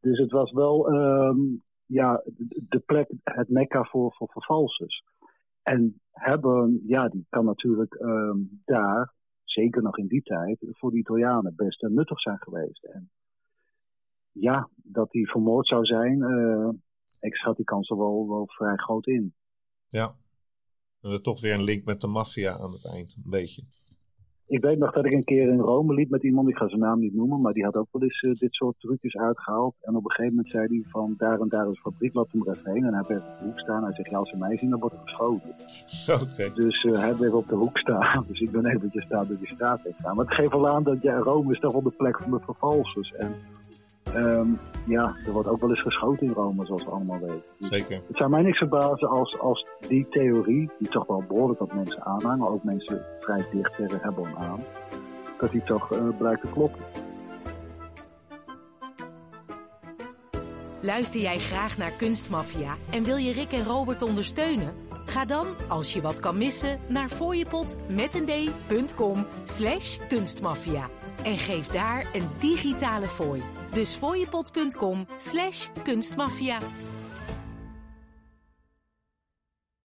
Dus 0.00 0.18
het 0.18 0.30
was 0.30 0.52
wel 0.52 0.92
um, 0.92 1.62
ja, 1.86 2.22
de 2.68 2.78
plek, 2.78 3.10
het 3.24 3.48
mekka 3.48 3.84
voor, 3.84 4.14
voor 4.14 4.28
vervalsers. 4.28 5.02
En 5.62 6.00
hebben, 6.10 6.82
ja, 6.86 7.08
die 7.08 7.26
kan 7.28 7.44
natuurlijk 7.44 7.94
um, 7.94 8.62
daar 8.64 9.14
zeker 9.44 9.82
nog 9.82 9.98
in 9.98 10.06
die 10.06 10.22
tijd, 10.22 10.58
voor 10.70 10.90
de 10.90 10.98
Italianen 10.98 11.54
best 11.56 11.82
nuttig 11.82 12.20
zijn 12.20 12.38
geweest. 12.38 12.84
En 12.84 13.10
ja, 14.32 14.68
dat 14.76 15.12
hij 15.12 15.24
vermoord 15.24 15.66
zou 15.66 15.84
zijn, 15.84 16.18
uh, 16.18 16.68
ik 17.20 17.34
schat 17.34 17.56
die 17.56 17.64
kans 17.64 17.90
er 17.90 17.96
wel, 17.96 18.28
wel 18.28 18.46
vrij 18.46 18.76
groot 18.76 19.06
in. 19.06 19.34
Ja, 19.86 20.16
en 21.00 21.22
toch 21.22 21.40
weer 21.40 21.54
een 21.54 21.62
link 21.62 21.84
met 21.84 22.00
de 22.00 22.06
maffia 22.06 22.52
aan 22.58 22.72
het 22.72 22.86
eind, 22.86 23.16
een 23.24 23.30
beetje. 23.30 23.62
Ik 24.48 24.62
weet 24.62 24.78
nog 24.78 24.92
dat 24.92 25.04
ik 25.04 25.12
een 25.12 25.24
keer 25.24 25.48
in 25.48 25.58
Rome 25.58 25.94
liep 25.94 26.10
met 26.10 26.22
iemand, 26.22 26.48
ik 26.48 26.56
ga 26.56 26.68
zijn 26.68 26.80
naam 26.80 26.98
niet 26.98 27.14
noemen, 27.14 27.40
maar 27.40 27.52
die 27.52 27.64
had 27.64 27.74
ook 27.74 27.88
wel 27.92 28.02
eens 28.02 28.22
uh, 28.22 28.34
dit 28.34 28.54
soort 28.54 28.74
trucjes 28.78 29.16
uitgehaald. 29.16 29.74
En 29.80 29.96
op 29.96 30.04
een 30.04 30.10
gegeven 30.10 30.34
moment 30.36 30.52
zei 30.52 30.66
hij 30.66 30.84
van 30.90 31.14
daar 31.16 31.40
en 31.40 31.48
daar 31.48 31.62
is 31.62 31.68
een 31.68 31.92
fabriek, 31.92 32.14
laat 32.14 32.28
hem 32.32 32.42
er 32.42 32.54
even 32.54 32.72
heen. 32.72 32.84
En 32.84 32.94
hij 32.94 33.02
bleef 33.02 33.18
op 33.18 33.38
de 33.38 33.44
hoek 33.44 33.58
staan. 33.58 33.82
Hij 33.82 33.92
zegt, 33.94 34.10
ja, 34.10 34.18
als 34.18 34.30
ze 34.30 34.36
mij 34.36 34.56
zien, 34.56 34.70
dan 34.70 34.80
wordt 34.80 34.94
er 34.94 35.00
geschoten. 35.04 35.54
Okay. 36.32 36.52
Dus 36.64 36.84
uh, 36.84 36.98
hij 36.98 37.12
bleef 37.12 37.32
op 37.32 37.48
de 37.48 37.54
hoek 37.54 37.78
staan. 37.78 38.24
Dus 38.28 38.40
ik 38.40 38.50
ben 38.50 38.66
eventjes 38.66 39.06
daar 39.08 39.26
door 39.26 39.38
die 39.38 39.54
straat 39.54 39.82
heen 39.82 39.94
gaan. 39.98 40.16
Maar 40.16 40.24
het 40.24 40.34
geeft 40.34 40.52
wel 40.52 40.68
aan 40.68 40.82
dat 40.82 41.02
ja, 41.02 41.16
Rome 41.16 41.52
is 41.52 41.60
toch 41.60 41.72
wel 41.72 41.82
de 41.82 41.90
plek 41.96 42.20
van 42.20 42.30
de 42.30 42.40
vervalsers. 42.40 43.14
En 43.14 43.34
Um, 44.16 44.58
ja, 44.88 45.16
er 45.26 45.32
wordt 45.32 45.48
ook 45.48 45.60
wel 45.60 45.70
eens 45.70 45.80
geschoten 45.80 46.26
in 46.26 46.32
Rome, 46.32 46.66
zoals 46.66 46.84
we 46.84 46.90
allemaal 46.90 47.18
weten. 47.18 47.42
Dus 47.58 47.68
Zeker. 47.68 48.00
Het 48.06 48.16
zou 48.16 48.30
mij 48.30 48.42
niks 48.42 48.58
verbazen 48.58 49.08
als, 49.08 49.38
als 49.38 49.66
die 49.88 50.06
theorie, 50.10 50.70
die 50.78 50.88
toch 50.88 51.06
wel 51.06 51.24
behoorlijk 51.28 51.60
wat 51.60 51.74
mensen 51.74 52.04
aanhangen, 52.04 52.48
ook 52.48 52.64
mensen 52.64 53.02
vrij 53.20 53.46
dicht 53.52 53.74
tegen 53.76 53.98
hebben 54.02 54.36
aan, 54.36 54.60
dat 55.38 55.50
die 55.50 55.62
toch 55.62 55.92
uh, 55.92 55.98
blijkt 56.18 56.40
te 56.40 56.48
kloppen. 56.48 56.80
Luister 60.80 61.20
jij 61.20 61.38
graag 61.38 61.78
naar 61.78 61.90
Kunstmafia 61.90 62.76
en 62.90 63.04
wil 63.04 63.16
je 63.16 63.32
Rick 63.32 63.52
en 63.52 63.64
Robert 63.64 64.02
ondersteunen? 64.02 64.72
Ga 65.04 65.24
dan, 65.24 65.46
als 65.68 65.92
je 65.92 66.00
wat 66.00 66.20
kan 66.20 66.38
missen, 66.38 66.78
naar 66.88 67.08
fooiepot 67.08 67.76
met 67.94 68.14
een 68.14 68.50
d.com 68.86 69.26
slash 69.42 69.98
kunstmafia. 70.08 70.88
En 71.24 71.38
geef 71.38 71.68
daar 71.68 72.06
een 72.14 72.28
digitale 72.38 73.08
fooi. 73.08 73.42
Dus 73.72 73.94
fooiepot.com 73.94 75.06
slash 75.16 75.68
kunstmafia. 75.84 76.58